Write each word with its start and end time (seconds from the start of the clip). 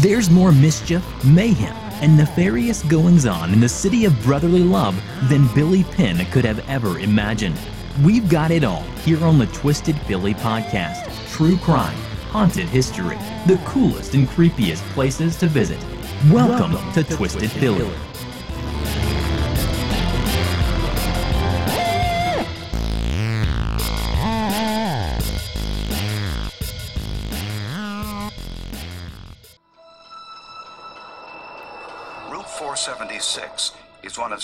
There's 0.00 0.30
more 0.30 0.52
mischief, 0.52 1.04
mayhem, 1.24 1.74
and 2.02 2.16
nefarious 2.16 2.84
goings 2.84 3.26
on 3.26 3.52
in 3.52 3.58
the 3.58 3.68
city 3.68 4.04
of 4.04 4.22
brotherly 4.22 4.62
love 4.62 4.94
than 5.28 5.52
Billy 5.56 5.82
Penn 5.82 6.24
could 6.26 6.44
have 6.44 6.60
ever 6.68 7.00
imagined. 7.00 7.58
We've 8.04 8.28
got 8.28 8.52
it 8.52 8.62
all 8.62 8.82
here 9.02 9.24
on 9.24 9.38
the 9.38 9.46
Twisted 9.46 9.98
Philly 10.02 10.34
podcast 10.34 11.10
true 11.32 11.56
crime, 11.56 11.96
haunted 12.30 12.68
history, 12.68 13.16
the 13.48 13.60
coolest 13.64 14.14
and 14.14 14.28
creepiest 14.28 14.82
places 14.92 15.34
to 15.38 15.48
visit. 15.48 15.82
Welcome, 16.30 16.74
Welcome 16.74 16.92
to, 16.92 17.02
to, 17.02 17.16
Twisted, 17.16 17.50
Twisted. 17.50 17.60
Philly. 17.60 17.90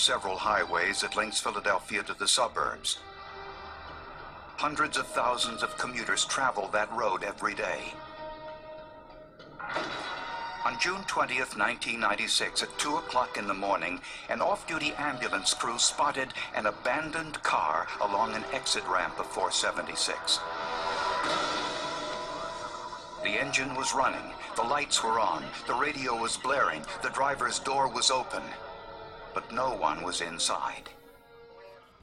Several 0.04 0.36
highways 0.36 1.00
that 1.00 1.16
links 1.16 1.40
Philadelphia 1.40 2.02
to 2.02 2.12
the 2.12 2.28
suburbs. 2.28 2.98
Hundreds 4.58 4.98
of 4.98 5.06
thousands 5.06 5.62
of 5.62 5.78
commuters 5.78 6.26
travel 6.26 6.68
that 6.68 6.92
road 6.92 7.24
every 7.24 7.54
day. 7.54 7.80
On 10.66 10.78
June 10.78 11.00
20th, 11.04 11.56
1996, 11.56 12.64
at 12.64 12.78
2 12.78 12.96
o'clock 12.96 13.38
in 13.38 13.46
the 13.46 13.54
morning, 13.54 13.98
an 14.28 14.42
off-duty 14.42 14.92
ambulance 14.98 15.54
crew 15.54 15.78
spotted 15.78 16.28
an 16.54 16.66
abandoned 16.66 17.42
car 17.42 17.86
along 18.02 18.34
an 18.34 18.44
exit 18.52 18.86
ramp 18.86 19.18
of 19.18 19.26
476. 19.26 20.38
The 23.22 23.40
engine 23.40 23.74
was 23.74 23.94
running, 23.94 24.34
the 24.54 24.62
lights 24.62 25.02
were 25.02 25.18
on, 25.18 25.42
the 25.66 25.74
radio 25.74 26.14
was 26.14 26.36
blaring, 26.36 26.82
the 27.02 27.08
driver's 27.08 27.58
door 27.58 27.88
was 27.88 28.10
open, 28.10 28.42
but 29.34 29.52
no 29.52 29.74
one 29.76 30.02
was 30.02 30.20
inside. 30.20 30.88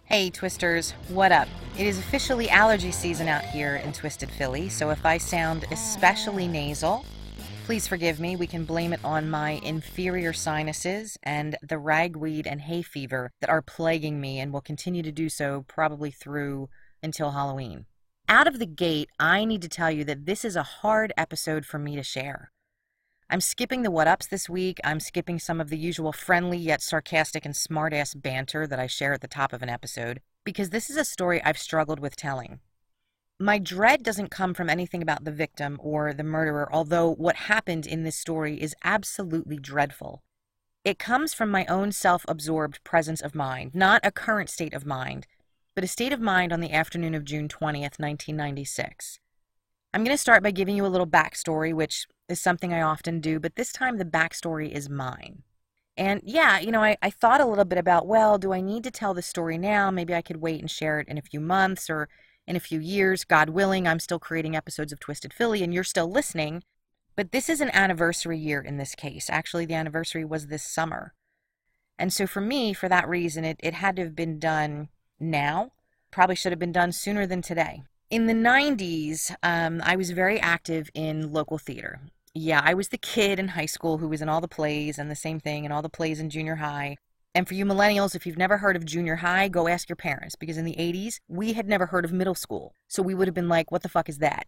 Hey, 0.06 0.30
Twisters, 0.30 0.92
what 1.08 1.32
up? 1.32 1.48
It 1.78 1.88
is 1.88 1.98
officially 1.98 2.50
allergy 2.50 2.92
season 2.92 3.28
out 3.28 3.46
here 3.46 3.78
in 3.78 3.94
Twisted 3.94 4.30
Philly, 4.30 4.68
so 4.68 4.90
if 4.90 5.06
I 5.06 5.18
sound 5.18 5.66
especially 5.72 6.48
nasal, 6.48 7.06
Please 7.72 7.88
forgive 7.88 8.20
me. 8.20 8.36
We 8.36 8.48
can 8.48 8.66
blame 8.66 8.92
it 8.92 9.00
on 9.02 9.30
my 9.30 9.52
inferior 9.64 10.34
sinuses 10.34 11.18
and 11.24 11.56
the 11.62 11.78
ragweed 11.78 12.46
and 12.46 12.59
hay 12.59 12.82
fever 12.82 13.32
that 13.40 13.50
are 13.50 13.62
plaguing 13.62 14.20
me 14.20 14.40
and 14.40 14.52
will 14.52 14.62
continue 14.62 15.02
to 15.04 15.12
do 15.12 15.30
so 15.30 15.64
probably 15.70 16.12
through 16.12 16.68
until 17.02 17.32
Halloween. 17.32 17.86
Out 18.28 18.48
of 18.48 18.59
the 18.59 18.66
gate, 18.66 19.09
I 19.20 19.46
need 19.46 19.62
to 19.62 19.70
tell 19.70 19.92
you 19.92 20.04
that 20.04 20.26
this 20.26 20.44
is 20.44 20.56
a 20.56 20.64
hard 20.64 21.14
episode 21.16 21.66
for 21.66 21.80
me 21.80 21.96
to 21.96 22.04
share. 22.04 22.52
I'm 23.32 23.40
skipping 23.40 23.84
the 23.84 23.92
what 23.92 24.10
ups 24.10 24.28
this 24.28 24.50
week. 24.50 24.82
I'm 24.84 25.00
skipping 25.00 25.40
some 25.40 25.62
of 25.62 25.70
the 25.70 25.78
usual 25.78 26.12
friendly 26.12 26.58
yet 26.58 26.82
sarcastic 26.82 27.46
and 27.46 27.56
smartass 27.56 28.14
banter 28.22 28.68
that 28.68 28.78
I 28.78 28.88
share 28.88 29.14
at 29.14 29.22
the 29.22 29.28
top 29.30 29.54
of 29.54 29.64
an 29.64 29.70
episode 29.70 30.20
because 30.44 30.72
this 30.72 30.90
is 30.90 30.98
a 30.98 31.06
story 31.06 31.42
I've 31.42 31.58
struggled 31.58 32.02
with 32.02 32.18
telling. 32.18 32.59
My 33.40 33.58
dread 33.58 34.04
doesn't 34.04 34.32
come 34.32 34.54
from 34.54 34.70
anything 34.70 35.02
about 35.02 35.24
the 35.24 35.32
victim 35.32 35.80
or 35.82 36.14
the 36.14 36.26
murderer, 36.26 36.68
although 36.74 37.09
what 37.09 37.48
happened 37.48 37.88
in 37.88 38.04
this 38.04 38.18
story 38.18 38.62
is 38.62 38.76
absolutely 38.84 39.58
dreadful. 39.58 40.24
It 40.84 41.00
comes 41.00 41.34
from 41.34 41.50
my 41.50 41.66
own 41.68 41.94
self 41.94 42.26
absorbed 42.28 42.84
presence 42.84 43.22
of 43.22 43.34
mind, 43.34 43.74
not 43.74 44.02
a 44.04 44.12
current 44.12 44.50
state 44.50 44.74
of 44.74 44.86
mind, 44.86 45.26
but 45.74 45.86
a 45.86 45.88
state 45.88 46.12
of 46.12 46.20
mind 46.20 46.52
on 46.52 46.59
the 46.59 46.74
afternoon 46.74 47.16
of 47.16 47.24
June 47.24 47.48
20th, 47.48 47.98
1996. 47.98 49.22
I'm 49.94 50.03
going 50.03 50.16
to 50.16 50.22
start 50.22 50.42
by 50.42 50.52
giving 50.52 50.75
you 50.78 50.86
a 50.86 50.88
little 50.88 51.08
backstory, 51.08 51.73
which 51.73 52.08
is 52.30 52.39
something 52.39 52.73
I 52.73 52.81
often 52.81 53.20
do, 53.20 53.39
but 53.39 53.56
this 53.56 53.73
time 53.73 53.97
the 53.97 54.06
backstory 54.06 54.72
is 54.72 54.89
mine. 54.89 55.44
And 55.97 56.22
yeah, 56.23 56.59
you 56.59 56.72
know, 56.72 56.81
I, 56.81 56.97
I 57.02 57.09
thought 57.09 57.42
a 57.42 57.45
little 57.45 57.66
bit 57.66 57.78
about, 57.78 58.08
well, 58.08 58.38
do 58.38 58.53
I 58.53 58.62
need 58.62 58.84
to 58.86 58.92
tell 58.92 59.14
the 59.14 59.22
story 59.22 59.58
now? 59.58 59.92
Maybe 59.92 60.16
I 60.16 60.22
could 60.22 60.38
wait 60.38 60.62
and 60.62 60.72
share 60.72 61.00
it 61.02 61.09
in 61.09 61.17
a 61.17 61.22
few 61.22 61.41
months, 61.41 61.90
or 61.90 62.07
in 62.47 62.56
a 62.56 62.62
few 62.62 62.80
years, 62.80 63.25
God 63.25 63.50
willing, 63.50 63.88
I'm 63.88 64.00
still 64.00 64.19
creating 64.19 64.56
episodes 64.56 64.91
of 64.91 65.00
Twisted 65.00 65.34
Philly 65.34 65.63
and 65.63 65.74
you're 65.74 65.84
still 65.84 66.09
listening. 66.09 66.63
But 67.16 67.31
this 67.31 67.50
is 67.50 67.62
an 67.62 67.69
anniversary 67.74 68.38
year 68.38 68.62
in 68.62 68.78
this 68.78 68.96
case. 68.96 69.30
Actually, 69.30 69.66
the 69.66 69.74
anniversary 69.74 70.24
was 70.24 70.47
this 70.47 70.63
summer. 70.63 71.13
And 72.00 72.12
so 72.12 72.25
for 72.25 72.41
me, 72.41 72.74
for 72.74 72.90
that 72.90 73.07
reason, 73.07 73.44
it, 73.44 73.59
it 73.62 73.75
had 73.75 73.97
to 73.97 74.03
have 74.03 74.16
been 74.16 74.40
done 74.40 74.90
now. 75.19 75.72
Probably 76.09 76.35
should 76.35 76.51
have 76.51 76.59
been 76.59 76.72
done 76.72 76.94
sooner 76.94 77.28
than 77.28 77.41
today. 77.41 77.84
In 78.12 78.26
the 78.26 78.34
90s, 78.34 79.34
um, 79.42 79.82
I 79.86 79.96
was 79.96 80.12
very 80.12 80.38
active 80.38 80.90
in 80.94 81.32
local 81.32 81.58
theater. 81.58 82.02
Yeah, 82.34 82.62
I 82.62 82.74
was 82.74 82.90
the 82.90 82.98
kid 82.98 83.40
in 83.40 83.48
high 83.48 83.66
school 83.66 84.00
who 84.00 84.10
was 84.10 84.22
in 84.22 84.28
all 84.28 84.42
the 84.42 84.50
plays 84.50 85.00
and 85.00 85.10
the 85.10 85.16
same 85.16 85.40
thing 85.40 85.64
in 85.64 85.72
all 85.72 85.82
the 85.82 85.88
plays 85.88 86.20
in 86.20 86.30
junior 86.30 86.58
high. 86.58 86.98
And 87.34 87.48
for 87.48 87.54
you 87.54 87.64
millennials, 87.66 88.14
if 88.14 88.26
you've 88.26 88.38
never 88.38 88.58
heard 88.58 88.76
of 88.76 88.84
junior 88.84 89.16
high, 89.16 89.48
go 89.48 89.70
ask 89.70 89.88
your 89.88 89.96
parents 89.96 90.36
because 90.36 90.58
in 90.58 90.66
the 90.66 90.76
80s, 90.76 91.22
we 91.30 91.54
had 91.54 91.70
never 91.70 91.86
heard 91.86 92.04
of 92.04 92.12
middle 92.12 92.36
school. 92.36 92.76
So 92.90 93.02
we 93.02 93.16
would 93.16 93.30
have 93.30 93.34
been 93.34 93.48
like, 93.48 93.72
what 93.72 93.82
the 93.82 93.88
fuck 93.88 94.10
is 94.10 94.18
that? 94.18 94.46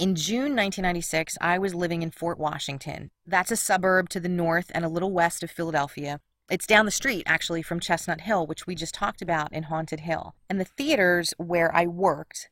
In 0.00 0.16
June 0.16 0.56
1996, 0.56 1.38
I 1.40 1.56
was 1.56 1.76
living 1.76 2.02
in 2.02 2.10
Fort 2.10 2.36
Washington. 2.36 3.12
That's 3.24 3.52
a 3.52 3.56
suburb 3.56 4.08
to 4.08 4.18
the 4.18 4.28
north 4.28 4.72
and 4.74 4.84
a 4.84 4.88
little 4.88 5.12
west 5.12 5.44
of 5.44 5.52
Philadelphia. 5.52 6.18
It's 6.50 6.66
down 6.66 6.84
the 6.84 6.90
street, 6.90 7.22
actually, 7.26 7.62
from 7.62 7.78
Chestnut 7.78 8.22
Hill, 8.22 8.44
which 8.44 8.66
we 8.66 8.74
just 8.74 8.94
talked 8.94 9.22
about 9.22 9.52
in 9.52 9.64
Haunted 9.64 10.00
Hill. 10.00 10.34
And 10.50 10.58
the 10.58 10.64
theaters 10.64 11.32
where 11.36 11.72
I 11.72 11.86
worked, 11.86 12.48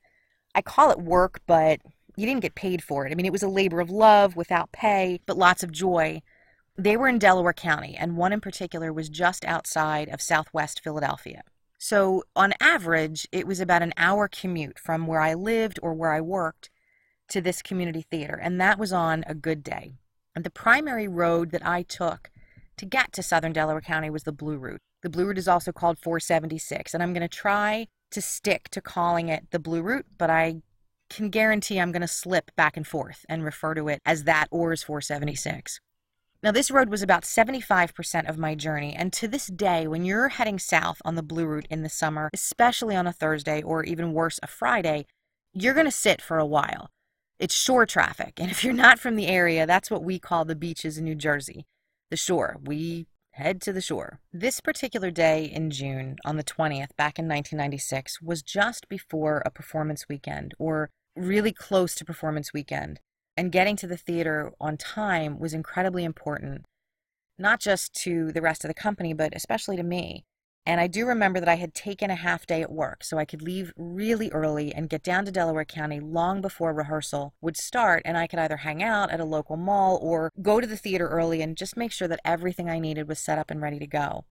I 0.57 0.63
call 0.63 0.91
it 0.91 0.99
work, 0.99 1.43
but 1.47 1.81
you 2.17 2.25
didn't 2.25 2.41
get 2.41 2.55
paid 2.55 2.83
for 2.83 3.07
it. 3.07 3.13
I 3.13 3.15
mean, 3.15 3.27
it 3.27 3.33
was 3.33 3.43
a 3.43 3.49
labor 3.49 3.79
of 3.79 3.91
love 3.91 4.37
without 4.37 4.73
pay, 4.73 5.21
but 5.27 5.37
lots 5.37 5.63
of 5.63 5.71
joy. 5.71 6.23
They 6.79 6.97
were 6.97 7.09
in 7.09 7.19
Delaware 7.19 7.53
County, 7.53 7.95
and 7.95 8.17
one 8.17 8.33
in 8.33 8.41
particular 8.41 8.91
was 8.91 9.11
just 9.11 9.45
outside 9.45 10.09
of 10.09 10.23
southwest 10.23 10.83
Philadelphia. 10.83 11.43
So, 11.79 12.25
on 12.35 12.55
average, 12.59 13.29
it 13.33 13.47
was 13.47 13.61
about 13.61 13.83
an 13.83 13.93
hour 13.99 14.29
commute 14.29 14.79
from 14.79 15.07
where 15.07 15.21
I 15.21 15.35
lived 15.35 15.79
or 15.83 15.93
where 15.93 16.13
I 16.13 16.23
worked 16.23 16.71
to 17.29 17.43
this 17.43 17.61
community 17.61 18.07
theater, 18.11 18.41
and 18.43 18.59
that 18.59 18.79
was 18.79 18.95
on 18.95 19.25
a 19.27 19.35
good 19.35 19.63
day. 19.63 19.93
And 20.35 20.43
the 20.43 20.51
primary 20.51 21.07
road 21.07 21.51
that 21.51 21.67
I 21.67 21.83
took 21.83 22.31
to 22.79 22.87
get 22.87 23.13
to 23.13 23.23
southern 23.23 23.53
Delaware 23.53 23.83
County 23.83 24.09
was 24.09 24.23
the 24.23 24.33
Blue 24.33 24.57
Route. 24.57 24.81
The 25.03 25.11
Blue 25.11 25.27
Route 25.27 25.39
is 25.39 25.49
also 25.49 25.71
called 25.71 25.99
476, 25.99 26.95
and 26.95 27.03
I'm 27.03 27.13
going 27.13 27.21
to 27.21 27.29
try 27.29 27.89
to 28.11 28.21
stick 28.21 28.69
to 28.71 28.81
calling 28.81 29.29
it 29.29 29.51
the 29.51 29.59
Blue 29.59 29.83
Route, 29.83 30.07
but 30.19 30.31
I 30.31 30.63
can 31.09 31.31
guarantee 31.31 31.79
I'm 31.79 31.93
going 31.93 32.03
to 32.03 32.09
slip 32.09 32.51
back 32.57 32.77
and 32.77 32.87
forth 32.87 33.25
and 33.29 33.45
refer 33.45 33.75
to 33.75 33.89
it 33.89 34.01
as 34.05 34.25
that 34.25 34.49
or 34.51 34.73
as 34.73 34.83
476. 34.83 35.81
Now, 36.43 36.53
this 36.53 36.71
road 36.71 36.91
was 36.91 37.03
about 37.03 37.25
75% 37.25 38.29
of 38.29 38.39
my 38.39 38.55
journey, 38.55 38.95
and 38.95 39.13
to 39.15 39.27
this 39.27 39.47
day, 39.47 39.89
when 39.89 40.05
you're 40.05 40.29
heading 40.29 40.59
south 40.59 41.01
on 41.05 41.15
the 41.15 41.23
Blue 41.23 41.47
Route 41.47 41.67
in 41.71 41.83
the 41.83 41.89
summer, 41.89 42.31
especially 42.33 42.95
on 42.95 43.07
a 43.07 43.13
Thursday 43.13 43.63
or 43.63 43.85
even 43.85 44.13
worse, 44.13 44.39
a 44.43 44.47
Friday, 44.47 45.07
you're 45.53 45.75
going 45.75 45.87
to 45.87 45.93
sit 45.93 46.21
for 46.21 46.39
a 46.39 46.47
while. 46.47 46.91
It's 47.39 47.55
shore 47.55 47.87
traffic, 47.87 48.35
and 48.39 48.51
if 48.51 48.63
you're 48.63 48.75
not 48.75 48.99
from 48.99 49.17
the 49.17 49.27
area, 49.27 49.67
that's 49.67 49.91
what 49.91 50.05
we 50.05 50.19
call 50.19 50.45
the 50.45 50.55
beaches 50.55 50.99
in 50.99 51.05
New 51.05 51.15
Jersey. 51.15 51.67
The 52.11 52.17
shore. 52.17 52.59
We 52.63 53.09
head 53.37 53.61
to 53.63 53.73
the 53.73 53.81
shore. 53.81 54.21
This 54.33 54.61
particular 54.61 55.11
day 55.11 55.45
in 55.45 55.71
June, 55.71 56.17
on 56.25 56.37
the 56.37 56.45
20th, 56.45 56.97
back 56.97 57.19
in 57.19 57.29
1996, 57.29 58.21
was 58.21 58.43
just 58.43 58.89
before 58.89 59.43
a 59.45 59.51
performance 59.51 60.07
weekend, 60.09 60.55
or 60.59 60.91
really 61.15 61.53
close 61.53 61.95
to 61.95 62.05
performance 62.05 62.53
weekend 62.53 63.01
and 63.37 63.53
getting 63.53 63.77
to 63.77 63.87
the 63.87 63.97
theater 63.97 64.53
on 64.61 64.77
time 64.77 65.39
was 65.39 65.53
incredibly 65.53 66.05
important, 66.05 66.65
not 67.39 67.61
just 67.61 67.93
to 67.93 68.33
the 68.33 68.41
rest 68.41 68.65
of 68.65 68.69
the 68.69 68.75
company, 68.75 69.13
but 69.13 69.35
especially 69.37 69.77
to 69.77 69.83
me. 69.83 70.25
And 70.67 70.81
I 70.81 70.89
do 70.89 71.07
remember 71.07 71.39
that 71.39 71.49
I 71.49 71.55
had 71.55 71.75
taken 71.75 72.11
a 72.11 72.17
half 72.17 72.45
day 72.45 72.61
at 72.61 72.73
work 72.73 73.05
so 73.05 73.19
I 73.19 73.25
could 73.25 73.41
leave 73.41 73.73
really 73.77 74.31
early 74.33 74.75
and 74.75 74.89
get 74.89 75.05
down 75.05 75.25
to 75.25 75.31
Delaware 75.31 75.65
County 75.65 76.01
long 76.01 76.41
before 76.41 76.75
rehearsal 76.75 77.35
would 77.41 77.57
start. 77.57 78.03
And 78.05 78.19
I 78.19 78.27
could 78.27 78.41
either 78.41 78.57
hang 78.57 78.83
out 78.83 79.13
at 79.13 79.21
a 79.21 79.25
local 79.25 79.57
mall 79.57 79.97
or 80.03 80.33
go 80.43 80.61
to 80.61 80.67
the 80.67 80.77
theater 80.77 81.07
early 81.07 81.41
and 81.41 81.57
just 81.57 81.77
make 81.77 81.93
sure 81.93 82.09
that 82.09 82.21
everything 82.25 82.69
I 82.69 82.81
needed 82.81 83.07
was 83.07 83.21
set 83.21 83.39
up 83.39 83.49
and 83.49 83.63
ready 83.63 83.79
to 83.79 83.87
go. 83.87 84.25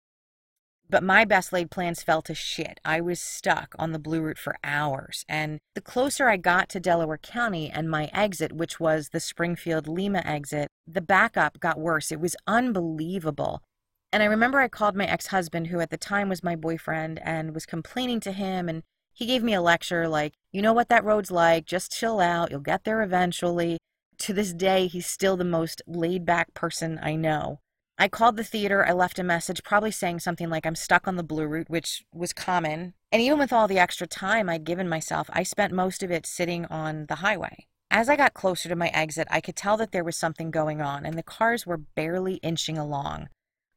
But 0.91 1.03
my 1.03 1.25
best 1.25 1.53
laid 1.53 1.71
plans 1.71 2.03
fell 2.03 2.21
to 2.23 2.35
shit. 2.35 2.79
I 2.85 3.01
was 3.01 3.21
stuck 3.21 3.75
on 3.79 3.93
the 3.93 3.99
Blue 3.99 4.21
Route 4.21 4.39
for 4.39 4.57
hours. 4.63 5.25
And 5.29 5.59
the 5.75 5.81
closer 5.81 6.29
I 6.29 6.37
got 6.37 6.69
to 6.71 6.81
Delaware 6.81 7.19
County 7.19 7.71
and 7.71 7.89
my 7.89 8.11
exit, 8.13 8.53
which 8.53 8.79
was 8.79 9.09
the 9.09 9.21
Springfield 9.21 9.89
Lima 9.89 10.23
exit, 10.25 10.69
the 10.87 11.01
backup 11.01 11.59
got 11.61 11.81
worse. 11.81 12.13
It 12.13 12.21
was 12.21 12.37
unbelievable. 12.47 13.63
And 14.15 14.23
I 14.23 14.27
remember 14.27 14.61
I 14.61 14.69
called 14.69 14.95
my 14.95 15.07
ex 15.07 15.27
husband, 15.27 15.67
who 15.67 15.81
at 15.81 15.91
the 15.91 15.97
time 15.97 16.29
was 16.29 16.45
my 16.45 16.55
boyfriend, 16.55 17.21
and 17.25 17.53
was 17.53 17.67
complaining 17.67 18.21
to 18.21 18.31
him. 18.31 18.69
And 18.69 18.85
he 19.13 19.27
gave 19.27 19.43
me 19.43 19.55
a 19.55 19.61
lecture 19.61 20.07
like, 20.07 20.35
you 20.53 20.63
know 20.63 20.73
what 20.73 20.89
that 20.89 21.03
road's 21.03 21.33
like, 21.33 21.67
just 21.67 21.91
chill 21.91 22.21
out, 22.21 22.53
you'll 22.53 22.61
get 22.61 22.85
there 22.85 23.03
eventually. 23.03 23.77
To 24.19 24.33
this 24.33 24.53
day, 24.53 24.87
he's 24.87 25.09
still 25.09 25.37
the 25.37 25.45
most 25.45 25.83
laid 25.89 26.25
back 26.25 26.55
person 26.55 27.01
I 27.03 27.17
know. 27.17 27.59
I 27.99 28.07
called 28.07 28.37
the 28.37 28.45
theater. 28.45 28.87
I 28.87 28.93
left 28.93 29.19
a 29.19 29.25
message, 29.25 29.65
probably 29.65 29.91
saying 29.91 30.21
something 30.21 30.49
like, 30.49 30.65
I'm 30.65 30.77
stuck 30.77 31.09
on 31.09 31.17
the 31.17 31.25
Blue 31.25 31.49
Route, 31.49 31.69
which 31.69 32.05
was 32.13 32.33
common. 32.33 32.95
And 33.11 33.21
even 33.21 33.41
with 33.41 33.53
all 33.53 33.67
the 33.67 33.81
extra 33.81 34.07
time 34.07 34.49
I'd 34.49 34.63
given 34.63 34.89
myself, 34.89 35.29
I 35.33 35.43
spent 35.43 35.73
most 35.73 36.05
of 36.05 36.13
it 36.13 36.25
sitting 36.25 36.67
on 36.67 37.07
the 37.07 37.17
highway. 37.17 37.67
As 37.91 38.09
I 38.09 38.15
got 38.15 38.33
closer 38.33 38.69
to 38.69 38.77
my 38.77 38.91
exit, 38.91 39.27
I 39.29 39.41
could 39.41 39.57
tell 39.57 39.77
that 39.79 39.91
there 39.91 40.05
was 40.05 40.17
something 40.17 40.53
going 40.53 40.81
on, 40.81 41.05
and 41.05 41.19
the 41.19 41.25
cars 41.25 41.67
were 41.67 41.79
barely 41.79 42.35
inching 42.35 42.79
along. 42.79 43.29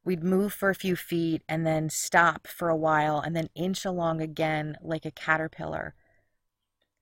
We'd 0.08 0.24
move 0.24 0.54
for 0.54 0.70
a 0.70 0.74
few 0.74 0.96
feet 0.96 1.42
and 1.50 1.66
then 1.66 1.90
stop 1.90 2.46
for 2.46 2.70
a 2.70 2.76
while 2.76 3.20
and 3.20 3.36
then 3.36 3.50
inch 3.54 3.84
along 3.84 4.22
again 4.22 4.78
like 4.80 5.04
a 5.04 5.10
caterpillar. 5.10 5.94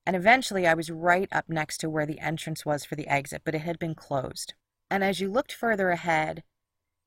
And 0.04 0.16
eventually 0.16 0.66
I 0.66 0.74
was 0.74 0.90
right 0.90 1.28
up 1.30 1.48
next 1.48 1.76
to 1.78 1.88
where 1.88 2.04
the 2.04 2.18
entrance 2.18 2.66
was 2.66 2.84
for 2.84 2.96
the 2.96 3.06
exit, 3.06 3.42
but 3.44 3.54
it 3.54 3.60
had 3.60 3.78
been 3.78 3.94
closed. 3.94 4.54
And 4.90 5.04
as 5.04 5.20
you 5.20 5.30
looked 5.30 5.52
further 5.52 5.90
ahead, 5.90 6.42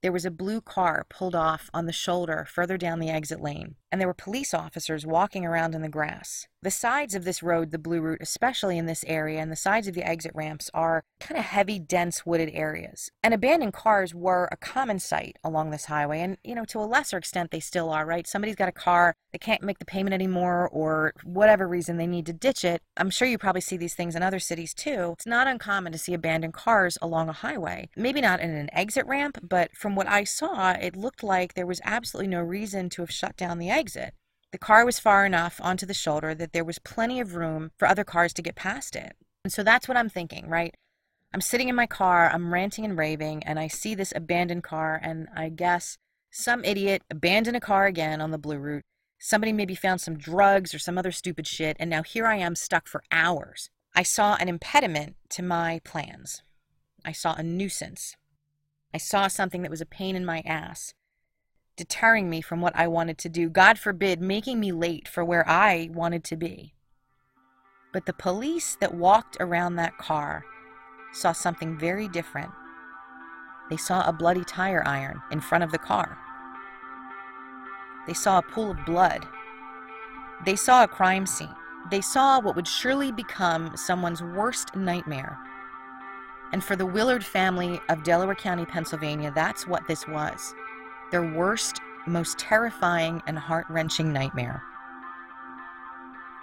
there 0.01 0.13
was 0.13 0.23
a 0.23 0.31
blue 0.31 0.61
car 0.61 1.05
pulled 1.09 1.35
off 1.35 1.69
on 1.73 1.85
the 1.85 1.91
shoulder 1.91 2.47
further 2.49 2.77
down 2.77 2.99
the 2.99 3.09
exit 3.09 3.41
lane, 3.41 3.75
and 3.91 3.99
there 3.99 4.07
were 4.07 4.13
police 4.13 4.53
officers 4.53 5.05
walking 5.05 5.45
around 5.45 5.75
in 5.75 5.81
the 5.81 5.89
grass. 5.89 6.47
The 6.61 6.71
sides 6.71 7.15
of 7.15 7.23
this 7.23 7.41
road, 7.41 7.71
the 7.71 7.79
Blue 7.79 8.01
Route, 8.01 8.21
especially 8.21 8.77
in 8.77 8.85
this 8.85 9.05
area, 9.07 9.39
and 9.39 9.49
the 9.49 9.55
sides 9.55 9.87
of 9.87 9.93
the 9.93 10.05
exit 10.05 10.33
ramps 10.35 10.69
are 10.73 11.05
kind 11.21 11.39
of 11.39 11.45
heavy, 11.45 11.79
dense 11.79 12.25
wooded 12.25 12.49
areas. 12.51 13.09
And 13.23 13.33
abandoned 13.33 13.71
cars 13.71 14.13
were 14.13 14.49
a 14.51 14.57
common 14.57 14.99
sight 14.99 15.37
along 15.41 15.69
this 15.69 15.85
highway, 15.85 16.19
and 16.19 16.37
you 16.43 16.55
know, 16.55 16.65
to 16.65 16.79
a 16.79 16.81
lesser 16.81 17.17
extent, 17.17 17.51
they 17.51 17.61
still 17.61 17.89
are, 17.89 18.05
right? 18.05 18.27
Somebody's 18.27 18.57
got 18.57 18.67
a 18.67 18.73
car, 18.73 19.15
they 19.31 19.37
can't 19.37 19.63
make 19.63 19.79
the 19.79 19.85
payment 19.85 20.13
anymore, 20.13 20.67
or 20.69 21.13
whatever 21.23 21.65
reason 21.65 21.95
they 21.95 22.07
need 22.07 22.25
to 22.25 22.33
ditch 22.33 22.65
it. 22.65 22.81
I'm 22.97 23.09
sure 23.09 23.27
you 23.27 23.37
probably 23.37 23.61
see 23.61 23.77
these 23.77 23.95
things 23.95 24.13
in 24.13 24.21
other 24.21 24.39
cities 24.39 24.73
too. 24.73 25.11
It's 25.13 25.25
not 25.25 25.47
uncommon 25.47 25.93
to 25.93 25.97
see 25.97 26.13
abandoned 26.13 26.53
cars 26.53 26.97
along 27.01 27.29
a 27.29 27.33
highway. 27.33 27.87
Maybe 27.95 28.19
not 28.19 28.41
in 28.41 28.49
an 28.49 28.69
exit 28.73 29.05
ramp, 29.05 29.37
but 29.41 29.77
from 29.77 29.95
what 29.95 30.07
I 30.07 30.25
saw, 30.25 30.71
it 30.71 30.97
looked 30.97 31.23
like 31.23 31.53
there 31.53 31.65
was 31.65 31.79
absolutely 31.85 32.27
no 32.27 32.41
reason 32.41 32.89
to 32.89 33.01
have 33.01 33.11
shut 33.11 33.37
down 33.37 33.59
the 33.59 33.69
exit. 33.69 33.78
The 34.51 34.57
car 34.57 34.83
was 34.83 34.99
far 34.99 35.25
enough 35.25 35.59
onto 35.63 35.85
the 35.85 35.93
shoulder 35.93 36.35
that 36.35 36.51
there 36.51 36.65
was 36.65 36.79
plenty 36.79 37.19
of 37.19 37.35
room 37.35 37.71
for 37.77 37.87
other 37.87 38.03
cars 38.03 38.33
to 38.33 38.41
get 38.41 38.55
past 38.55 38.95
it. 38.95 39.15
And 39.43 39.53
so 39.53 39.63
that's 39.63 39.87
what 39.87 39.95
I'm 39.95 40.09
thinking, 40.09 40.49
right? 40.49 40.75
I'm 41.33 41.41
sitting 41.41 41.69
in 41.69 41.75
my 41.75 41.85
car, 41.85 42.29
I'm 42.29 42.53
ranting 42.53 42.83
and 42.83 42.97
raving, 42.97 43.43
and 43.43 43.57
I 43.59 43.67
see 43.67 43.95
this 43.95 44.11
abandoned 44.15 44.63
car, 44.63 44.99
and 45.01 45.27
I 45.35 45.49
guess 45.49 45.97
some 46.31 46.65
idiot 46.65 47.03
abandoned 47.09 47.55
a 47.55 47.61
car 47.61 47.85
again 47.85 48.19
on 48.19 48.31
the 48.31 48.37
Blue 48.37 48.57
Route. 48.57 48.83
Somebody 49.19 49.53
maybe 49.53 49.75
found 49.75 50.01
some 50.01 50.17
drugs 50.17 50.73
or 50.73 50.79
some 50.79 50.97
other 50.97 51.11
stupid 51.11 51.47
shit, 51.47 51.77
and 51.79 51.89
now 51.89 52.03
here 52.03 52.25
I 52.25 52.37
am 52.37 52.55
stuck 52.55 52.87
for 52.87 53.03
hours. 53.11 53.69
I 53.95 54.03
saw 54.03 54.35
an 54.35 54.49
impediment 54.49 55.15
to 55.29 55.43
my 55.43 55.79
plans. 55.85 56.41
I 57.05 57.11
saw 57.11 57.35
a 57.35 57.43
nuisance. 57.43 58.17
I 58.93 58.97
saw 58.97 59.27
something 59.27 59.61
that 59.61 59.71
was 59.71 59.81
a 59.81 59.85
pain 59.85 60.15
in 60.15 60.25
my 60.25 60.41
ass 60.45 60.93
deterring 61.79 62.29
me 62.29 62.41
from 62.41 62.59
what 62.59 62.75
I 62.75 62.87
wanted 62.87 63.17
to 63.19 63.29
do. 63.29 63.49
God 63.49 63.79
forbid, 63.79 64.19
making 64.19 64.59
me 64.59 64.73
late 64.73 65.07
for 65.07 65.23
where 65.23 65.47
I 65.47 65.89
wanted 65.93 66.25
to 66.25 66.35
be. 66.35 66.73
But 67.93 68.05
the 68.05 68.11
police 68.11 68.75
that 68.81 68.93
walked 68.93 69.37
around 69.39 69.77
that 69.77 69.97
car 69.97 70.43
saw 71.13 71.31
something 71.31 71.79
very 71.79 72.09
different. 72.09 72.51
They 73.69 73.77
saw 73.77 74.05
a 74.05 74.11
bloody 74.11 74.43
tire 74.43 74.83
iron 74.85 75.21
in 75.31 75.39
front 75.39 75.63
of 75.63 75.71
the 75.71 75.77
car. 75.77 76.17
They 78.05 78.13
saw 78.13 78.39
a 78.39 78.51
pool 78.51 78.71
of 78.71 78.85
blood. 78.85 79.25
They 80.45 80.57
saw 80.57 80.83
a 80.83 80.87
crime 80.87 81.25
scene. 81.25 81.55
They 81.89 82.01
saw 82.01 82.41
what 82.41 82.57
would 82.57 82.67
surely 82.67 83.13
become 83.13 83.71
someone's 83.77 84.21
worst 84.21 84.75
nightmare. 84.75 85.37
And 86.51 86.61
for 86.61 86.75
the 86.75 86.85
Willard 86.85 87.23
family 87.23 87.79
of 87.87 88.03
Delaware 88.03 88.35
County, 88.35 88.65
Pennsylvania, 88.65 89.31
that's 89.33 89.65
what 89.65 89.87
this 89.87 90.05
was 90.09 90.53
their 91.11 91.23
worst, 91.23 91.81
most 92.07 92.37
terrifying, 92.37 93.21
and 93.27 93.37
heart 93.37 93.65
wrenching 93.69 94.11
nightmare. 94.11 94.63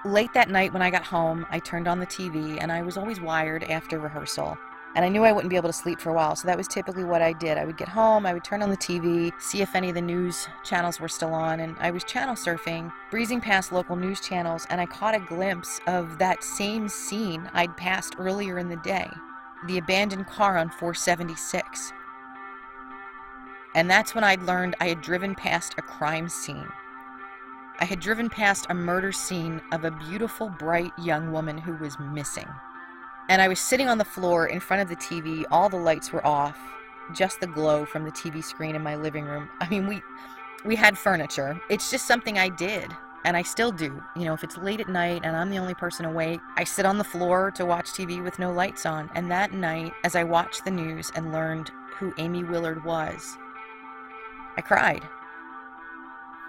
Late 0.04 0.32
that 0.34 0.50
night 0.50 0.72
when 0.72 0.82
I 0.82 0.90
got 0.90 1.04
home, 1.04 1.46
I 1.50 1.58
turned 1.58 1.88
on 1.88 1.98
the 1.98 2.06
TV 2.06 2.58
and 2.60 2.70
I 2.70 2.82
was 2.82 2.96
always 2.96 3.20
wired 3.20 3.64
after 3.64 3.98
rehearsal. 3.98 4.56
And 4.94 5.04
I 5.04 5.08
knew 5.08 5.24
I 5.24 5.32
wouldn't 5.32 5.50
be 5.50 5.56
able 5.56 5.68
to 5.68 5.74
sleep 5.74 6.00
for 6.00 6.08
a 6.08 6.14
while, 6.14 6.36
so 6.36 6.48
that 6.48 6.56
was 6.56 6.68
typically 6.68 7.04
what 7.04 7.20
I 7.20 7.34
did. 7.34 7.58
I 7.58 7.66
would 7.66 7.76
get 7.76 7.88
home, 7.88 8.24
I 8.24 8.32
would 8.32 8.44
turn 8.44 8.62
on 8.62 8.70
the 8.70 8.76
TV, 8.78 9.30
see 9.38 9.60
if 9.60 9.74
any 9.74 9.90
of 9.90 9.94
the 9.94 10.00
news 10.00 10.48
channels 10.64 11.00
were 11.00 11.08
still 11.08 11.34
on, 11.34 11.60
and 11.60 11.76
I 11.80 11.90
was 11.90 12.02
channel 12.04 12.34
surfing, 12.34 12.90
breezing 13.10 13.42
past 13.42 13.72
local 13.72 13.94
news 13.94 14.20
channels, 14.20 14.66
and 14.70 14.80
I 14.80 14.86
caught 14.86 15.14
a 15.14 15.20
glimpse 15.20 15.80
of 15.86 16.16
that 16.18 16.42
same 16.42 16.88
scene 16.88 17.50
I'd 17.52 17.76
passed 17.76 18.14
earlier 18.18 18.58
in 18.58 18.70
the 18.70 18.76
day 18.76 19.10
the 19.66 19.78
abandoned 19.78 20.26
car 20.26 20.56
on 20.56 20.68
476. 20.68 21.92
And 23.76 23.90
that's 23.90 24.14
when 24.14 24.24
I'd 24.24 24.42
learned 24.42 24.74
I 24.80 24.88
had 24.88 25.02
driven 25.02 25.34
past 25.34 25.74
a 25.76 25.82
crime 25.82 26.30
scene. 26.30 26.66
I 27.78 27.84
had 27.84 28.00
driven 28.00 28.30
past 28.30 28.66
a 28.70 28.74
murder 28.74 29.12
scene 29.12 29.60
of 29.70 29.84
a 29.84 29.90
beautiful, 29.90 30.48
bright 30.48 30.92
young 30.98 31.30
woman 31.30 31.58
who 31.58 31.76
was 31.76 31.98
missing. 31.98 32.48
And 33.28 33.42
I 33.42 33.48
was 33.48 33.60
sitting 33.60 33.86
on 33.86 33.98
the 33.98 34.04
floor 34.04 34.46
in 34.46 34.60
front 34.60 34.82
of 34.82 34.88
the 34.88 34.96
TV, 34.96 35.44
all 35.50 35.68
the 35.68 35.76
lights 35.76 36.10
were 36.10 36.26
off, 36.26 36.58
just 37.12 37.38
the 37.38 37.46
glow 37.46 37.84
from 37.84 38.04
the 38.04 38.12
TV 38.12 38.42
screen 38.42 38.74
in 38.74 38.82
my 38.82 38.96
living 38.96 39.26
room. 39.26 39.50
I 39.60 39.68
mean, 39.68 39.86
we 39.86 40.00
we 40.64 40.74
had 40.74 40.96
furniture. 40.96 41.60
It's 41.68 41.90
just 41.90 42.06
something 42.06 42.38
I 42.38 42.48
did, 42.48 42.90
and 43.26 43.36
I 43.36 43.42
still 43.42 43.72
do. 43.72 44.02
You 44.16 44.24
know, 44.24 44.32
if 44.32 44.42
it's 44.42 44.56
late 44.56 44.80
at 44.80 44.88
night 44.88 45.20
and 45.22 45.36
I'm 45.36 45.50
the 45.50 45.58
only 45.58 45.74
person 45.74 46.06
awake, 46.06 46.40
I 46.56 46.64
sit 46.64 46.86
on 46.86 46.96
the 46.96 47.04
floor 47.04 47.50
to 47.52 47.66
watch 47.66 47.90
TV 47.90 48.24
with 48.24 48.38
no 48.38 48.50
lights 48.52 48.86
on. 48.86 49.10
And 49.14 49.30
that 49.30 49.52
night, 49.52 49.92
as 50.02 50.16
I 50.16 50.24
watched 50.24 50.64
the 50.64 50.70
news 50.70 51.12
and 51.14 51.30
learned 51.30 51.70
who 51.98 52.14
Aimee 52.16 52.44
Willard 52.44 52.82
was, 52.84 53.36
I 54.56 54.62
cried. 54.62 55.02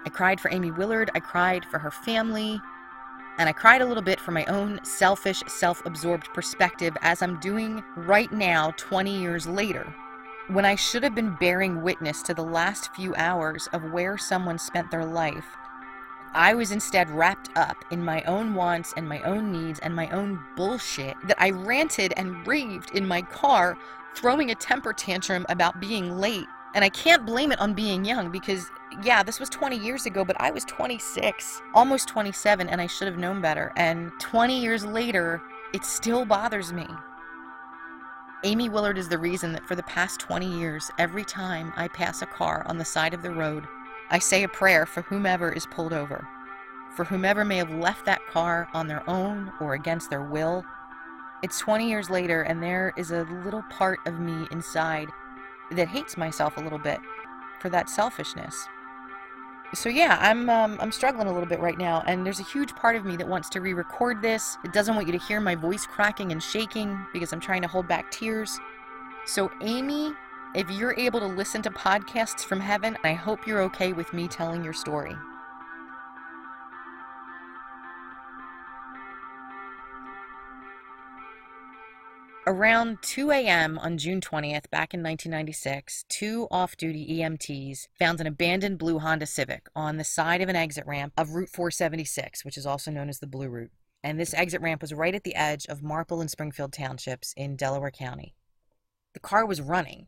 I 0.06 0.10
cried 0.10 0.40
for 0.40 0.50
Aimee 0.50 0.70
Willard, 0.70 1.10
I 1.14 1.20
cried 1.20 1.64
for 1.66 1.78
her 1.78 1.90
family, 1.90 2.60
and 3.38 3.48
I 3.48 3.52
cried 3.52 3.82
a 3.82 3.86
little 3.86 4.02
bit 4.02 4.18
for 4.18 4.32
my 4.32 4.44
own 4.46 4.80
selfish, 4.82 5.42
self 5.46 5.84
absorbed 5.84 6.32
perspective 6.32 6.96
as 7.02 7.22
I'm 7.22 7.38
doing 7.40 7.84
right 7.96 8.32
now, 8.32 8.72
20 8.76 9.16
years 9.16 9.46
later, 9.46 9.94
when 10.48 10.64
I 10.64 10.74
should 10.74 11.02
have 11.02 11.14
been 11.14 11.36
bearing 11.36 11.82
witness 11.82 12.22
to 12.22 12.34
the 12.34 12.42
last 12.42 12.94
few 12.94 13.14
hours 13.16 13.68
of 13.72 13.92
where 13.92 14.16
someone 14.16 14.58
spent 14.58 14.90
their 14.90 15.04
life. 15.04 15.56
I 16.34 16.54
was 16.54 16.72
instead 16.72 17.10
wrapped 17.10 17.50
up 17.56 17.76
in 17.90 18.04
my 18.04 18.22
own 18.22 18.54
wants 18.54 18.92
and 18.96 19.08
my 19.08 19.22
own 19.22 19.52
needs 19.52 19.78
and 19.80 19.94
my 19.94 20.08
own 20.10 20.42
bullshit 20.56 21.16
that 21.26 21.40
I 21.40 21.50
ranted 21.50 22.12
and 22.16 22.46
raved 22.46 22.90
in 22.92 23.06
my 23.06 23.22
car, 23.22 23.76
throwing 24.14 24.50
a 24.50 24.54
temper 24.54 24.92
tantrum 24.92 25.46
about 25.48 25.80
being 25.80 26.18
late 26.18 26.46
and 26.74 26.84
I 26.84 26.88
can't 26.90 27.24
blame 27.24 27.52
it 27.52 27.60
on 27.60 27.74
being 27.74 28.04
young 28.04 28.30
because, 28.30 28.70
yeah, 29.02 29.22
this 29.22 29.40
was 29.40 29.48
20 29.48 29.76
years 29.76 30.06
ago, 30.06 30.24
but 30.24 30.40
I 30.40 30.50
was 30.50 30.64
26, 30.64 31.62
almost 31.74 32.08
27, 32.08 32.68
and 32.68 32.80
I 32.80 32.86
should 32.86 33.08
have 33.08 33.18
known 33.18 33.40
better. 33.40 33.72
And 33.76 34.12
20 34.20 34.60
years 34.60 34.84
later, 34.84 35.40
it 35.72 35.84
still 35.84 36.24
bothers 36.24 36.72
me. 36.72 36.86
Aimee 38.44 38.68
Willard 38.68 38.98
is 38.98 39.08
the 39.08 39.18
reason 39.18 39.52
that 39.52 39.66
for 39.66 39.74
the 39.74 39.82
past 39.82 40.20
20 40.20 40.46
years, 40.46 40.90
every 40.98 41.24
time 41.24 41.72
I 41.76 41.88
pass 41.88 42.22
a 42.22 42.26
car 42.26 42.62
on 42.66 42.78
the 42.78 42.84
side 42.84 43.12
of 43.12 43.22
the 43.22 43.32
road, 43.32 43.64
I 44.10 44.18
say 44.20 44.44
a 44.44 44.48
prayer 44.48 44.86
for 44.86 45.02
whomever 45.02 45.50
is 45.50 45.66
pulled 45.66 45.92
over, 45.92 46.26
for 46.94 47.04
whomever 47.04 47.44
may 47.44 47.56
have 47.56 47.70
left 47.70 48.04
that 48.04 48.24
car 48.28 48.68
on 48.74 48.86
their 48.86 49.08
own 49.10 49.52
or 49.60 49.74
against 49.74 50.08
their 50.08 50.22
will. 50.22 50.64
It's 51.42 51.58
20 51.58 51.88
years 51.88 52.10
later, 52.10 52.42
and 52.42 52.62
there 52.62 52.92
is 52.96 53.10
a 53.10 53.26
little 53.44 53.64
part 53.70 53.98
of 54.06 54.20
me 54.20 54.46
inside 54.50 55.08
that 55.72 55.88
hates 55.88 56.16
myself 56.16 56.56
a 56.56 56.60
little 56.60 56.78
bit 56.78 57.00
for 57.60 57.68
that 57.70 57.88
selfishness. 57.90 58.68
So 59.74 59.90
yeah, 59.90 60.16
I'm 60.20 60.48
um, 60.48 60.78
I'm 60.80 60.90
struggling 60.90 61.28
a 61.28 61.32
little 61.32 61.48
bit 61.48 61.60
right 61.60 61.76
now, 61.76 62.02
and 62.06 62.24
there's 62.24 62.40
a 62.40 62.44
huge 62.44 62.74
part 62.74 62.96
of 62.96 63.04
me 63.04 63.16
that 63.16 63.28
wants 63.28 63.50
to 63.50 63.60
re-record 63.60 64.22
this. 64.22 64.56
It 64.64 64.72
doesn't 64.72 64.94
want 64.94 65.06
you 65.06 65.12
to 65.12 65.18
hear 65.18 65.40
my 65.40 65.54
voice 65.54 65.86
cracking 65.86 66.32
and 66.32 66.42
shaking 66.42 66.98
because 67.12 67.34
I'm 67.34 67.40
trying 67.40 67.60
to 67.62 67.68
hold 67.68 67.86
back 67.86 68.10
tears. 68.10 68.58
So 69.26 69.50
Aimee, 69.60 70.14
if 70.54 70.70
you're 70.70 70.94
able 70.98 71.20
to 71.20 71.26
listen 71.26 71.60
to 71.62 71.70
podcasts 71.70 72.42
from 72.42 72.60
heaven, 72.60 72.96
I 73.04 73.12
hope 73.12 73.46
you're 73.46 73.60
okay 73.64 73.92
with 73.92 74.14
me 74.14 74.26
telling 74.26 74.64
your 74.64 74.72
story. 74.72 75.14
Around 82.48 83.02
2 83.02 83.30
a.m. 83.30 83.78
on 83.78 83.98
June 83.98 84.22
20th, 84.22 84.70
back 84.70 84.94
in 84.94 85.02
1996, 85.02 86.06
two 86.08 86.48
off 86.50 86.78
duty 86.78 87.18
EMTs 87.18 87.88
found 87.98 88.22
an 88.22 88.26
abandoned 88.26 88.78
blue 88.78 88.98
Honda 89.00 89.26
Civic 89.26 89.68
on 89.76 89.98
the 89.98 90.02
side 90.02 90.40
of 90.40 90.48
an 90.48 90.56
exit 90.56 90.86
ramp 90.86 91.12
of 91.18 91.34
Route 91.34 91.50
476, 91.50 92.46
which 92.46 92.56
is 92.56 92.64
also 92.64 92.90
known 92.90 93.10
as 93.10 93.18
the 93.18 93.26
Blue 93.26 93.50
Route. 93.50 93.72
And 94.02 94.18
this 94.18 94.32
exit 94.32 94.62
ramp 94.62 94.80
was 94.80 94.94
right 94.94 95.14
at 95.14 95.24
the 95.24 95.34
edge 95.34 95.66
of 95.66 95.82
Marple 95.82 96.22
and 96.22 96.30
Springfield 96.30 96.72
townships 96.72 97.34
in 97.36 97.54
Delaware 97.54 97.90
County. 97.90 98.34
The 99.12 99.20
car 99.20 99.44
was 99.44 99.60
running. 99.60 100.06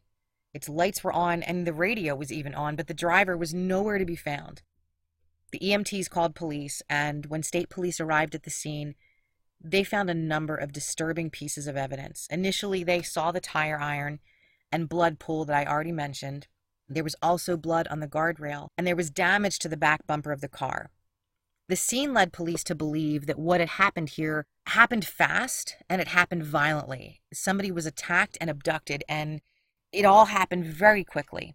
Its 0.54 0.66
lights 0.66 1.04
were 1.04 1.12
on 1.12 1.42
and 1.42 1.66
the 1.66 1.74
radio 1.74 2.16
was 2.16 2.32
even 2.32 2.54
on, 2.54 2.74
but 2.74 2.86
the 2.86 2.94
driver 2.94 3.36
was 3.36 3.52
nowhere 3.52 3.98
to 3.98 4.06
be 4.06 4.16
found. 4.16 4.62
The 5.52 5.58
EMTs 5.58 6.08
called 6.08 6.34
police, 6.34 6.80
and 6.88 7.26
when 7.26 7.42
state 7.42 7.68
police 7.68 8.00
arrived 8.00 8.34
at 8.34 8.44
the 8.44 8.50
scene, 8.50 8.94
they 9.62 9.84
found 9.84 10.08
a 10.08 10.14
number 10.14 10.56
of 10.56 10.72
disturbing 10.72 11.30
pieces 11.30 11.66
of 11.66 11.76
evidence. 11.76 12.26
Initially, 12.30 12.82
they 12.82 13.02
saw 13.02 13.30
the 13.30 13.40
tire 13.40 13.78
iron 13.78 14.20
and 14.72 14.88
blood 14.88 15.18
pool 15.18 15.44
that 15.44 15.56
I 15.56 15.70
already 15.70 15.92
mentioned. 15.92 16.46
There 16.88 17.04
was 17.04 17.16
also 17.22 17.56
blood 17.56 17.86
on 17.88 18.00
the 18.00 18.08
guardrail, 18.08 18.68
and 18.76 18.86
there 18.86 18.96
was 18.96 19.10
damage 19.10 19.58
to 19.60 19.68
the 19.68 19.76
back 19.76 20.06
bumper 20.06 20.32
of 20.32 20.40
the 20.40 20.48
car. 20.48 20.90
The 21.68 21.76
scene 21.76 22.12
led 22.12 22.32
police 22.32 22.64
to 22.64 22.74
believe 22.74 23.26
that 23.26 23.38
what 23.38 23.60
had 23.60 23.68
happened 23.70 24.10
here 24.10 24.44
happened 24.66 25.04
fast 25.04 25.76
and 25.88 26.00
it 26.00 26.08
happened 26.08 26.44
violently. 26.44 27.20
Somebody 27.32 27.70
was 27.70 27.86
attacked 27.86 28.36
and 28.40 28.50
abducted, 28.50 29.04
and 29.08 29.40
it 29.92 30.04
all 30.04 30.26
happened 30.26 30.66
very 30.66 31.04
quickly. 31.04 31.54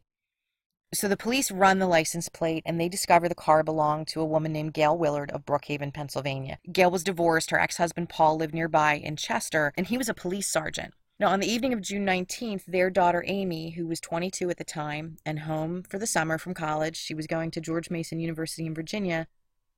So 0.96 1.10
the 1.10 1.18
police 1.18 1.52
run 1.52 1.80
the 1.80 1.88
license 1.88 2.30
plate 2.30 2.64
and 2.66 2.80
they 2.80 2.88
discover 2.88 3.28
the 3.28 3.36
car 3.36 3.64
belonged 3.64 4.08
to 4.08 4.22
a 4.22 4.25
woman 4.25 4.54
named 4.54 4.74
Gail 4.74 4.98
Willard 4.98 5.30
of 5.32 5.46
Brookhaven, 5.46 5.94
Pennsylvania. 5.94 6.58
Gail 6.72 6.90
was 6.90 7.04
divorced. 7.04 7.52
Her 7.52 7.60
ex 7.60 7.75
husband 7.75 8.08
Paul 8.08 8.38
lived 8.38 8.54
nearby 8.54 8.94
in 8.94 9.18
Chester, 9.18 9.74
and 9.75 9.88
he 9.88 9.98
was 9.98 10.08
a 10.08 10.14
police 10.14 10.48
sergeant. 10.48 10.94
Now, 11.20 11.28
on 11.28 11.42
the 11.42 11.52
evening 11.52 11.74
of 11.74 11.82
June 11.82 12.06
19th, 12.06 12.64
their 12.66 12.90
daughter 12.90 13.25
Aimee, 13.28 13.72
who 13.72 13.88
was 13.88 14.00
22 14.00 14.50
at 14.50 14.58
the 14.58 14.64
time 14.64 15.18
and 15.25 15.40
home 15.40 15.84
for 15.84 16.00
the 16.00 16.08
summer 16.08 16.38
from 16.38 16.54
college, 16.54 16.96
she 16.96 17.14
was 17.14 17.28
going 17.28 17.52
to 17.52 17.62
George 17.62 17.90
Mason 17.90 18.22
University 18.22 18.66
in 18.66 18.74
Virginia, 18.74 19.28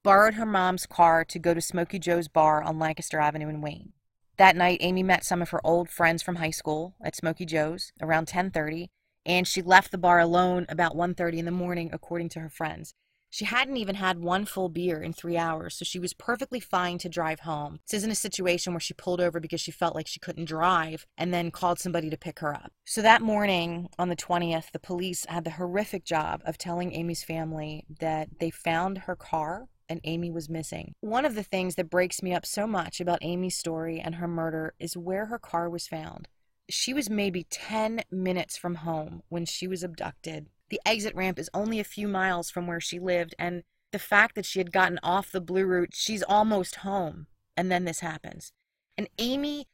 borrowed 0.03 0.35
her 0.35 0.45
mom's 0.45 0.85
car 0.85 1.25
to 1.25 1.39
go 1.39 1.55
to 1.55 1.61
Smoky 1.61 1.97
Joe's 1.97 2.27
bar 2.27 2.61
on 2.61 2.77
Lancaster 2.77 3.19
Avenue 3.19 3.49
in 3.49 3.61
Wayne. 3.61 3.93
That 4.37 4.55
night, 4.55 4.81
Aimee 4.83 5.01
met 5.01 5.25
some 5.25 5.41
of 5.41 5.49
her 5.49 5.65
old 5.65 5.89
friends 5.89 6.21
from 6.21 6.35
high 6.35 6.51
school 6.51 6.93
at 7.03 7.15
Smoky 7.15 7.47
Joe's 7.47 7.91
around 7.99 8.27
10:30, 8.27 8.89
and 9.27 9.47
she 9.47 9.61
left 9.61 9.91
the 9.91 9.97
bar 9.99 10.19
alone 10.19 10.65
about 10.69 10.95
1:30 10.95 11.37
in 11.37 11.45
the 11.45 11.51
morning 11.51 11.91
according 11.93 12.29
to 12.29 12.39
her 12.39 12.49
friends. 12.49 12.95
She 13.29 13.43
hadn't 13.43 13.75
even 13.75 13.95
had 13.95 14.19
one 14.19 14.45
full 14.45 14.69
beer 14.69 15.01
in 15.01 15.11
3 15.11 15.35
hours, 15.35 15.75
so 15.75 15.83
she 15.83 15.99
was 15.99 16.13
perfectly 16.13 16.61
fine 16.61 16.97
to 16.99 17.09
drive 17.09 17.41
home. 17.41 17.79
This 17.85 17.97
isn't 17.97 18.11
a 18.11 18.15
situation 18.15 18.71
where 18.71 18.79
she 18.79 18.93
pulled 18.93 19.19
over 19.19 19.41
because 19.41 19.59
she 19.59 19.69
felt 19.69 19.95
like 19.95 20.07
she 20.07 20.21
couldn't 20.21 20.45
drive 20.45 21.05
and 21.17 21.33
then 21.33 21.51
called 21.51 21.77
somebody 21.77 22.09
to 22.09 22.17
pick 22.17 22.39
her 22.39 22.55
up. 22.55 22.71
So 22.85 23.01
that 23.01 23.21
morning 23.21 23.89
on 23.99 24.07
the 24.07 24.15
20th, 24.15 24.71
the 24.71 24.79
police 24.79 25.25
had 25.25 25.43
the 25.43 25.51
horrific 25.51 26.05
job 26.05 26.41
of 26.45 26.57
telling 26.57 26.91
Aimee's 26.91 27.23
family 27.23 27.83
that 27.99 28.39
they 28.39 28.49
found 28.49 28.99
her 28.99 29.15
car 29.17 29.67
and 29.89 29.99
Aimee 30.05 30.31
was 30.31 30.49
missing. 30.49 30.93
One 31.01 31.25
of 31.25 31.35
the 31.35 31.43
things 31.43 31.75
that 31.75 31.89
breaks 31.89 32.23
me 32.23 32.33
up 32.33 32.45
so 32.45 32.65
much 32.65 33.01
about 33.01 33.21
Aimee's 33.21 33.57
story 33.57 33.99
and 33.99 34.15
her 34.15 34.27
murder 34.27 34.73
is 34.79 34.95
where 34.95 35.25
her 35.25 35.39
car 35.39 35.69
was 35.69 35.85
found. 35.85 36.29
She 36.69 36.93
was 36.93 37.09
maybe 37.09 37.45
10 37.49 38.01
minutes 38.11 38.57
from 38.57 38.75
home 38.75 39.23
when 39.29 39.45
she 39.45 39.67
was 39.67 39.83
abducted. 39.83 40.47
The 40.69 40.81
exit 40.85 41.15
ramp 41.15 41.39
is 41.39 41.49
only 41.53 41.79
a 41.79 41.85
few 41.85 42.07
miles 42.07 42.49
from 42.49 42.67
where 42.67 42.81
she 42.81 42.99
lived, 42.99 43.35
and 43.39 43.63
the 43.91 43.99
fact 43.99 44.35
that 44.35 44.45
she 44.45 44.59
had 44.59 44.73
gotten 44.73 44.99
off 45.01 45.31
the 45.31 45.41
blue 45.41 45.65
route, 45.65 45.93
she's 45.93 46.23
almost 46.23 46.77
home. 46.77 47.27
And 47.55 47.71
then 47.71 47.85
this 47.85 48.01
happens. 48.01 48.51
And 48.97 49.07
Aimee, 49.17 49.67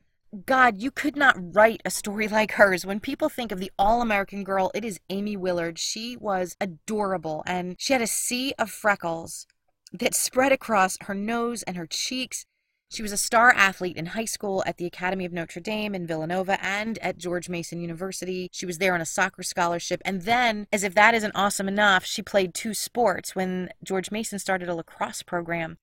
God, 0.45 0.81
you 0.81 0.91
could 0.91 1.15
not 1.15 1.55
write 1.55 1.81
a 1.85 1.89
story 1.89 2.27
like 2.27 2.53
hers. 2.53 2.85
When 2.85 2.99
people 2.99 3.29
think 3.29 3.51
of 3.51 3.59
the 3.59 3.71
all 3.77 4.01
American 4.01 4.43
girl, 4.43 4.71
it 4.73 4.85
is 4.85 4.99
Aimee 5.09 5.37
Willard. 5.37 5.77
She 5.77 6.17
was 6.17 6.55
adorable, 6.61 7.43
and 7.45 7.75
she 7.79 7.93
had 7.93 8.01
a 8.01 8.07
sea 8.07 8.53
of 8.57 8.69
freckles 8.69 9.45
that 9.91 10.15
spread 10.15 10.51
across 10.51 10.97
her 11.01 11.13
nose 11.13 11.63
and 11.63 11.77
her 11.77 11.85
cheeks. 11.85 12.45
She 12.93 13.01
was 13.01 13.11
a 13.11 13.17
star 13.17 13.51
athlete 13.51 13.97
in 13.97 14.05
high 14.05 14.25
school 14.25 14.63
at 14.67 14.77
the 14.77 14.85
Academy 14.85 15.25
of 15.25 15.33
Notre 15.33 15.59
Dame 15.59 15.95
in 15.95 16.05
Villanova 16.05 16.63
and 16.63 16.99
at 16.99 17.17
George 17.17 17.49
Mason 17.49 17.81
University. 17.81 18.49
She 18.51 18.67
was 18.67 18.77
there 18.77 18.93
on 18.93 19.01
a 19.01 19.05
soccer 19.05 19.41
scholarship. 19.41 19.99
And 20.05 20.21
then, 20.21 20.67
as 20.71 20.83
if 20.83 20.93
that 20.93 21.15
isn't 21.15 21.35
awesome 21.35 21.67
enough, 21.67 22.05
she 22.05 22.21
played 22.21 22.53
two 22.53 22.75
sports 22.75 23.35
when 23.35 23.71
George 23.83 24.11
Mason 24.11 24.37
started 24.37 24.69
a 24.69 24.75
lacrosse 24.75 25.23
program. 25.23 25.79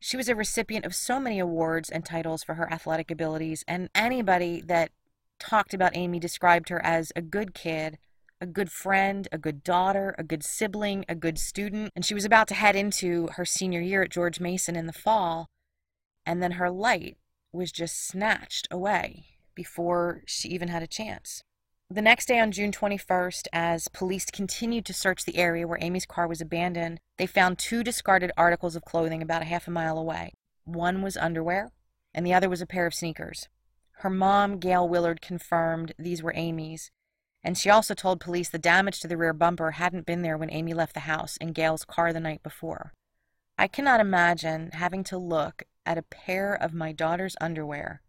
She 0.00 0.18
was 0.18 0.28
a 0.28 0.34
recipient 0.34 0.84
of 0.84 0.94
so 0.94 1.18
many 1.18 1.38
awards 1.38 1.88
and 1.88 2.04
titles 2.04 2.44
for 2.44 2.56
her 2.56 2.70
athletic 2.70 3.10
abilities, 3.10 3.64
and 3.66 3.88
anybody 3.94 4.60
that 4.66 4.90
talked 5.40 5.72
about 5.72 5.96
Aimee 5.96 6.20
described 6.20 6.68
her 6.68 6.84
as 6.84 7.10
a 7.16 7.22
good 7.22 7.54
kid, 7.54 7.96
a 8.38 8.44
good 8.44 8.70
friend, 8.70 9.28
a 9.32 9.38
good 9.38 9.64
daughter, 9.64 10.14
a 10.18 10.22
good 10.22 10.44
sibling, 10.44 11.06
a 11.08 11.14
good 11.14 11.38
student, 11.38 11.90
and 11.96 12.04
she 12.04 12.12
was 12.12 12.26
about 12.26 12.48
to 12.48 12.54
head 12.54 12.76
into 12.76 13.28
her 13.36 13.46
senior 13.46 13.80
year 13.80 14.02
at 14.02 14.10
George 14.10 14.40
Mason 14.40 14.76
in 14.76 14.84
the 14.86 14.92
fall, 14.92 15.48
and 16.26 16.42
then 16.42 16.52
her 16.52 16.70
light 16.70 17.16
was 17.52 17.72
just 17.72 18.06
snatched 18.06 18.68
away 18.70 19.26
before 19.54 20.22
she 20.26 20.48
even 20.48 20.68
had 20.68 20.82
a 20.82 20.88
chance. 20.88 21.42
The 21.90 22.02
next 22.02 22.26
day 22.26 22.40
on 22.40 22.50
June 22.50 22.72
21st, 22.72 23.46
as 23.52 23.88
police 23.88 24.26
continued 24.26 24.84
to 24.86 24.94
search 24.94 25.24
the 25.24 25.36
area 25.36 25.66
where 25.66 25.78
Aimee's 25.78 26.06
car 26.06 26.26
was 26.26 26.40
abandoned, 26.40 26.98
they 27.18 27.26
found 27.26 27.58
two 27.58 27.84
discarded 27.84 28.32
articles 28.36 28.74
of 28.74 28.84
clothing 28.84 29.22
about 29.22 29.42
a 29.42 29.46
half 29.46 29.68
a 29.68 29.70
mile 29.70 29.98
away. 29.98 30.32
One 30.64 31.02
was 31.02 31.16
underwear, 31.16 31.72
and 32.14 32.26
the 32.26 32.32
other 32.32 32.48
was 32.48 32.62
a 32.62 32.66
pair 32.66 32.86
of 32.86 32.94
sneakers. 32.94 33.48
Her 33.98 34.10
mom, 34.10 34.58
Gail 34.58 34.88
Willard, 34.88 35.20
confirmed 35.20 35.92
these 35.98 36.22
were 36.22 36.32
Aimee's, 36.32 36.90
and 37.44 37.56
she 37.56 37.68
also 37.68 37.94
told 37.94 38.18
police 38.18 38.48
the 38.48 38.58
damage 38.58 39.00
to 39.00 39.08
the 39.08 39.18
rear 39.18 39.34
bumper 39.34 39.72
hadn't 39.72 40.06
been 40.06 40.22
there 40.22 40.38
when 40.38 40.50
Aimee 40.50 40.74
left 40.74 40.94
the 40.94 41.00
house 41.00 41.36
in 41.36 41.52
Gail's 41.52 41.84
car 41.84 42.12
the 42.12 42.18
night 42.18 42.42
before. 42.42 42.94
I 43.58 43.68
cannot 43.68 44.00
imagine 44.00 44.70
having 44.72 45.04
to 45.04 45.18
look 45.18 45.64
at 45.86 45.98
a 45.98 46.02
pair 46.02 46.54
of 46.54 46.74
my 46.74 46.92
daughter's 46.92 47.36
underwear 47.40 48.02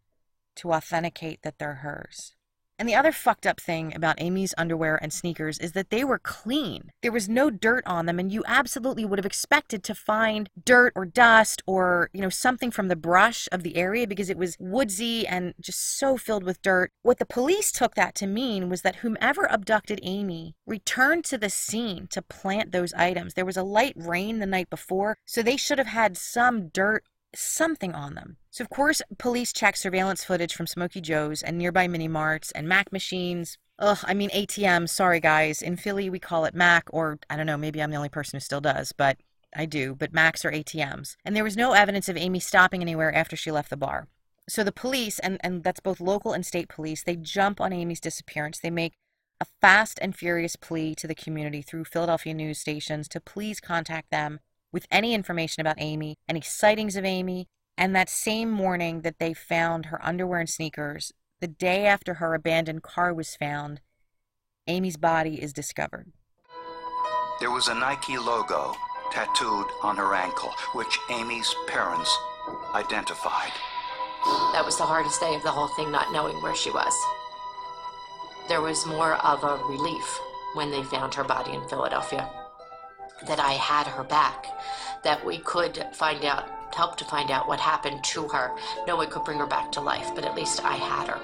to 0.56 0.74
authenticate 0.74 1.42
that 1.44 1.60
they're 1.60 1.76
hers. 1.76 2.36
And 2.78 2.90
the 2.90 2.96
other 2.96 3.14
fucked 3.14 3.48
up 3.48 3.62
thing 3.62 3.96
about 3.96 4.20
Aimee's 4.20 4.54
underwear 4.58 5.00
and 5.02 5.14
sneakers 5.14 5.58
is 5.60 5.72
that 5.72 5.92
they 5.92 6.04
were 6.04 6.20
clean. 6.20 6.92
There 7.02 7.12
was 7.12 7.30
no 7.30 7.50
dirt 7.50 7.86
on 7.88 8.06
them, 8.06 8.20
and 8.20 8.32
you 8.32 8.44
absolutely 8.46 9.06
would 9.06 9.18
have 9.18 9.26
expected 9.26 9.82
to 9.84 9.96
find 9.96 10.50
dirt 10.66 10.92
or 10.94 11.06
dust 11.06 11.64
or, 11.66 12.10
you 12.12 12.22
know, 12.22 12.30
something 12.30 12.72
from 12.72 12.90
the 12.90 12.98
brush 12.98 13.48
of 13.52 13.64
the 13.64 13.78
area 13.78 14.08
because 14.08 14.30
it 14.30 14.38
was 14.38 14.58
woodsy 14.60 15.26
and 15.26 15.54
just 15.62 15.98
so 15.98 16.18
filled 16.18 16.44
with 16.44 16.62
dirt. 16.62 16.92
What 17.02 17.18
the 17.18 17.26
police 17.26 17.72
took 17.72 17.96
that 17.96 18.14
to 18.16 18.28
mean 18.28 18.70
was 18.70 18.82
that 18.82 18.98
whomever 18.98 19.46
abducted 19.46 20.02
Aimee 20.04 20.56
returned 20.66 21.24
to 21.26 21.38
the 21.38 21.50
scene 21.50 22.08
to 22.08 22.22
plant 22.22 22.74
those 22.74 22.94
items. 22.94 23.36
There 23.36 23.46
was 23.46 23.58
a 23.58 23.64
light 23.64 23.94
rain 23.96 24.40
the 24.40 24.46
night 24.46 24.70
before, 24.70 25.18
so 25.24 25.42
they 25.42 25.58
should 25.58 25.78
have 25.78 25.88
had 25.88 26.18
some 26.18 26.68
dirt 26.68 27.06
something 27.36 27.94
on 27.94 28.16
them. 28.16 28.38
So, 28.52 28.64
of 28.64 28.70
course, 28.70 29.02
police 29.18 29.54
checked 29.54 29.78
surveillance 29.78 30.24
footage 30.24 30.54
from 30.54 30.68
Smoky 30.68 31.02
Joe's 31.02 31.42
and 31.42 31.58
nearby 31.58 31.88
mini 31.88 32.08
marts 32.08 32.52
and 32.52 32.68
Mac 32.68 32.92
machines. 32.92 33.58
Ugh, 33.80 34.00
I 34.04 34.14
mean 34.14 34.30
ATMs. 34.30 34.90
Sorry, 34.90 35.20
guys. 35.20 35.62
In 35.62 35.76
Philly, 35.76 36.10
we 36.10 36.20
call 36.20 36.46
it 36.46 36.56
Mac, 36.56 36.86
or 36.92 37.20
I 37.30 37.36
don't 37.36 37.46
know, 37.46 37.58
maybe 37.58 37.82
I'm 37.82 37.92
the 37.92 37.98
only 37.98 38.10
person 38.10 38.38
who 38.38 38.42
still 38.42 38.62
does, 38.62 38.92
but 38.92 39.18
I 39.56 39.66
do. 39.66 39.96
But 39.96 40.14
Macs 40.14 40.46
are 40.46 40.52
ATMs. 40.52 41.16
And 41.26 41.36
there 41.36 41.44
was 41.44 41.58
no 41.58 41.74
evidence 41.74 42.10
of 42.10 42.18
Aimee 42.18 42.40
stopping 42.40 42.82
anywhere 42.82 43.14
after 43.14 43.36
she 43.36 43.52
left 43.52 43.70
the 43.70 43.78
bar. 43.78 44.08
So 44.48 44.64
the 44.64 44.72
police, 44.72 45.20
and, 45.20 45.40
and 45.42 45.64
that's 45.64 45.80
both 45.80 46.00
local 46.00 46.34
and 46.34 46.46
state 46.46 46.70
police, 46.70 47.04
they 47.04 47.16
jump 47.16 47.60
on 47.60 47.72
Aimee's 47.72 48.00
disappearance. 48.00 48.60
They 48.60 48.70
make 48.70 48.94
a 49.42 49.46
fast 49.62 50.00
and 50.02 50.16
furious 50.16 50.56
plea 50.56 50.96
to 50.96 51.08
the 51.08 51.16
community 51.16 51.62
through 51.62 51.86
Philadelphia 51.86 52.34
news 52.34 52.60
stations 52.60 53.08
to 53.10 53.20
please 53.20 53.60
contact 53.60 54.12
them 54.12 54.40
with 54.76 54.86
any 54.92 55.14
information 55.14 55.62
about 55.62 55.80
Aimee, 55.80 56.18
any 56.28 56.42
sightings 56.42 56.98
of 56.98 57.06
Aimee, 57.06 57.48
and 57.78 57.96
that 57.96 58.10
same 58.10 58.52
morning 58.52 59.04
that 59.04 59.20
they 59.20 59.34
found 59.34 59.86
her 59.86 60.06
underwear 60.06 60.42
and 60.42 60.50
sneakers, 60.50 61.14
the 61.40 61.48
day 61.48 61.86
after 61.86 62.16
her 62.16 62.34
abandoned 62.34 62.84
car 62.84 63.14
was 63.14 63.38
found, 63.38 63.80
Aimee's 64.68 64.98
body 64.98 65.42
is 65.42 65.54
discovered. 65.54 66.12
There 67.40 67.52
was 67.52 67.70
a 67.70 67.74
Nike 67.74 68.18
logo 68.18 68.76
tattooed 69.14 69.68
on 69.82 69.96
her 69.96 70.14
ankle, 70.14 70.52
which 70.74 71.00
Aimee's 71.10 71.56
parents 71.68 72.14
identified. 72.74 73.54
That 74.52 74.64
was 74.66 74.78
the 74.78 74.84
hardest 74.84 75.22
day 75.22 75.36
of 75.36 75.44
the 75.44 75.52
whole 75.52 75.70
thing, 75.70 75.90
not 75.90 76.12
knowing 76.12 76.36
where 76.44 76.56
she 76.56 76.70
was. 76.70 76.94
There 78.50 78.62
was 78.62 78.86
more 78.86 79.14
of 79.24 79.42
a 79.46 79.56
relief 79.70 80.20
when 80.54 80.70
they 80.70 80.84
found 80.84 81.14
her 81.14 81.24
body 81.24 81.54
in 81.54 81.66
Philadelphia 81.70 82.30
that 83.28 83.40
I 83.40 83.54
had 83.54 83.88
her 83.88 84.04
back, 84.04 84.48
that 85.04 85.26
we 85.26 85.40
could 85.40 85.86
find 85.94 86.24
out, 86.26 86.50
help 86.74 86.98
to 86.98 87.06
find 87.06 87.32
out 87.32 87.48
what 87.48 87.60
happened 87.60 88.04
to 88.04 88.28
her. 88.28 88.52
No 88.88 88.98
one 88.98 89.10
could 89.10 89.24
bring 89.24 89.40
her 89.40 89.48
back 89.48 89.72
to 89.74 89.82
life, 89.82 90.12
but 90.14 90.26
at 90.26 90.36
least 90.36 90.64
I 90.64 90.74
had 90.74 91.08
her. 91.08 91.20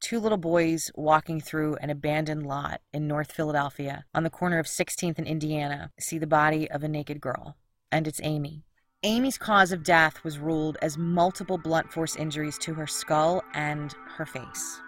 Two 0.00 0.20
little 0.20 0.38
boys 0.38 0.90
walking 0.94 1.40
through 1.40 1.76
an 1.76 1.90
abandoned 1.90 2.46
lot 2.46 2.80
in 2.92 3.08
North 3.08 3.32
Philadelphia 3.32 4.04
on 4.14 4.22
the 4.22 4.30
corner 4.30 4.58
of 4.58 4.66
16th 4.66 5.18
and 5.18 5.26
Indiana 5.26 5.90
see 5.98 6.18
the 6.18 6.26
body 6.26 6.70
of 6.70 6.82
a 6.82 6.88
naked 6.88 7.20
girl, 7.20 7.56
and 7.90 8.06
it's 8.06 8.20
Aimee. 8.22 8.64
Aimee's 9.04 9.38
cause 9.38 9.70
of 9.70 9.84
death 9.84 10.24
was 10.24 10.38
ruled 10.38 10.76
as 10.82 10.98
multiple 10.98 11.58
blunt 11.58 11.92
force 11.92 12.16
injuries 12.16 12.58
to 12.58 12.74
her 12.74 12.86
skull 12.86 13.42
and 13.54 13.94
her 14.16 14.26
face. 14.26 14.80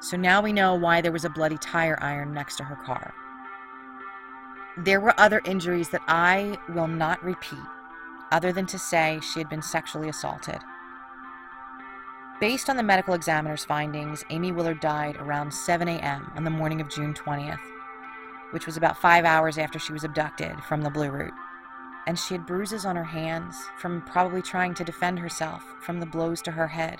So 0.00 0.16
now 0.16 0.40
we 0.40 0.52
know 0.52 0.74
why 0.74 1.00
there 1.00 1.12
was 1.12 1.24
a 1.24 1.30
bloody 1.30 1.58
tire 1.58 1.98
iron 2.02 2.32
next 2.32 2.56
to 2.56 2.64
her 2.64 2.76
car. 2.76 3.12
There 4.78 5.00
were 5.00 5.18
other 5.18 5.40
injuries 5.46 5.88
that 5.88 6.02
I 6.06 6.58
will 6.68 6.86
not 6.86 7.24
repeat, 7.24 7.58
other 8.30 8.52
than 8.52 8.66
to 8.66 8.78
say 8.78 9.20
she 9.22 9.40
had 9.40 9.48
been 9.48 9.62
sexually 9.62 10.10
assaulted. 10.10 10.58
Based 12.40 12.68
on 12.68 12.76
the 12.76 12.82
medical 12.82 13.14
examiner's 13.14 13.64
findings, 13.64 14.22
Aimee 14.28 14.52
Willard 14.52 14.80
died 14.80 15.16
around 15.16 15.54
7 15.54 15.88
a.m. 15.88 16.30
on 16.36 16.44
the 16.44 16.50
morning 16.50 16.82
of 16.82 16.90
June 16.90 17.14
20th, 17.14 17.58
which 18.50 18.66
was 18.66 18.76
about 18.76 19.00
five 19.00 19.24
hours 19.24 19.56
after 19.56 19.78
she 19.78 19.94
was 19.94 20.04
abducted 20.04 20.62
from 20.64 20.82
the 20.82 20.90
Blue 20.90 21.10
Route. 21.10 21.32
And 22.06 22.18
she 22.18 22.34
had 22.34 22.46
bruises 22.46 22.84
on 22.84 22.96
her 22.96 23.04
hands 23.04 23.56
from 23.78 24.02
probably 24.02 24.42
trying 24.42 24.74
to 24.74 24.84
defend 24.84 25.18
herself 25.18 25.64
from 25.80 26.00
the 26.00 26.06
blows 26.06 26.42
to 26.42 26.52
her 26.52 26.68
head. 26.68 26.98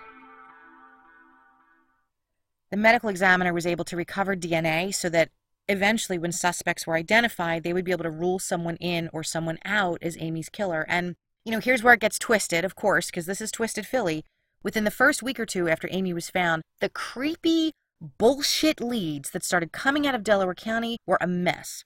The 2.70 2.78
medical 2.78 3.10
examiner 3.10 3.52
was 3.52 3.66
able 3.66 3.84
to 3.84 3.96
recover 3.96 4.34
DNA 4.34 4.94
so 4.94 5.10
that 5.10 5.28
eventually, 5.68 6.18
when 6.18 6.32
suspects 6.32 6.86
were 6.86 6.94
identified, 6.94 7.62
they 7.62 7.72
would 7.72 7.84
be 7.84 7.92
able 7.92 8.04
to 8.04 8.10
rule 8.10 8.38
someone 8.38 8.76
in 8.76 9.08
or 9.12 9.22
someone 9.22 9.58
out 9.64 9.98
as 10.02 10.16
Aimee's 10.16 10.48
killer. 10.48 10.84
And, 10.88 11.16
you 11.44 11.52
know, 11.52 11.60
here's 11.60 11.82
where 11.82 11.94
it 11.94 12.00
gets 12.00 12.18
twisted, 12.18 12.64
of 12.64 12.76
course, 12.76 13.06
because 13.06 13.26
this 13.26 13.40
is 13.40 13.50
Twisted 13.50 13.86
Philly. 13.86 14.24
Within 14.62 14.84
the 14.84 14.90
first 14.90 15.22
week 15.22 15.38
or 15.38 15.46
two 15.46 15.68
after 15.68 15.88
Aimee 15.90 16.12
was 16.12 16.30
found, 16.30 16.62
the 16.80 16.88
creepy 16.88 17.72
bullshit 18.00 18.80
leads 18.80 19.30
that 19.30 19.44
started 19.44 19.72
coming 19.72 20.06
out 20.06 20.14
of 20.14 20.24
Delaware 20.24 20.54
County 20.54 20.98
were 21.06 21.18
a 21.20 21.26
mess. 21.26 21.84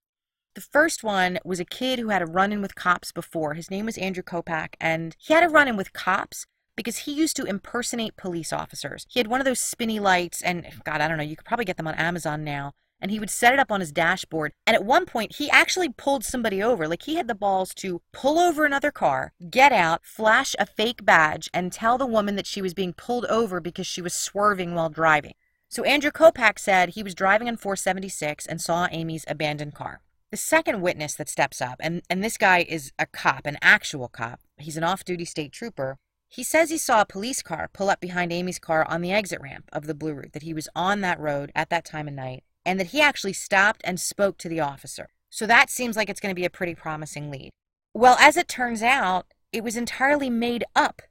The 0.55 0.61
first 0.61 1.05
one 1.05 1.39
was 1.45 1.61
a 1.61 1.65
kid 1.65 1.99
who 1.99 2.09
had 2.09 2.23
a 2.23 2.27
run 2.27 2.53
in 2.53 2.61
with 2.61 2.75
cops 2.75 3.13
before. 3.13 3.55
His 3.55 3.71
name 3.71 3.87
was 3.87 3.97
Andrew 3.99 4.23
Kopak, 4.23 4.75
and 4.81 5.15
he 5.19 5.33
had 5.33 5.45
a 5.45 5.49
run 5.49 5.69
in 5.69 5.77
with 5.77 5.93
cops 5.93 6.45
because 6.75 6.99
he 6.99 7.13
used 7.13 7.37
to 7.37 7.45
impersonate 7.45 8.17
police 8.17 8.53
officers. 8.53 9.07
He 9.09 9.21
had 9.21 9.29
one 9.29 9.41
of 9.41 9.45
those 9.45 9.61
spinny 9.61 10.01
lights, 10.01 10.43
and 10.43 10.67
God, 10.85 11.01
I 11.01 11.09
don't 11.09 11.19
know, 11.19 11.23
you 11.23 11.37
could 11.37 11.47
probably 11.47 11.65
get 11.65 11.77
them 11.77 11.87
on 11.87 11.95
Amazon 11.95 12.43
now. 12.43 12.73
And 13.01 13.11
he 13.11 13.19
would 13.19 13.31
set 13.31 13.53
it 13.53 13.59
up 13.59 13.73
on 13.73 13.81
his 13.81 13.93
dashboard. 13.93 14.53
And 14.67 14.75
at 14.75 14.85
one 14.85 15.07
point, 15.07 15.37
he 15.37 15.51
actually 15.51 15.89
pulled 15.89 16.25
somebody 16.25 16.63
over. 16.63 16.87
Like 16.87 17.03
he 17.03 17.17
had 17.17 17.29
the 17.29 17.35
balls 17.35 17.73
to 17.77 18.03
pull 18.13 18.39
over 18.39 18.65
another 18.65 18.91
car, 18.91 19.33
get 19.51 19.73
out, 19.73 20.05
flash 20.05 20.55
a 20.59 20.67
fake 20.67 21.05
badge, 21.05 21.49
and 21.55 21.73
tell 21.73 21.99
the 21.99 22.07
woman 22.07 22.37
that 22.37 22.47
she 22.47 22.61
was 22.61 22.75
being 22.75 22.93
pulled 22.93 23.25
over 23.27 23.61
because 23.61 23.87
she 23.87 24.03
was 24.03 24.15
swerving 24.15 24.75
while 24.75 24.91
driving. 24.91 25.35
So 25.69 25.85
Andrew 25.85 26.11
Kopak 26.11 26.59
said 26.59 26.91
he 26.91 27.03
was 27.05 27.15
driving 27.15 27.47
on 27.47 27.57
476 27.57 28.45
and 28.47 28.61
saw 28.61 28.89
Aimee's 28.89 29.25
abandoned 29.29 29.75
car. 29.75 30.01
The 30.33 30.37
second 30.37 30.81
witness 30.81 31.15
that 31.15 31.29
steps 31.29 31.61
up, 31.61 31.77
and, 31.81 32.03
and 32.11 32.23
this 32.23 32.37
guy 32.37 32.67
is 32.69 32.93
a 32.99 33.07
cop, 33.07 33.47
an 33.47 33.57
actual 33.63 34.09
cop, 34.09 34.41
he's 34.59 34.77
an 34.77 34.85
off 34.85 35.05
duty 35.05 35.25
state 35.25 35.53
trooper. 35.53 35.99
He 36.29 36.45
says 36.45 36.71
he 36.71 36.79
saw 36.79 37.01
a 37.01 37.07
police 37.07 37.43
car 37.43 37.69
pull 37.73 37.91
up 37.91 38.01
behind 38.01 38.31
Aimee's 38.31 38.61
car 38.61 38.85
on 38.89 39.01
the 39.01 39.13
exit 39.13 39.41
ramp 39.41 39.69
of 39.73 39.87
the 39.87 39.95
Blue 39.95 40.15
Route, 40.15 40.33
that 40.33 40.45
he 40.45 40.55
was 40.55 40.69
on 40.77 41.01
that 41.01 41.19
road 41.19 41.51
at 41.57 41.71
that 41.71 41.85
time 41.85 42.07
of 42.07 42.15
night, 42.15 42.45
and 42.65 42.79
that 42.79 42.89
he 42.89 43.01
actually 43.01 43.33
stopped 43.33 43.81
and 43.85 43.99
spoke 43.99 44.39
to 44.39 44.49
the 44.49 44.61
officer. 44.61 45.09
So 45.31 45.47
that 45.47 45.71
seems 45.71 45.97
like 45.97 46.09
it's 46.09 46.21
going 46.21 46.35
to 46.35 46.41
be 46.41 46.45
a 46.45 46.51
pretty 46.51 46.75
promising 46.75 47.31
lead. 47.31 47.51
Well, 47.95 48.17
as 48.21 48.37
it 48.37 48.49
turns 48.49 48.83
out, 48.83 49.27
it 49.53 49.65
was 49.65 49.77
entirely 49.77 50.31
made 50.31 50.65
up 50.77 51.03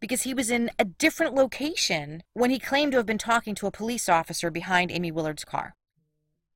because 0.00 0.22
he 0.22 0.34
was 0.34 0.50
in 0.50 0.70
a 0.78 0.84
different 0.84 1.34
location 1.34 2.22
when 2.34 2.50
he 2.50 2.58
claimed 2.58 2.92
to 2.92 2.98
have 2.98 3.06
been 3.06 3.18
talking 3.18 3.54
to 3.54 3.66
a 3.66 3.70
police 3.70 4.08
officer 4.08 4.50
behind 4.50 4.90
Aimee 4.90 5.12
Willard's 5.12 5.44
car. 5.44 5.74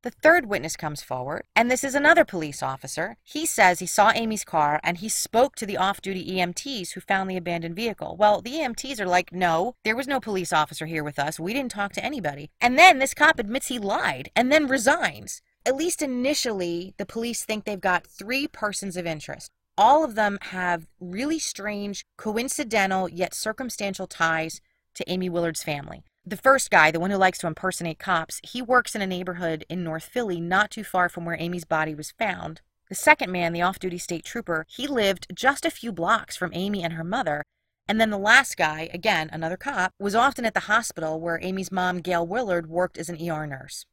The 0.03 0.11
third 0.11 0.47
witness 0.47 0.77
comes 0.77 1.03
forward, 1.03 1.47
and 1.57 1.71
this 1.71 1.83
is 1.83 1.95
another 1.95 2.25
police 2.25 2.63
officer. 2.63 3.17
He 3.25 3.47
says 3.47 3.79
he 3.79 3.87
saw 3.87 4.13
Aimee's 4.13 4.45
car 4.45 4.79
and 4.85 4.99
he 4.99 5.09
spoke 5.09 5.57
to 5.57 5.67
the 5.67 5.79
off 5.79 6.01
duty 6.01 6.33
EMTs 6.33 6.93
who 6.93 7.01
found 7.01 7.29
the 7.29 7.37
abandoned 7.37 7.75
vehicle. 7.75 8.17
Well, 8.17 8.41
the 8.41 8.53
EMTs 8.53 9.01
are 9.01 9.07
like, 9.07 9.33
no, 9.33 9.75
there 9.85 9.97
was 9.97 10.07
no 10.07 10.21
police 10.21 10.53
officer 10.53 10.87
here 10.87 11.03
with 11.03 11.19
us. 11.19 11.41
We 11.41 11.55
didn't 11.55 11.73
talk 11.73 11.93
to 11.95 12.05
anybody. 12.05 12.51
And 12.61 12.79
then 12.79 12.99
this 12.99 13.15
cop 13.15 13.39
admits 13.39 13.69
he 13.69 13.79
lied 13.79 14.31
and 14.37 14.53
then 14.53 14.69
resigns. 14.69 15.43
At 15.65 15.77
least 15.77 16.03
initially, 16.03 16.95
the 16.99 17.07
police 17.07 17.45
think 17.45 17.65
they've 17.65 17.81
got 17.81 18.07
three 18.07 18.47
persons 18.47 18.97
of 18.97 19.07
interest. 19.07 19.51
All 19.77 20.05
of 20.05 20.15
them 20.15 20.39
have 20.43 20.87
really 21.01 21.39
strange, 21.39 22.05
coincidental, 22.17 23.09
yet 23.09 23.35
circumstantial 23.35 24.07
ties 24.07 24.61
to 24.95 25.11
Aimee 25.11 25.31
Willard's 25.31 25.65
family 25.65 26.05
the 26.29 26.37
first 26.37 26.71
guy, 26.73 26.91
the 26.91 26.99
one 26.99 27.13
who 27.13 27.17
likes 27.17 27.39
to 27.39 27.47
impersonate 27.47 28.01
cops, 28.01 28.41
he 28.43 28.61
works 28.61 28.97
in 28.97 29.03
a 29.03 29.07
neighborhood 29.07 29.65
in 29.69 29.85
North 29.85 30.05
Philly, 30.05 30.41
not 30.41 30.73
too 30.73 30.83
far 30.83 31.09
from 31.09 31.25
where 31.25 31.37
Aimee's 31.37 31.65
body 31.65 31.95
was 31.95 32.11
found. 32.11 32.63
The 32.89 32.97
second 32.97 33.31
man, 33.31 33.53
the 33.53 33.63
off 33.63 33.79
duty 33.79 33.99
state 33.99 34.25
trooper, 34.25 34.67
he 34.69 34.89
lived 34.89 35.29
just 35.33 35.65
a 35.65 35.71
few 35.71 35.93
blocks 35.93 36.37
from 36.37 36.53
Aimee 36.53 36.83
and 36.83 36.95
her 36.95 37.05
mother. 37.05 37.45
And 37.89 38.01
then 38.01 38.11
the 38.11 38.19
last 38.19 38.57
guy, 38.57 38.91
again, 38.93 39.31
another 39.33 39.57
cop, 39.57 39.93
was 40.01 40.17
often 40.17 40.45
at 40.45 40.55
the 40.55 40.61
hospital 40.61 41.21
where 41.21 41.39
Aimee's 41.39 41.71
mom, 41.71 42.01
Gail 42.01 42.27
Willard, 42.27 42.69
worked 42.69 42.99
as 42.99 43.09
an 43.09 43.17
ER 43.17 43.47
nurse. 43.47 43.87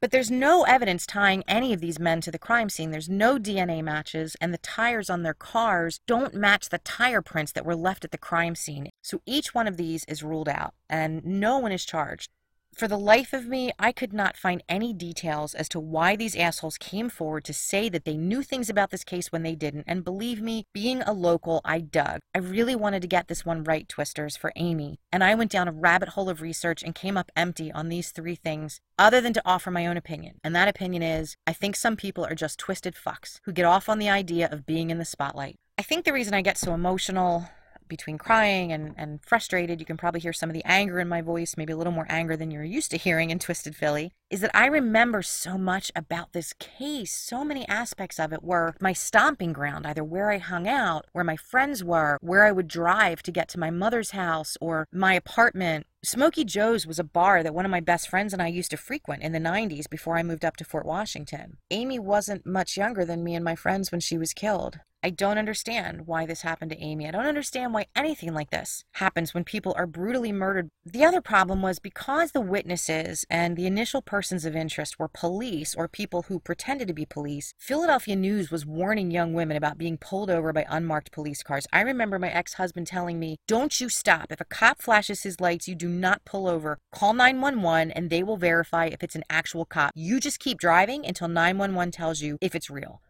But 0.00 0.12
there's 0.12 0.30
no 0.30 0.62
evidence 0.62 1.04
tying 1.04 1.44
any 1.46 1.74
of 1.74 1.80
these 1.82 1.98
men 1.98 2.22
to 2.22 2.30
the 2.30 2.38
crime 2.38 2.70
scene. 2.70 2.90
There's 2.90 3.10
no 3.10 3.38
DNA 3.38 3.84
matches, 3.84 4.34
and 4.40 4.52
the 4.54 4.58
tires 4.58 5.10
on 5.10 5.22
their 5.22 5.34
cars 5.34 6.00
don't 6.06 6.32
match 6.32 6.70
the 6.70 6.78
tire 6.78 7.20
prints 7.20 7.52
that 7.52 7.66
were 7.66 7.76
left 7.76 8.06
at 8.06 8.10
the 8.10 8.16
crime 8.16 8.54
scene. 8.54 8.88
So 9.02 9.20
each 9.26 9.54
one 9.54 9.68
of 9.68 9.76
these 9.76 10.04
is 10.06 10.22
ruled 10.22 10.48
out, 10.48 10.72
and 10.88 11.22
no 11.22 11.58
one 11.58 11.70
is 11.70 11.84
charged. 11.84 12.30
For 12.74 12.88
the 12.88 12.96
life 12.96 13.32
of 13.32 13.46
me, 13.46 13.72
I 13.78 13.92
could 13.92 14.12
not 14.12 14.36
find 14.36 14.62
any 14.68 14.94
details 14.94 15.54
as 15.54 15.68
to 15.70 15.80
why 15.80 16.16
these 16.16 16.36
assholes 16.36 16.78
came 16.78 17.10
forward 17.10 17.44
to 17.44 17.52
say 17.52 17.88
that 17.90 18.04
they 18.04 18.16
knew 18.16 18.42
things 18.42 18.70
about 18.70 18.90
this 18.90 19.04
case 19.04 19.30
when 19.30 19.42
they 19.42 19.54
didn't. 19.54 19.84
And 19.86 20.04
believe 20.04 20.40
me, 20.40 20.64
being 20.72 21.02
a 21.02 21.12
local, 21.12 21.60
I 21.64 21.80
dug. 21.80 22.20
I 22.34 22.38
really 22.38 22.74
wanted 22.74 23.02
to 23.02 23.08
get 23.08 23.28
this 23.28 23.44
one 23.44 23.64
right, 23.64 23.88
Twisters, 23.88 24.36
for 24.36 24.52
Aimee. 24.56 24.98
And 25.12 25.22
I 25.22 25.34
went 25.34 25.50
down 25.50 25.68
a 25.68 25.72
rabbit 25.72 26.10
hole 26.10 26.30
of 26.30 26.40
research 26.40 26.82
and 26.82 26.94
came 26.94 27.18
up 27.18 27.30
empty 27.36 27.70
on 27.70 27.88
these 27.88 28.12
three 28.12 28.36
things, 28.36 28.80
other 28.98 29.20
than 29.20 29.34
to 29.34 29.42
offer 29.44 29.70
my 29.70 29.86
own 29.86 29.98
opinion. 29.98 30.38
And 30.42 30.56
that 30.56 30.68
opinion 30.68 31.02
is 31.02 31.36
I 31.46 31.52
think 31.52 31.76
some 31.76 31.96
people 31.96 32.24
are 32.24 32.34
just 32.34 32.58
twisted 32.58 32.94
fucks 32.94 33.40
who 33.44 33.52
get 33.52 33.66
off 33.66 33.88
on 33.88 33.98
the 33.98 34.08
idea 34.08 34.48
of 34.50 34.64
being 34.64 34.90
in 34.90 34.98
the 34.98 35.04
spotlight. 35.04 35.56
I 35.76 35.82
think 35.82 36.04
the 36.04 36.12
reason 36.12 36.34
I 36.34 36.42
get 36.42 36.56
so 36.56 36.72
emotional 36.72 37.48
between 37.90 38.16
crying 38.16 38.72
and, 38.72 38.94
and 38.96 39.20
frustrated, 39.22 39.80
you 39.80 39.84
can 39.84 39.98
probably 39.98 40.20
hear 40.20 40.32
some 40.32 40.48
of 40.48 40.54
the 40.54 40.64
anger 40.64 40.98
in 40.98 41.08
my 41.08 41.20
voice, 41.20 41.56
maybe 41.58 41.74
a 41.74 41.76
little 41.76 41.92
more 41.92 42.06
anger 42.08 42.36
than 42.36 42.50
you're 42.50 42.64
used 42.64 42.90
to 42.92 42.96
hearing 42.96 43.28
in 43.28 43.38
Twisted 43.38 43.76
Philly, 43.76 44.12
is 44.30 44.40
that 44.40 44.56
I 44.56 44.66
remember 44.66 45.20
so 45.20 45.58
much 45.58 45.92
about 45.94 46.32
this 46.32 46.54
case. 46.54 47.12
So 47.12 47.44
many 47.44 47.68
aspects 47.68 48.18
of 48.18 48.32
it 48.32 48.42
were 48.42 48.74
my 48.80 48.94
stomping 48.94 49.52
ground, 49.52 49.86
either 49.86 50.02
where 50.02 50.30
I 50.30 50.38
hung 50.38 50.66
out, 50.66 51.06
where 51.12 51.24
my 51.24 51.36
friends 51.36 51.84
were, 51.84 52.16
where 52.22 52.44
I 52.44 52.52
would 52.52 52.68
drive 52.68 53.22
to 53.24 53.32
get 53.32 53.48
to 53.50 53.58
my 53.58 53.70
mother's 53.70 54.12
house 54.12 54.56
or 54.60 54.86
my 54.90 55.12
apartment. 55.12 55.86
Smoky 56.02 56.44
Joe's 56.44 56.86
was 56.86 56.98
a 56.98 57.04
bar 57.04 57.42
that 57.42 57.54
one 57.54 57.66
of 57.66 57.70
my 57.70 57.80
best 57.80 58.08
friends 58.08 58.32
and 58.32 58.40
I 58.40 58.46
used 58.46 58.70
to 58.70 58.78
frequent 58.78 59.22
in 59.22 59.32
the 59.32 59.38
90s 59.38 59.90
before 59.90 60.16
I 60.16 60.22
moved 60.22 60.46
up 60.46 60.56
to 60.56 60.64
Fort 60.64 60.86
Washington. 60.86 61.58
Aimee 61.70 61.98
wasn't 61.98 62.46
much 62.46 62.76
younger 62.76 63.04
than 63.04 63.22
me 63.22 63.34
and 63.34 63.44
my 63.44 63.54
friends 63.54 63.92
when 63.92 64.00
she 64.00 64.16
was 64.16 64.32
killed. 64.32 64.80
I 65.02 65.08
don't 65.08 65.38
understand 65.38 66.06
why 66.06 66.26
this 66.26 66.42
happened 66.42 66.72
to 66.72 66.78
Aimee. 66.78 67.08
I 67.08 67.10
don't 67.10 67.24
understand 67.24 67.72
why 67.72 67.86
anything 67.96 68.34
like 68.34 68.50
this 68.50 68.84
happens 68.96 69.32
when 69.32 69.44
people 69.44 69.74
are 69.78 69.86
brutally 69.86 70.30
murdered. 70.30 70.68
The 70.84 71.04
other 71.04 71.22
problem 71.22 71.62
was 71.62 71.78
because 71.78 72.32
the 72.32 72.40
witnesses 72.42 73.24
and 73.30 73.56
the 73.56 73.66
initial 73.66 74.02
persons 74.02 74.44
of 74.44 74.54
interest 74.54 74.98
were 74.98 75.08
police 75.08 75.74
or 75.74 75.88
people 75.88 76.22
who 76.22 76.38
pretended 76.38 76.86
to 76.88 76.94
be 76.94 77.06
police, 77.06 77.54
Philadelphia 77.58 78.14
News 78.14 78.50
was 78.50 78.66
warning 78.66 79.10
young 79.10 79.32
women 79.32 79.56
about 79.56 79.78
being 79.78 79.96
pulled 79.96 80.30
over 80.30 80.52
by 80.52 80.66
unmarked 80.68 81.12
police 81.12 81.42
cars. 81.42 81.66
I 81.72 81.80
remember 81.80 82.18
my 82.18 82.30
ex 82.30 82.54
husband 82.54 82.86
telling 82.86 83.18
me, 83.18 83.38
Don't 83.48 83.80
you 83.80 83.88
stop. 83.88 84.30
If 84.30 84.40
a 84.42 84.44
cop 84.44 84.82
flashes 84.82 85.22
his 85.22 85.40
lights, 85.40 85.66
you 85.66 85.74
do 85.74 85.88
not 85.88 86.26
pull 86.26 86.46
over. 86.46 86.78
Call 86.92 87.14
911 87.14 87.90
and 87.92 88.10
they 88.10 88.22
will 88.22 88.36
verify 88.36 88.86
if 88.86 89.02
it's 89.02 89.16
an 89.16 89.24
actual 89.30 89.64
cop. 89.64 89.92
You 89.94 90.20
just 90.20 90.40
keep 90.40 90.58
driving 90.58 91.06
until 91.06 91.28
911 91.28 91.92
tells 91.92 92.20
you 92.20 92.36
if 92.42 92.54
it's 92.54 92.68
real. 92.68 93.00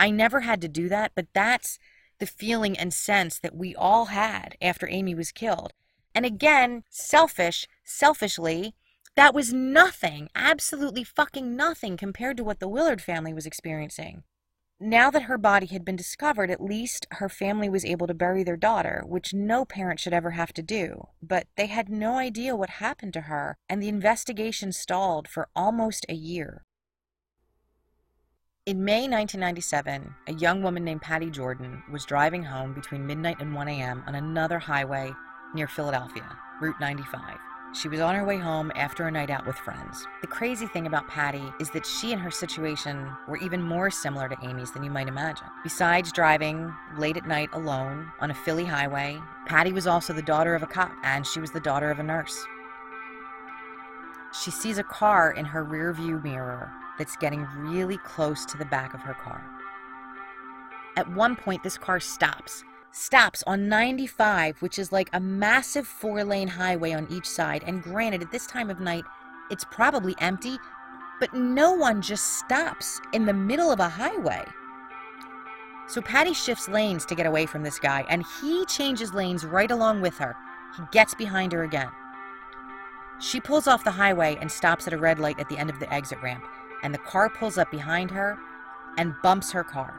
I 0.00 0.10
never 0.10 0.40
had 0.40 0.62
to 0.62 0.68
do 0.68 0.88
that, 0.88 1.12
but 1.14 1.26
that's 1.34 1.78
the 2.18 2.26
feeling 2.26 2.76
and 2.78 2.92
sense 2.92 3.38
that 3.38 3.54
we 3.54 3.74
all 3.74 4.06
had 4.06 4.56
after 4.62 4.88
Aimee 4.88 5.14
was 5.14 5.30
killed. 5.30 5.74
And 6.14 6.24
again, 6.24 6.84
selfish, 6.88 7.68
selfishly, 7.84 8.74
that 9.14 9.34
was 9.34 9.52
nothing, 9.52 10.30
absolutely 10.34 11.04
fucking 11.04 11.54
nothing 11.54 11.98
compared 11.98 12.38
to 12.38 12.44
what 12.44 12.60
the 12.60 12.68
Willard 12.68 13.02
family 13.02 13.34
was 13.34 13.44
experiencing. 13.44 14.22
Now 14.80 15.10
that 15.10 15.24
her 15.24 15.36
body 15.36 15.66
had 15.66 15.84
been 15.84 15.96
discovered, 15.96 16.50
at 16.50 16.62
least 16.62 17.06
her 17.12 17.28
family 17.28 17.68
was 17.68 17.84
able 17.84 18.06
to 18.06 18.14
bury 18.14 18.42
their 18.42 18.56
daughter, 18.56 19.02
which 19.04 19.34
no 19.34 19.66
parent 19.66 20.00
should 20.00 20.14
ever 20.14 20.30
have 20.30 20.54
to 20.54 20.62
do. 20.62 21.08
But 21.22 21.46
they 21.56 21.66
had 21.66 21.90
no 21.90 22.16
idea 22.16 22.56
what 22.56 22.70
happened 22.70 23.12
to 23.12 23.22
her, 23.22 23.58
and 23.68 23.82
the 23.82 23.88
investigation 23.88 24.72
stalled 24.72 25.28
for 25.28 25.50
almost 25.54 26.06
a 26.08 26.14
year. 26.14 26.64
In 28.66 28.84
May 28.84 29.08
1997, 29.08 30.14
a 30.26 30.34
young 30.34 30.62
woman 30.62 30.84
named 30.84 31.00
Patty 31.00 31.30
Jordan 31.30 31.82
was 31.90 32.04
driving 32.04 32.42
home 32.42 32.74
between 32.74 33.06
midnight 33.06 33.38
and 33.40 33.54
1 33.54 33.68
a.m. 33.68 34.04
on 34.06 34.14
another 34.14 34.58
highway 34.58 35.14
near 35.54 35.66
Philadelphia, 35.66 36.36
Route 36.60 36.78
95. 36.78 37.38
She 37.72 37.88
was 37.88 38.00
on 38.00 38.14
her 38.14 38.24
way 38.24 38.36
home 38.36 38.70
after 38.76 39.06
a 39.06 39.10
night 39.10 39.30
out 39.30 39.46
with 39.46 39.56
friends. 39.56 40.06
The 40.20 40.26
crazy 40.26 40.66
thing 40.66 40.86
about 40.86 41.08
Patty 41.08 41.42
is 41.58 41.70
that 41.70 41.86
she 41.86 42.12
and 42.12 42.20
her 42.20 42.30
situation 42.30 43.10
were 43.26 43.38
even 43.38 43.62
more 43.62 43.90
similar 43.90 44.28
to 44.28 44.36
Aimee's 44.36 44.72
than 44.72 44.84
you 44.84 44.90
might 44.90 45.08
imagine. 45.08 45.46
Besides 45.62 46.12
driving 46.12 46.70
late 46.98 47.16
at 47.16 47.26
night 47.26 47.48
alone 47.54 48.12
on 48.20 48.30
a 48.30 48.34
Philly 48.34 48.66
highway, 48.66 49.18
Patty 49.46 49.72
was 49.72 49.86
also 49.86 50.12
the 50.12 50.20
daughter 50.20 50.54
of 50.54 50.62
a 50.62 50.66
cop, 50.66 50.92
and 51.02 51.26
she 51.26 51.40
was 51.40 51.50
the 51.50 51.60
daughter 51.60 51.90
of 51.90 51.98
a 51.98 52.02
nurse. 52.02 52.44
She 54.44 54.50
sees 54.50 54.76
a 54.76 54.84
car 54.84 55.32
in 55.32 55.46
her 55.46 55.64
rearview 55.64 56.22
mirror 56.22 56.70
that's 57.00 57.16
getting 57.16 57.46
really 57.56 57.96
close 57.98 58.44
to 58.44 58.58
the 58.58 58.66
back 58.66 58.92
of 58.92 59.00
her 59.00 59.14
car. 59.14 59.42
At 60.96 61.10
one 61.10 61.34
point, 61.34 61.62
this 61.62 61.78
car 61.78 61.98
stops. 61.98 62.62
Stops 62.92 63.42
on 63.46 63.68
95, 63.70 64.60
which 64.60 64.78
is 64.78 64.92
like 64.92 65.08
a 65.14 65.20
massive 65.20 65.86
four 65.86 66.22
lane 66.24 66.48
highway 66.48 66.92
on 66.92 67.06
each 67.10 67.26
side. 67.26 67.64
And 67.66 67.82
granted, 67.82 68.20
at 68.20 68.30
this 68.30 68.46
time 68.46 68.68
of 68.68 68.80
night, 68.80 69.04
it's 69.50 69.64
probably 69.64 70.14
empty, 70.18 70.58
but 71.20 71.32
no 71.32 71.72
one 71.72 72.02
just 72.02 72.38
stops 72.38 73.00
in 73.14 73.24
the 73.24 73.32
middle 73.32 73.72
of 73.72 73.80
a 73.80 73.88
highway. 73.88 74.44
So 75.88 76.02
Patty 76.02 76.34
shifts 76.34 76.68
lanes 76.68 77.06
to 77.06 77.14
get 77.14 77.26
away 77.26 77.46
from 77.46 77.62
this 77.62 77.78
guy, 77.78 78.04
and 78.10 78.24
he 78.42 78.66
changes 78.66 79.14
lanes 79.14 79.46
right 79.46 79.70
along 79.70 80.02
with 80.02 80.18
her. 80.18 80.36
He 80.76 80.82
gets 80.92 81.14
behind 81.14 81.52
her 81.52 81.64
again. 81.64 81.88
She 83.20 83.40
pulls 83.40 83.66
off 83.66 83.84
the 83.84 83.90
highway 83.90 84.36
and 84.40 84.52
stops 84.52 84.86
at 84.86 84.92
a 84.92 84.98
red 84.98 85.18
light 85.18 85.40
at 85.40 85.48
the 85.48 85.58
end 85.58 85.70
of 85.70 85.78
the 85.80 85.92
exit 85.92 86.18
ramp. 86.22 86.44
And 86.82 86.94
the 86.94 86.98
car 86.98 87.28
pulls 87.30 87.58
up 87.58 87.70
behind 87.70 88.10
her 88.10 88.38
and 88.98 89.14
bumps 89.22 89.52
her 89.52 89.64
car. 89.64 89.94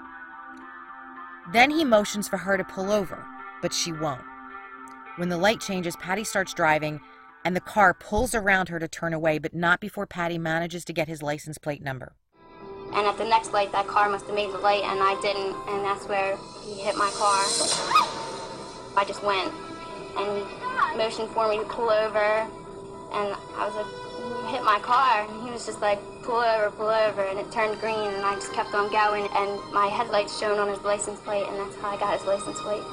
Then 1.53 1.69
he 1.69 1.83
motions 1.83 2.27
for 2.27 2.37
her 2.37 2.57
to 2.57 2.63
pull 2.63 2.91
over, 2.91 3.25
but 3.61 3.73
she 3.73 3.91
won't. 3.91 4.21
When 5.17 5.29
the 5.29 5.37
light 5.37 5.59
changes, 5.59 5.95
Patty 5.97 6.23
starts 6.23 6.53
driving 6.53 7.01
and 7.43 7.55
the 7.55 7.61
car 7.61 7.93
pulls 7.93 8.35
around 8.35 8.69
her 8.69 8.79
to 8.79 8.87
turn 8.87 9.13
away, 9.13 9.39
but 9.39 9.53
not 9.53 9.79
before 9.79 10.05
Patty 10.05 10.37
manages 10.37 10.85
to 10.85 10.93
get 10.93 11.07
his 11.07 11.23
license 11.23 11.57
plate 11.57 11.81
number. 11.81 12.13
And 12.93 13.07
at 13.07 13.17
the 13.17 13.25
next 13.25 13.53
light, 13.53 13.71
that 13.71 13.87
car 13.87 14.09
must 14.09 14.25
have 14.27 14.35
made 14.35 14.51
the 14.51 14.57
light, 14.59 14.83
and 14.83 14.99
I 15.01 15.19
didn't, 15.21 15.55
and 15.69 15.83
that's 15.83 16.05
where 16.07 16.37
he 16.61 16.81
hit 16.81 16.95
my 16.95 17.09
car. 17.15 17.41
I 18.97 19.05
just 19.07 19.23
went, 19.23 19.51
and 20.17 20.45
he 20.91 20.97
motioned 20.97 21.29
for 21.29 21.49
me 21.49 21.57
to 21.57 21.65
pull 21.65 21.89
over, 21.89 22.19
and 22.19 23.35
I 23.55 23.65
was 23.65 23.75
like, 23.75 24.51
hit 24.51 24.63
my 24.63 24.79
car, 24.79 25.25
he 25.51 25.55
was 25.55 25.65
just 25.65 25.81
like, 25.81 25.99
pull 26.23 26.37
over, 26.37 26.71
pull 26.71 26.87
over, 26.87 27.23
and 27.23 27.37
it 27.37 27.51
turned 27.51 27.77
green, 27.81 27.93
and 27.97 28.25
I 28.25 28.35
just 28.35 28.53
kept 28.53 28.73
on 28.73 28.89
going, 28.89 29.27
and 29.35 29.73
my 29.73 29.87
headlights 29.87 30.39
shone 30.39 30.57
on 30.57 30.69
his 30.69 30.79
license 30.79 31.19
plate, 31.19 31.45
and 31.45 31.57
that's 31.57 31.75
how 31.75 31.89
I 31.89 31.99
got 31.99 32.17
his 32.17 32.25
license 32.25 32.57
plate. 32.61 32.83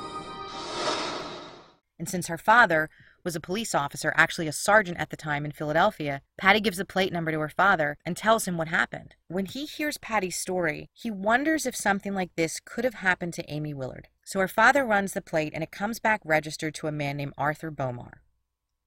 And 2.01 2.09
since 2.09 2.27
her 2.27 2.39
father 2.39 2.91
was 3.23 3.37
a 3.37 3.41
police 3.41 3.77
officer, 3.77 4.13
actually 4.17 4.49
a 4.49 4.53
sergeant 4.53 4.99
at 4.99 5.11
the 5.11 5.17
time 5.17 5.45
in 5.45 5.53
Philadelphia, 5.53 6.21
Patty 6.37 6.61
gives 6.61 6.79
the 6.79 6.85
plate 6.85 7.13
number 7.13 7.31
to 7.31 7.39
her 7.39 7.49
father 7.49 7.97
and 8.05 8.17
tells 8.17 8.49
him 8.49 8.59
what 8.59 8.69
happened. 8.69 9.15
When 9.29 9.47
he 9.47 9.65
hears 9.65 9.97
Patty's 9.99 10.37
story, 10.37 10.89
he 10.93 11.13
wonders 11.13 11.65
if 11.65 11.77
something 11.77 12.15
like 12.15 12.35
this 12.35 12.61
could 12.65 12.85
have 12.85 12.95
happened 12.95 13.35
to 13.35 13.53
Aimee 13.53 13.75
Willard. 13.75 14.09
So 14.25 14.41
her 14.41 14.49
father 14.49 14.85
runs 14.85 15.13
the 15.13 15.23
plate 15.23 15.53
and 15.55 15.63
it 15.63 15.71
comes 15.71 16.01
back 16.01 16.21
registered 16.25 16.75
to 16.77 16.89
a 16.89 16.93
man 16.93 17.19
named 17.19 17.35
Arthur 17.39 17.71
Bomar. 17.71 18.15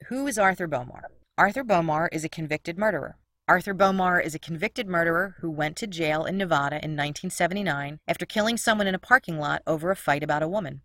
Who 0.07 0.27
is 0.27 0.37
Arthur 0.37 0.67
Bomar? 0.67 1.03
Arthur 1.37 1.63
Bomar 1.63 2.09
is 2.11 2.25
a 2.25 2.29
convicted 2.29 2.77
murderer. 2.77 3.17
Arthur 3.51 3.73
Bomar 3.73 4.23
is 4.25 4.33
a 4.33 4.39
convicted 4.39 4.87
murderer 4.87 5.35
who 5.41 5.51
went 5.51 5.75
to 5.75 5.85
jail 5.85 6.23
in 6.23 6.37
Nevada 6.37 6.77
in 6.77 6.91
1979 6.91 7.99
after 8.07 8.25
killing 8.25 8.55
someone 8.55 8.87
in 8.87 8.95
a 8.95 8.97
parking 8.97 9.39
lot 9.39 9.61
over 9.67 9.91
a 9.91 9.95
fight 9.97 10.23
about 10.23 10.41
a 10.41 10.47
woman. 10.47 10.83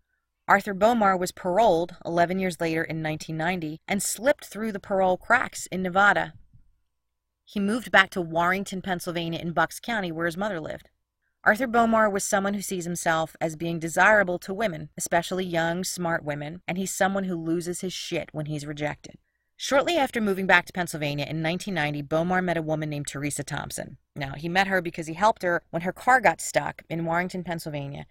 Arthur 0.49 0.75
Bomar 0.75 1.17
was 1.17 1.31
paroled 1.31 1.95
11 2.05 2.41
years 2.41 2.61
later 2.61 2.83
in 2.83 3.05
1990 3.05 3.79
and 3.87 4.03
slipped 4.03 4.47
through 4.47 4.73
the 4.73 4.81
parole 4.81 5.17
cracks 5.17 5.67
in 5.67 5.81
Nevada. 5.81 6.33
He 7.45 7.61
moved 7.61 7.93
back 7.93 8.11
to 8.11 8.21
Warrington, 8.21 8.83
Pennsylvania 8.83 9.39
in 9.39 9.53
Bucks 9.53 9.79
County 9.79 10.11
where 10.11 10.27
his 10.27 10.37
mother 10.37 10.59
lived. 10.59 10.89
Arthur 11.45 11.69
Bomar 11.69 12.11
was 12.11 12.25
someone 12.25 12.55
who 12.55 12.63
sees 12.63 12.85
himself 12.85 13.37
as 13.41 13.55
being 13.55 13.79
desirable 13.79 14.41
to 14.41 14.53
women, 14.53 14.89
especially 14.99 15.45
young, 15.45 15.85
smart 15.85 16.25
women, 16.25 16.63
and 16.67 16.79
he's 16.79 16.93
someone 16.93 17.23
who 17.23 17.37
loses 17.37 17.83
his 17.83 17.93
shit 17.93 18.29
when 18.33 18.47
he's 18.47 18.67
rejected. 18.67 19.19
Shortly 19.59 19.97
after 19.97 20.21
moving 20.21 20.47
back 20.47 20.67
to 20.67 20.73
Pennsylvania 20.73 21.25
in 21.25 21.43
1990, 21.43 22.03
Bomar 22.03 22.45
met 22.45 22.59
a 22.59 22.63
woman 22.63 22.91
named 22.91 23.07
Teresa 23.07 23.43
Thompson. 23.43 23.97
Now, 24.15 24.35
he 24.35 24.51
met 24.51 24.67
her 24.67 24.83
because 24.83 25.07
he 25.07 25.15
helped 25.15 25.43
her 25.43 25.63
when 25.71 25.83
her 25.83 25.93
car 25.93 26.21
got 26.21 26.43
stuck 26.43 26.83
in 26.91 27.07
Warrington, 27.07 27.43
Pennsylvania, 27.43 28.07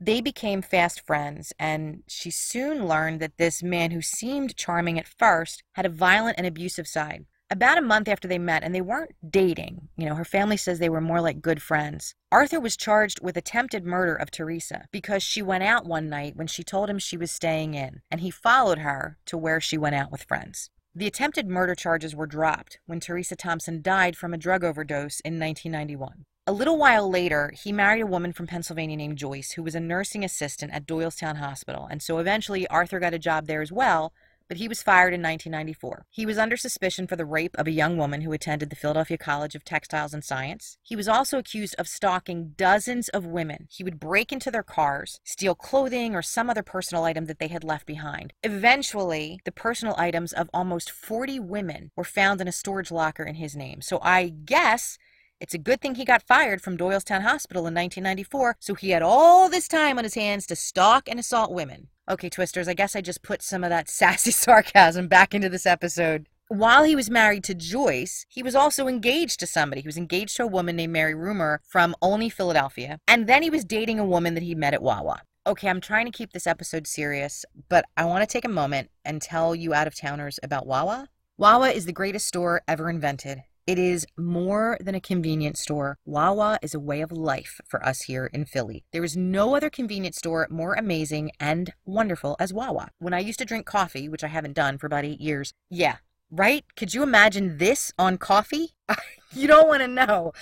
they 0.00 0.20
became 0.20 0.62
fast 0.62 1.04
friends, 1.04 1.52
and 1.58 2.04
she 2.06 2.30
soon 2.30 2.86
learned 2.86 3.20
that 3.20 3.36
this 3.36 3.64
man 3.64 3.90
who 3.90 4.00
seemed 4.00 4.56
charming 4.56 4.98
at 4.98 5.08
first 5.08 5.64
had 5.72 5.86
a 5.86 5.90
violent 5.90 6.36
and 6.38 6.46
abusive 6.46 6.86
side. 6.86 7.26
About 7.50 7.78
a 7.78 7.82
month 7.82 8.08
after 8.08 8.28
they 8.28 8.38
met, 8.38 8.62
and 8.62 8.74
they 8.74 8.80
weren't 8.80 9.16
dating, 9.28 9.88
you 9.96 10.06
know, 10.06 10.14
her 10.14 10.24
family 10.24 10.56
says 10.56 10.78
they 10.78 10.88
were 10.88 11.00
more 11.00 11.20
like 11.20 11.40
good 11.40 11.62
friends. 11.62 12.14
Arthur 12.30 12.60
was 12.60 12.76
charged 12.76 13.20
with 13.22 13.36
attempted 13.36 13.84
murder 13.84 14.14
of 14.14 14.30
Teresa 14.30 14.84
because 14.92 15.22
she 15.22 15.42
went 15.42 15.64
out 15.64 15.86
one 15.86 16.08
night 16.08 16.36
when 16.36 16.46
she 16.46 16.62
told 16.62 16.90
him 16.90 16.98
she 16.98 17.16
was 17.16 17.32
staying 17.32 17.74
in, 17.74 18.02
and 18.10 18.20
he 18.20 18.30
followed 18.30 18.78
her 18.78 19.18
to 19.26 19.38
where 19.38 19.60
she 19.60 19.78
went 19.78 19.96
out 19.96 20.12
with 20.12 20.24
friends. 20.24 20.70
The 20.94 21.06
attempted 21.06 21.46
murder 21.46 21.74
charges 21.74 22.16
were 22.16 22.26
dropped 22.26 22.78
when 22.86 22.98
Teresa 22.98 23.36
Thompson 23.36 23.82
died 23.82 24.16
from 24.16 24.32
a 24.32 24.38
drug 24.38 24.64
overdose 24.64 25.20
in 25.20 25.38
1991. 25.38 26.24
A 26.46 26.52
little 26.52 26.78
while 26.78 27.08
later, 27.08 27.52
he 27.54 27.72
married 27.72 28.00
a 28.00 28.06
woman 28.06 28.32
from 28.32 28.46
Pennsylvania 28.46 28.96
named 28.96 29.18
Joyce, 29.18 29.52
who 29.52 29.62
was 29.62 29.74
a 29.74 29.80
nursing 29.80 30.24
assistant 30.24 30.72
at 30.72 30.86
Doylestown 30.86 31.36
Hospital, 31.36 31.86
and 31.90 32.02
so 32.02 32.18
eventually 32.18 32.66
Arthur 32.68 32.98
got 32.98 33.12
a 33.12 33.18
job 33.18 33.46
there 33.46 33.60
as 33.60 33.70
well, 33.70 34.14
but 34.48 34.56
he 34.56 34.68
was 34.68 34.82
fired 34.82 35.14
in 35.14 35.22
1994. 35.22 36.06
He 36.10 36.26
was 36.26 36.38
under 36.38 36.56
suspicion 36.56 37.06
for 37.06 37.16
the 37.16 37.24
rape 37.24 37.54
of 37.58 37.66
a 37.66 37.72
young 37.72 37.96
woman 37.96 38.22
who 38.22 38.32
attended 38.32 38.70
the 38.70 38.76
Philadelphia 38.76 39.18
College 39.18 39.54
of 39.54 39.64
Textiles 39.64 40.14
and 40.14 40.24
Science. 40.24 40.78
He 40.82 40.96
was 40.96 41.08
also 41.08 41.38
accused 41.38 41.74
of 41.78 41.88
stalking 41.88 42.54
dozens 42.56 43.08
of 43.10 43.26
women. 43.26 43.68
He 43.70 43.84
would 43.84 44.00
break 44.00 44.32
into 44.32 44.50
their 44.50 44.62
cars, 44.62 45.20
steal 45.24 45.54
clothing 45.54 46.14
or 46.14 46.22
some 46.22 46.48
other 46.48 46.62
personal 46.62 47.04
item 47.04 47.26
that 47.26 47.38
they 47.38 47.48
had 47.48 47.64
left 47.64 47.86
behind. 47.86 48.32
Eventually, 48.42 49.40
the 49.44 49.52
personal 49.52 49.94
items 49.98 50.32
of 50.32 50.50
almost 50.54 50.90
40 50.90 51.40
women 51.40 51.90
were 51.96 52.04
found 52.04 52.40
in 52.40 52.48
a 52.48 52.52
storage 52.52 52.90
locker 52.90 53.22
in 53.22 53.36
his 53.36 53.54
name. 53.54 53.80
So 53.82 53.98
I 54.02 54.28
guess 54.28 54.98
it's 55.40 55.54
a 55.54 55.58
good 55.58 55.80
thing 55.80 55.94
he 55.94 56.04
got 56.04 56.22
fired 56.22 56.60
from 56.60 56.76
Doylestown 56.76 57.22
Hospital 57.22 57.66
in 57.66 57.74
1994, 57.74 58.56
so 58.58 58.74
he 58.74 58.90
had 58.90 59.02
all 59.02 59.48
this 59.48 59.68
time 59.68 59.98
on 59.98 60.04
his 60.04 60.14
hands 60.14 60.46
to 60.46 60.56
stalk 60.56 61.08
and 61.08 61.18
assault 61.18 61.52
women. 61.52 61.88
Okay, 62.10 62.28
Twisters, 62.28 62.68
I 62.68 62.74
guess 62.74 62.96
I 62.96 63.00
just 63.00 63.22
put 63.22 63.42
some 63.42 63.62
of 63.62 63.70
that 63.70 63.88
sassy 63.88 64.30
sarcasm 64.30 65.08
back 65.08 65.34
into 65.34 65.48
this 65.48 65.66
episode. 65.66 66.28
While 66.48 66.84
he 66.84 66.96
was 66.96 67.10
married 67.10 67.44
to 67.44 67.54
Joyce, 67.54 68.24
he 68.28 68.42
was 68.42 68.54
also 68.54 68.88
engaged 68.88 69.38
to 69.40 69.46
somebody. 69.46 69.82
He 69.82 69.88
was 69.88 69.98
engaged 69.98 70.36
to 70.36 70.44
a 70.44 70.46
woman 70.46 70.76
named 70.76 70.94
Mary 70.94 71.14
Rumor 71.14 71.60
from 71.62 71.94
Olney, 72.00 72.30
Philadelphia. 72.30 72.98
And 73.06 73.26
then 73.26 73.42
he 73.42 73.50
was 73.50 73.66
dating 73.66 73.98
a 73.98 74.04
woman 74.06 74.32
that 74.32 74.42
he 74.42 74.54
met 74.54 74.72
at 74.72 74.82
Wawa. 74.82 75.20
Okay, 75.46 75.68
I'm 75.68 75.80
trying 75.80 76.06
to 76.06 76.12
keep 76.12 76.32
this 76.32 76.46
episode 76.46 76.86
serious, 76.86 77.44
but 77.68 77.84
I 77.98 78.06
want 78.06 78.22
to 78.22 78.32
take 78.32 78.46
a 78.46 78.50
moment 78.50 78.90
and 79.04 79.20
tell 79.20 79.54
you 79.54 79.74
out 79.74 79.86
of 79.86 79.94
towners 79.94 80.40
about 80.42 80.66
Wawa. 80.66 81.08
Wawa 81.36 81.68
is 81.68 81.84
the 81.84 81.92
greatest 81.92 82.26
store 82.26 82.62
ever 82.66 82.88
invented. 82.88 83.42
It 83.68 83.78
is 83.78 84.06
more 84.16 84.78
than 84.80 84.94
a 84.94 85.00
convenience 85.00 85.60
store. 85.60 85.98
Wawa 86.06 86.58
is 86.62 86.72
a 86.72 86.80
way 86.80 87.02
of 87.02 87.12
life 87.12 87.60
for 87.68 87.84
us 87.84 88.00
here 88.00 88.24
in 88.32 88.46
Philly. 88.46 88.86
There 88.94 89.04
is 89.04 89.14
no 89.14 89.54
other 89.54 89.68
convenience 89.68 90.16
store 90.16 90.46
more 90.50 90.72
amazing 90.72 91.32
and 91.38 91.74
wonderful 91.84 92.34
as 92.40 92.50
Wawa. 92.50 92.92
When 92.98 93.12
I 93.12 93.18
used 93.18 93.38
to 93.40 93.44
drink 93.44 93.66
coffee, 93.66 94.08
which 94.08 94.24
I 94.24 94.28
haven't 94.28 94.54
done 94.54 94.78
for 94.78 94.86
about 94.86 95.04
eight 95.04 95.20
years, 95.20 95.52
yeah, 95.68 95.96
right? 96.30 96.64
Could 96.76 96.94
you 96.94 97.02
imagine 97.02 97.58
this 97.58 97.92
on 97.98 98.16
coffee? 98.16 98.70
you 99.34 99.46
don't 99.46 99.68
want 99.68 99.82
to 99.82 99.88
know. 99.88 100.32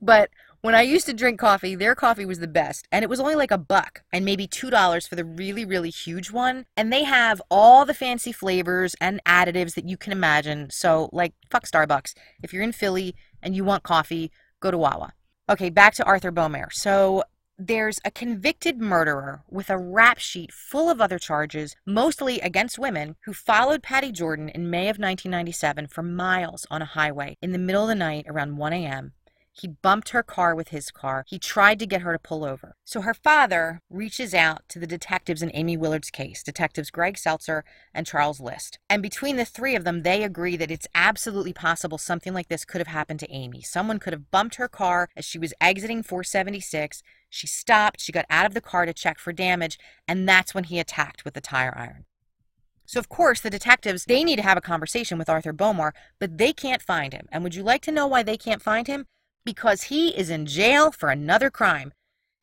But 0.00 0.30
when 0.62 0.76
I 0.76 0.82
used 0.82 1.06
to 1.06 1.12
drink 1.12 1.40
coffee, 1.40 1.74
their 1.74 1.96
coffee 1.96 2.24
was 2.24 2.38
the 2.38 2.46
best, 2.46 2.86
and 2.92 3.02
it 3.02 3.08
was 3.08 3.18
only 3.18 3.34
like 3.34 3.50
a 3.50 3.58
buck 3.58 4.04
and 4.12 4.24
maybe 4.24 4.46
$2 4.46 5.08
for 5.08 5.16
the 5.16 5.24
really, 5.24 5.64
really 5.64 5.90
huge 5.90 6.30
one. 6.30 6.66
And 6.76 6.92
they 6.92 7.02
have 7.02 7.42
all 7.50 7.84
the 7.84 7.94
fancy 7.94 8.30
flavors 8.30 8.94
and 9.00 9.20
additives 9.24 9.74
that 9.74 9.88
you 9.88 9.96
can 9.96 10.12
imagine. 10.12 10.70
So, 10.70 11.10
like, 11.12 11.34
fuck 11.50 11.66
Starbucks. 11.66 12.14
If 12.44 12.52
you're 12.52 12.62
in 12.62 12.70
Philly 12.70 13.16
and 13.42 13.56
you 13.56 13.64
want 13.64 13.82
coffee, 13.82 14.30
go 14.60 14.70
to 14.70 14.78
Wawa. 14.78 15.14
Okay, 15.50 15.68
back 15.68 15.94
to 15.94 16.04
Arthur 16.04 16.30
Bomar. 16.30 16.72
So, 16.72 17.24
there's 17.58 18.00
a 18.04 18.12
convicted 18.12 18.80
murderer 18.80 19.42
with 19.50 19.68
a 19.68 19.78
rap 19.78 20.18
sheet 20.18 20.52
full 20.52 20.88
of 20.88 21.00
other 21.00 21.18
charges, 21.18 21.74
mostly 21.84 22.40
against 22.40 22.78
women, 22.78 23.16
who 23.24 23.32
followed 23.32 23.82
Patty 23.82 24.12
Jordan 24.12 24.48
in 24.48 24.70
May 24.70 24.88
of 24.88 24.98
1997 24.98 25.88
for 25.88 26.02
miles 26.02 26.66
on 26.70 26.82
a 26.82 26.86
highway 26.86 27.36
in 27.42 27.50
the 27.50 27.58
middle 27.58 27.82
of 27.82 27.88
the 27.88 27.94
night 27.96 28.26
around 28.28 28.56
1 28.56 28.72
a.m. 28.72 29.12
He 29.54 29.68
bumped 29.68 30.10
her 30.10 30.22
car 30.22 30.54
with 30.54 30.68
his 30.68 30.90
car. 30.90 31.24
He 31.28 31.38
tried 31.38 31.78
to 31.78 31.86
get 31.86 32.00
her 32.00 32.12
to 32.12 32.18
pull 32.18 32.42
over. 32.42 32.74
So 32.84 33.02
her 33.02 33.12
father 33.12 33.80
reaches 33.90 34.32
out 34.32 34.62
to 34.70 34.78
the 34.78 34.86
detectives 34.86 35.42
in 35.42 35.50
Aimee 35.54 35.76
Willard's 35.76 36.10
case, 36.10 36.42
detectives 36.42 36.90
Greg 36.90 37.18
Seltzer 37.18 37.62
and 37.92 38.06
Charles 38.06 38.40
List. 38.40 38.78
And 38.88 39.02
between 39.02 39.36
the 39.36 39.44
three 39.44 39.76
of 39.76 39.84
them, 39.84 40.02
they 40.02 40.22
agree 40.24 40.56
that 40.56 40.70
it's 40.70 40.88
absolutely 40.94 41.52
possible 41.52 41.98
something 41.98 42.32
like 42.32 42.48
this 42.48 42.64
could 42.64 42.80
have 42.80 42.88
happened 42.88 43.20
to 43.20 43.30
Aimee. 43.30 43.60
Someone 43.60 43.98
could 43.98 44.14
have 44.14 44.30
bumped 44.30 44.54
her 44.54 44.68
car 44.68 45.10
as 45.16 45.26
she 45.26 45.38
was 45.38 45.52
exiting 45.60 46.02
476. 46.02 47.02
She 47.28 47.46
stopped, 47.46 48.00
she 48.00 48.10
got 48.10 48.26
out 48.30 48.46
of 48.46 48.54
the 48.54 48.60
car 48.62 48.86
to 48.86 48.94
check 48.94 49.18
for 49.18 49.32
damage, 49.32 49.78
and 50.08 50.26
that's 50.26 50.54
when 50.54 50.64
he 50.64 50.78
attacked 50.78 51.26
with 51.26 51.34
the 51.34 51.40
tire 51.42 51.74
iron. 51.76 52.06
So, 52.86 52.98
of 52.98 53.08
course, 53.08 53.40
the 53.40 53.50
detectives, 53.50 54.06
they 54.06 54.24
need 54.24 54.36
to 54.36 54.42
have 54.42 54.58
a 54.58 54.62
conversation 54.62 55.18
with 55.18 55.30
Arthur 55.30 55.52
Bomar, 55.52 55.92
but 56.18 56.38
they 56.38 56.52
can't 56.52 56.82
find 56.82 57.12
him. 57.12 57.26
And 57.30 57.44
would 57.44 57.54
you 57.54 57.62
like 57.62 57.82
to 57.82 57.92
know 57.92 58.06
why 58.06 58.22
they 58.22 58.36
can't 58.36 58.62
find 58.62 58.86
him? 58.86 59.06
Because 59.44 59.82
he 59.84 60.08
is 60.16 60.30
in 60.30 60.46
jail 60.46 60.90
for 60.90 61.08
another 61.08 61.50
crime. 61.50 61.92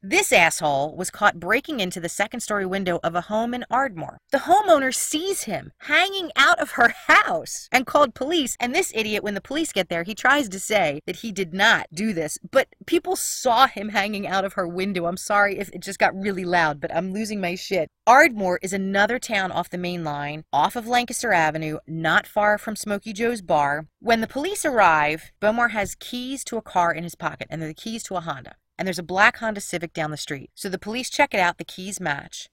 This 0.01 0.31
asshole 0.31 0.95
was 0.95 1.09
caught 1.09 1.41
breaking 1.41 1.81
into 1.81 1.99
the 1.99 2.07
second 2.07 2.39
story 2.39 2.65
window 2.65 3.01
of 3.03 3.15
a 3.15 3.27
home 3.27 3.53
in 3.53 3.65
Ardmore. 3.69 4.17
The 4.31 4.45
homeowner 4.47 4.95
sees 4.95 5.43
him 5.43 5.73
hanging 5.79 6.31
out 6.37 6.57
of 6.59 6.71
her 6.71 6.87
house 7.07 7.67
and 7.69 7.85
called 7.85 8.15
police. 8.15 8.55
And 8.61 8.73
this 8.73 8.93
idiot, 8.95 9.25
when 9.25 9.33
the 9.33 9.41
police 9.41 9.73
get 9.73 9.89
there, 9.89 10.03
he 10.03 10.15
tries 10.15 10.47
to 10.47 10.57
say 10.57 11.01
that 11.05 11.17
he 11.17 11.33
did 11.33 11.53
not 11.53 11.87
do 11.93 12.13
this, 12.13 12.37
but 12.49 12.69
people 12.85 13.17
saw 13.17 13.67
him 13.67 13.89
hanging 13.89 14.25
out 14.25 14.45
of 14.45 14.53
her 14.53 14.65
window. 14.65 15.05
I'm 15.05 15.17
sorry 15.17 15.59
if 15.59 15.69
it 15.73 15.81
just 15.81 15.99
got 15.99 16.15
really 16.15 16.45
loud, 16.45 16.79
but 16.79 16.95
I'm 16.95 17.11
losing 17.11 17.41
my 17.41 17.55
shit. 17.55 17.89
Ardmore 18.07 18.59
is 18.61 18.71
another 18.71 19.19
town 19.19 19.51
off 19.51 19.69
the 19.69 19.77
main 19.77 20.05
line, 20.05 20.45
off 20.53 20.77
of 20.77 20.87
Lancaster 20.87 21.33
Avenue, 21.33 21.77
not 21.85 22.25
far 22.25 22.57
from 22.57 22.77
Smoky 22.77 23.11
Joe's 23.11 23.41
bar. 23.41 23.87
When 23.99 24.21
the 24.21 24.27
police 24.27 24.63
arrive, 24.63 25.33
Bomar 25.41 25.71
has 25.71 25.95
keys 25.95 26.45
to 26.45 26.55
a 26.55 26.61
car 26.61 26.93
in 26.93 27.03
his 27.03 27.15
pocket, 27.15 27.47
and 27.49 27.61
they're 27.61 27.67
the 27.67 27.73
keys 27.73 28.03
to 28.03 28.15
a 28.15 28.21
Honda 28.21 28.55
and 28.79 28.87
there's 28.87 28.97
a 28.97 29.03
black 29.03 29.37
Honda 29.37 29.59
Civic 29.59 29.91
down 29.91 30.09
the 30.09 30.15
street. 30.15 30.51
So 30.55 30.69
the 30.69 30.79
police 30.79 31.09
check 31.09 31.33
it 31.33 31.39
out, 31.41 31.57
the 31.57 31.65
keys 31.65 31.99
match. 31.99 32.47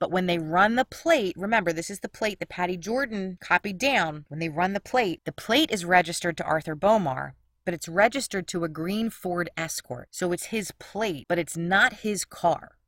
But 0.00 0.10
when 0.10 0.24
they 0.24 0.38
run 0.38 0.76
the 0.76 0.86
plate, 0.86 1.34
remember, 1.36 1.74
this 1.74 1.90
is 1.90 2.00
the 2.00 2.08
plate 2.08 2.38
that 2.40 2.48
Patty 2.48 2.78
Jordan 2.78 3.36
copied 3.42 3.76
down. 3.76 4.24
When 4.28 4.40
they 4.40 4.48
run 4.48 4.72
the 4.72 4.80
plate, 4.80 5.20
the 5.26 5.32
plate 5.32 5.70
is 5.70 5.84
registered 5.84 6.38
to 6.38 6.44
Arthur 6.44 6.74
Bomar, 6.74 7.32
but 7.66 7.74
it's 7.74 7.86
registered 7.86 8.48
to 8.48 8.64
a 8.64 8.68
green 8.68 9.10
Ford 9.10 9.50
Escort. 9.58 10.08
So 10.10 10.32
it's 10.32 10.46
his 10.46 10.72
plate, 10.78 11.26
but 11.28 11.38
it's 11.38 11.56
not 11.56 12.00
his 12.00 12.24
car. 12.24 12.78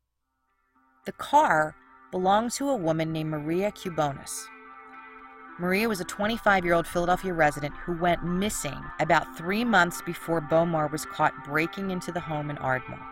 The 1.04 1.12
car 1.12 1.76
belongs 2.10 2.56
to 2.56 2.70
a 2.70 2.76
woman 2.76 3.12
named 3.12 3.30
Maria 3.30 3.72
Cubonis. 3.72 4.46
Maria 5.60 5.86
was 5.86 6.00
a 6.00 6.04
25 6.04 6.64
year 6.64 6.72
old 6.72 6.86
Philadelphia 6.86 7.34
resident 7.34 7.74
who 7.84 7.92
went 7.92 8.24
missing 8.24 8.82
about 8.98 9.36
three 9.36 9.62
months 9.62 10.00
before 10.00 10.40
Bomar 10.40 10.90
was 10.90 11.04
caught 11.04 11.44
breaking 11.44 11.90
into 11.90 12.10
the 12.10 12.18
home 12.18 12.48
in 12.48 12.56
Ardmore. 12.56 13.06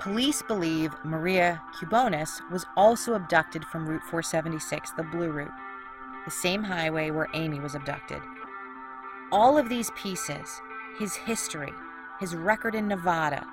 Police 0.00 0.42
believe 0.42 0.92
Maria 1.04 1.62
Cubonis 1.78 2.40
was 2.50 2.66
also 2.76 3.14
abducted 3.14 3.64
from 3.64 3.86
Route 3.86 4.02
476, 4.02 4.90
the 4.96 5.04
Blue 5.04 5.30
Route, 5.30 5.52
the 6.24 6.32
same 6.32 6.64
highway 6.64 7.12
where 7.12 7.28
Aimee 7.32 7.60
was 7.60 7.76
abducted. 7.76 8.20
All 9.30 9.56
of 9.56 9.68
these 9.68 9.92
pieces 9.92 10.60
his 10.98 11.14
history, 11.14 11.72
his 12.18 12.34
record 12.34 12.74
in 12.74 12.88
Nevada, 12.88 13.46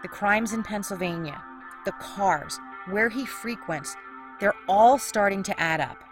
the 0.00 0.08
crimes 0.08 0.54
in 0.54 0.62
Pennsylvania, 0.62 1.42
the 1.84 1.92
cars, 1.92 2.58
where 2.88 3.10
he 3.10 3.26
frequents 3.26 3.94
they're 4.40 4.54
all 4.68 4.98
starting 4.98 5.42
to 5.42 5.60
add 5.60 5.80
up. 5.82 6.02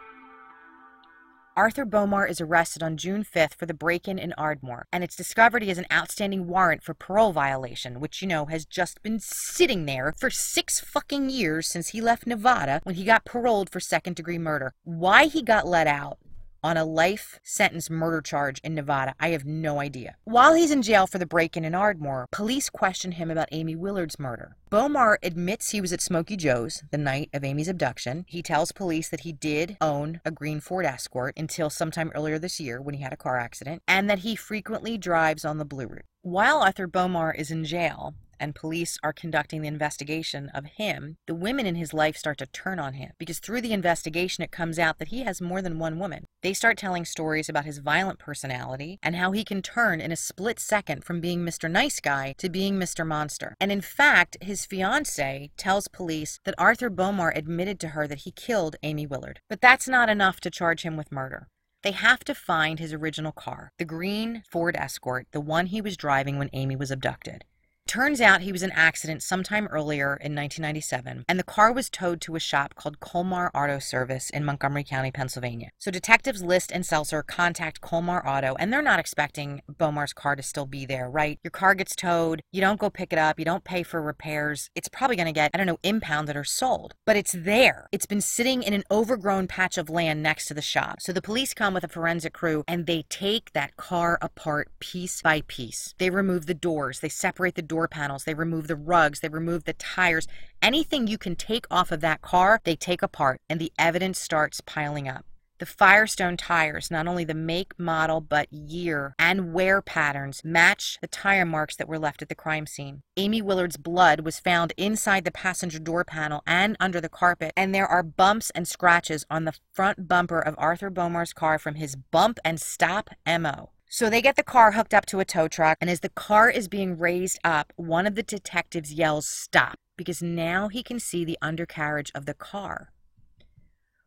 Arthur 1.56 1.86
Bomar 1.86 2.28
is 2.28 2.38
arrested 2.38 2.82
on 2.82 2.98
June 2.98 3.24
5th 3.24 3.54
for 3.54 3.64
the 3.64 3.72
break 3.72 4.06
in 4.06 4.18
in 4.18 4.34
Ardmore, 4.34 4.86
and 4.92 5.02
it's 5.02 5.16
discovered 5.16 5.62
he 5.62 5.70
has 5.70 5.78
an 5.78 5.86
outstanding 5.90 6.46
warrant 6.46 6.82
for 6.82 6.92
parole 6.92 7.32
violation, 7.32 7.98
which, 7.98 8.20
you 8.20 8.28
know, 8.28 8.44
has 8.44 8.66
just 8.66 9.02
been 9.02 9.18
sitting 9.18 9.86
there 9.86 10.12
for 10.18 10.28
six 10.28 10.80
fucking 10.80 11.30
years 11.30 11.66
since 11.66 11.88
he 11.88 12.02
left 12.02 12.26
Nevada 12.26 12.80
when 12.82 12.96
he 12.96 13.04
got 13.04 13.24
paroled 13.24 13.70
for 13.70 13.80
second 13.80 14.16
degree 14.16 14.36
murder. 14.36 14.74
Why 14.84 15.28
he 15.28 15.40
got 15.40 15.66
let 15.66 15.86
out 15.86 16.18
on 16.66 16.76
a 16.76 16.84
life 16.84 17.38
sentence 17.44 17.88
murder 17.88 18.20
charge 18.20 18.58
in 18.64 18.74
Nevada. 18.74 19.14
I 19.20 19.28
have 19.28 19.44
no 19.44 19.78
idea. 19.78 20.16
While 20.24 20.54
he's 20.54 20.72
in 20.72 20.82
jail 20.82 21.06
for 21.06 21.18
the 21.18 21.24
break 21.24 21.56
in 21.56 21.64
in 21.64 21.76
Ardmore, 21.76 22.26
police 22.32 22.68
question 22.68 23.12
him 23.12 23.30
about 23.30 23.48
Aimee 23.52 23.76
Willard's 23.76 24.18
murder. 24.18 24.56
Bomar 24.68 25.18
admits 25.22 25.70
he 25.70 25.80
was 25.80 25.92
at 25.92 26.02
Smoky 26.02 26.36
Joe's 26.36 26.82
the 26.90 26.98
night 26.98 27.30
of 27.32 27.44
Aimee's 27.44 27.68
abduction. 27.68 28.24
He 28.26 28.42
tells 28.42 28.72
police 28.72 29.08
that 29.10 29.20
he 29.20 29.32
did 29.32 29.76
own 29.80 30.20
a 30.24 30.32
green 30.32 30.58
Ford 30.58 30.84
Escort 30.84 31.34
until 31.36 31.70
sometime 31.70 32.10
earlier 32.16 32.36
this 32.36 32.58
year 32.58 32.82
when 32.82 32.96
he 32.96 33.02
had 33.02 33.12
a 33.12 33.16
car 33.16 33.38
accident, 33.38 33.80
and 33.86 34.10
that 34.10 34.18
he 34.20 34.34
frequently 34.34 34.98
drives 34.98 35.44
on 35.44 35.58
the 35.58 35.64
Blue 35.64 35.86
Route. 35.86 36.04
While 36.22 36.62
Arthur 36.62 36.88
Bomar 36.88 37.32
is 37.32 37.52
in 37.52 37.64
jail, 37.64 38.16
and 38.38 38.54
police 38.54 38.98
are 39.02 39.12
conducting 39.12 39.62
the 39.62 39.68
investigation 39.68 40.50
of 40.54 40.64
him, 40.64 41.16
the 41.26 41.34
women 41.34 41.66
in 41.66 41.74
his 41.74 41.94
life 41.94 42.16
start 42.16 42.38
to 42.38 42.46
turn 42.46 42.78
on 42.78 42.94
him 42.94 43.12
because 43.18 43.38
through 43.38 43.60
the 43.60 43.72
investigation 43.72 44.42
it 44.42 44.50
comes 44.50 44.78
out 44.78 44.98
that 44.98 45.08
he 45.08 45.22
has 45.22 45.40
more 45.40 45.62
than 45.62 45.78
one 45.78 45.98
woman. 45.98 46.24
They 46.42 46.52
start 46.52 46.78
telling 46.78 47.04
stories 47.04 47.48
about 47.48 47.64
his 47.64 47.78
violent 47.78 48.18
personality 48.18 48.98
and 49.02 49.16
how 49.16 49.32
he 49.32 49.44
can 49.44 49.62
turn 49.62 50.00
in 50.00 50.12
a 50.12 50.16
split 50.16 50.58
second 50.58 51.04
from 51.04 51.20
being 51.20 51.40
Mr. 51.40 51.70
Nice 51.70 52.00
Guy 52.00 52.34
to 52.38 52.48
being 52.48 52.78
Mr. 52.78 53.06
Monster. 53.06 53.54
And 53.60 53.72
in 53.72 53.80
fact, 53.80 54.36
his 54.40 54.66
fiance 54.66 55.50
tells 55.56 55.88
police 55.88 56.38
that 56.44 56.54
Arthur 56.58 56.90
Bomar 56.90 57.36
admitted 57.36 57.80
to 57.80 57.88
her 57.88 58.06
that 58.06 58.20
he 58.20 58.30
killed 58.30 58.76
Aimee 58.82 59.06
Willard. 59.06 59.40
But 59.48 59.60
that's 59.60 59.88
not 59.88 60.08
enough 60.08 60.40
to 60.40 60.50
charge 60.50 60.82
him 60.82 60.96
with 60.96 61.12
murder. 61.12 61.48
They 61.82 61.92
have 61.92 62.24
to 62.24 62.34
find 62.34 62.78
his 62.78 62.92
original 62.92 63.32
car, 63.32 63.70
the 63.78 63.84
green 63.84 64.42
Ford 64.50 64.74
Escort, 64.76 65.28
the 65.30 65.40
one 65.40 65.66
he 65.66 65.80
was 65.80 65.96
driving 65.96 66.36
when 66.36 66.50
Aimee 66.52 66.74
was 66.74 66.90
abducted. 66.90 67.44
Turns 67.86 68.20
out 68.20 68.40
he 68.40 68.50
was 68.50 68.64
in 68.64 68.70
an 68.72 68.76
accident 68.76 69.22
sometime 69.22 69.68
earlier 69.68 70.16
in 70.16 70.34
1997, 70.34 71.24
and 71.28 71.38
the 71.38 71.44
car 71.44 71.72
was 71.72 71.88
towed 71.88 72.20
to 72.22 72.34
a 72.34 72.40
shop 72.40 72.74
called 72.74 72.98
Colmar 72.98 73.48
Auto 73.54 73.78
Service 73.78 74.28
in 74.28 74.44
Montgomery 74.44 74.82
County, 74.82 75.12
Pennsylvania. 75.12 75.70
So 75.78 75.92
detectives 75.92 76.42
List 76.42 76.72
and 76.72 76.84
Seltzer 76.84 77.22
contact 77.22 77.80
Colmar 77.80 78.26
Auto, 78.26 78.56
and 78.58 78.72
they're 78.72 78.82
not 78.82 78.98
expecting 78.98 79.62
Bomar's 79.70 80.12
car 80.12 80.34
to 80.34 80.42
still 80.42 80.66
be 80.66 80.84
there, 80.84 81.08
right? 81.08 81.38
Your 81.44 81.52
car 81.52 81.76
gets 81.76 81.94
towed, 81.94 82.42
you 82.50 82.60
don't 82.60 82.80
go 82.80 82.90
pick 82.90 83.12
it 83.12 83.20
up, 83.20 83.38
you 83.38 83.44
don't 83.44 83.62
pay 83.62 83.84
for 83.84 84.02
repairs. 84.02 84.68
It's 84.74 84.88
probably 84.88 85.14
going 85.14 85.26
to 85.26 85.32
get, 85.32 85.52
I 85.54 85.56
don't 85.56 85.68
know, 85.68 85.78
impounded 85.84 86.34
or 86.34 86.44
sold. 86.44 86.94
But 87.06 87.16
it's 87.16 87.36
there. 87.38 87.86
It's 87.92 88.06
been 88.06 88.20
sitting 88.20 88.64
in 88.64 88.74
an 88.74 88.84
overgrown 88.90 89.46
patch 89.46 89.78
of 89.78 89.88
land 89.88 90.24
next 90.24 90.46
to 90.46 90.54
the 90.54 90.60
shop. 90.60 90.96
So 91.00 91.12
the 91.12 91.22
police 91.22 91.54
come 91.54 91.72
with 91.72 91.84
a 91.84 91.88
forensic 91.88 92.32
crew 92.32 92.64
and 92.66 92.86
they 92.86 93.04
take 93.08 93.52
that 93.52 93.76
car 93.76 94.18
apart 94.20 94.72
piece 94.80 95.22
by 95.22 95.42
piece. 95.46 95.94
They 95.98 96.10
remove 96.10 96.46
the 96.46 96.54
doors, 96.54 96.98
they 96.98 97.08
separate 97.08 97.54
the 97.54 97.62
doors 97.62 97.75
door 97.76 97.88
panels, 97.88 98.24
they 98.24 98.32
remove 98.32 98.68
the 98.68 98.76
rugs, 98.76 99.20
they 99.20 99.28
remove 99.28 99.64
the 99.64 99.74
tires. 99.74 100.26
Anything 100.62 101.06
you 101.06 101.18
can 101.18 101.36
take 101.36 101.66
off 101.70 101.92
of 101.92 102.00
that 102.00 102.22
car, 102.22 102.62
they 102.64 102.74
take 102.74 103.02
apart, 103.02 103.38
and 103.50 103.60
the 103.60 103.72
evidence 103.78 104.18
starts 104.18 104.62
piling 104.62 105.06
up. 105.06 105.26
The 105.58 105.66
Firestone 105.66 106.36
tires, 106.38 106.90
not 106.90 107.06
only 107.06 107.24
the 107.24 107.34
make, 107.34 107.78
model, 107.78 108.20
but 108.22 108.50
year 108.50 109.14
and 109.18 109.52
wear 109.54 109.80
patterns 109.82 110.42
match 110.44 110.98
the 111.00 111.06
tire 111.06 111.46
marks 111.46 111.76
that 111.76 111.88
were 111.88 111.98
left 111.98 112.22
at 112.22 112.28
the 112.30 112.34
crime 112.34 112.66
scene. 112.66 113.02
Aimee 113.16 113.42
Willard's 113.42 113.78
blood 113.78 114.20
was 114.20 114.38
found 114.38 114.72
inside 114.76 115.24
the 115.24 115.30
passenger 115.30 115.78
door 115.78 116.04
panel 116.04 116.42
and 116.46 116.76
under 116.78 117.00
the 117.00 117.08
carpet, 117.08 117.52
and 117.56 117.74
there 117.74 117.86
are 117.86 118.02
bumps 118.02 118.50
and 118.54 118.66
scratches 118.68 119.24
on 119.30 119.44
the 119.44 119.54
front 119.72 120.08
bumper 120.08 120.40
of 120.40 120.54
Arthur 120.58 120.90
Bomar's 120.90 121.32
car 121.32 121.58
from 121.58 121.74
his 121.74 121.96
bump 121.96 122.38
and 122.44 122.60
stop 122.60 123.10
MO. 123.26 123.70
So 123.88 124.10
they 124.10 124.20
get 124.20 124.36
the 124.36 124.42
car 124.42 124.72
hooked 124.72 124.92
up 124.92 125.06
to 125.06 125.20
a 125.20 125.24
tow 125.24 125.46
truck, 125.46 125.78
and 125.80 125.88
as 125.88 126.00
the 126.00 126.08
car 126.08 126.50
is 126.50 126.68
being 126.68 126.98
raised 126.98 127.38
up, 127.44 127.72
one 127.76 128.06
of 128.06 128.16
the 128.16 128.22
detectives 128.22 128.92
yells, 128.92 129.28
Stop, 129.28 129.78
because 129.96 130.20
now 130.20 130.68
he 130.68 130.82
can 130.82 130.98
see 130.98 131.24
the 131.24 131.38
undercarriage 131.40 132.10
of 132.14 132.26
the 132.26 132.34
car. 132.34 132.90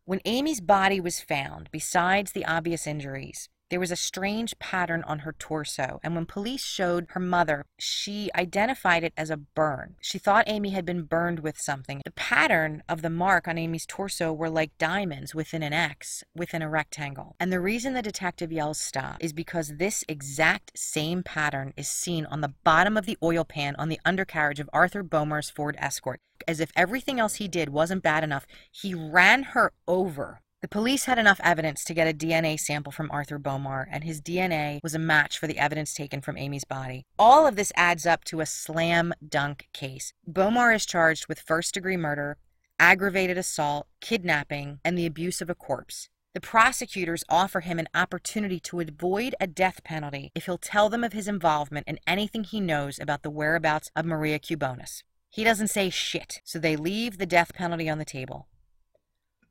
When 0.04 0.20
Aimee's 0.26 0.60
body 0.60 1.00
was 1.00 1.22
found, 1.22 1.70
besides 1.72 2.34
the 2.34 2.46
obvious 2.46 2.86
injuries, 2.86 3.48
there 3.69 3.79
was 3.79 3.91
a 3.91 3.95
strange 3.95 4.58
pattern 4.60 5.03
on 5.03 5.19
her 5.19 5.34
torso, 5.34 5.99
and 6.03 6.15
when 6.15 6.25
police 6.25 6.63
showed 6.63 7.05
her 7.10 7.19
mother, 7.19 7.65
she 7.77 8.29
identified 8.36 9.03
it 9.03 9.13
as 9.15 9.29
a 9.29 9.38
burn. 9.38 9.95
She 10.01 10.17
thought 10.17 10.47
Aimee 10.47 10.71
had 10.71 10.86
been 10.86 11.03
burned 11.03 11.39
with 11.39 11.60
something. 11.60 12.01
The 12.03 12.12
pattern 12.12 12.82
of 12.89 13.01
the 13.01 13.10
mark 13.10 13.47
on 13.47 13.58
Aimee's 13.58 13.86
torso 13.86 14.34
were 14.34 14.49
like 14.49 14.77
diamonds 14.77 15.36
within 15.36 15.62
an 15.62 15.73
X, 15.73 16.23
within 16.36 16.62
a 16.62 16.69
rectangle. 16.69 17.36
And 17.39 17.53
the 17.53 17.60
reason 17.60 17.93
the 17.93 18.01
detective 18.01 18.51
yells 18.51 18.79
stop 18.79 19.17
is 19.19 19.34
because 19.34 19.77
this 19.77 20.03
exact 20.08 20.71
same 20.77 21.21
pattern 21.21 21.73
is 21.77 21.88
seen 21.88 22.25
on 22.25 22.41
the 22.41 22.53
bottom 22.63 22.97
of 22.97 23.05
the 23.05 23.17
oil 23.21 23.43
pan 23.43 23.75
on 23.77 23.89
the 23.89 23.99
undercarriage 24.03 24.60
of 24.60 24.69
Arthur 24.73 25.03
Bomar's 25.03 25.49
Ford 25.49 25.75
Escort. 25.79 26.19
As 26.47 26.60
if 26.60 26.71
everything 26.75 27.19
else 27.19 27.36
he 27.36 27.47
did 27.47 27.69
wasn't 27.69 28.01
bad 28.01 28.23
enough, 28.23 28.47
he 28.71 28.95
ran 28.95 29.43
her 29.43 29.73
over 29.88 30.41
the 30.62 30.67
police 30.67 31.06
had 31.06 31.17
enough 31.17 31.39
evidence 31.41 31.86
to 31.86 31.93
get 31.93 32.08
a 32.08 32.13
DNA 32.13 32.60
sample 32.60 32.91
from 32.91 33.10
Arthur 33.12 33.39
Bomar, 33.39 33.88
and 33.89 34.04
his 34.04 34.22
DNA 34.22 34.82
was 34.84 34.93
a 34.93 35.00
match 35.00 35.38
for 35.38 35.48
the 35.48 35.58
evidence 35.58 35.93
taken 35.93 36.19
from 36.19 36.36
Aimee's 36.36 36.65
body. 36.65 37.06
All 37.17 37.48
of 37.48 37.56
this 37.56 37.72
adds 37.78 38.06
up 38.06 38.26
to 38.26 38.41
a 38.41 38.45
slam 38.45 39.13
dunk 39.26 39.69
case. 39.74 40.12
Bomar 40.28 40.76
is 40.76 40.86
charged 40.86 41.28
with 41.28 41.39
first 41.39 41.74
degree 41.74 41.95
murder, 41.95 42.38
aggravated 42.78 43.38
assault, 43.38 43.88
kidnapping, 44.02 44.80
and 44.84 44.98
the 44.98 45.06
abuse 45.06 45.39
of 45.39 45.50
a 45.50 45.56
corpse. 45.56 46.10
The 46.34 46.41
prosecutors 46.41 47.24
offer 47.30 47.62
him 47.62 47.80
an 47.80 47.88
opportunity 47.95 48.60
to 48.62 48.82
avoid 48.82 49.36
a 49.39 49.48
death 49.48 49.84
penalty 49.84 50.32
if 50.36 50.45
he'll 50.45 50.58
tell 50.58 50.89
them 50.89 51.04
of 51.04 51.13
his 51.13 51.28
involvement 51.28 51.86
and 51.88 52.00
anything 52.06 52.43
he 52.43 52.60
knows 52.60 53.00
about 53.00 53.24
the 53.24 53.32
whereabouts 53.32 53.91
of 53.95 54.06
Maria 54.06 54.39
Cubonis. 54.39 55.04
He 55.30 55.43
doesn't 55.43 55.69
say 55.69 55.89
shit, 55.89 56.41
so 56.43 56.60
they 56.60 56.76
leave 56.76 57.17
the 57.17 57.26
death 57.26 57.54
penalty 57.54 57.89
on 57.89 57.98
the 57.98 58.06
table. 58.06 58.49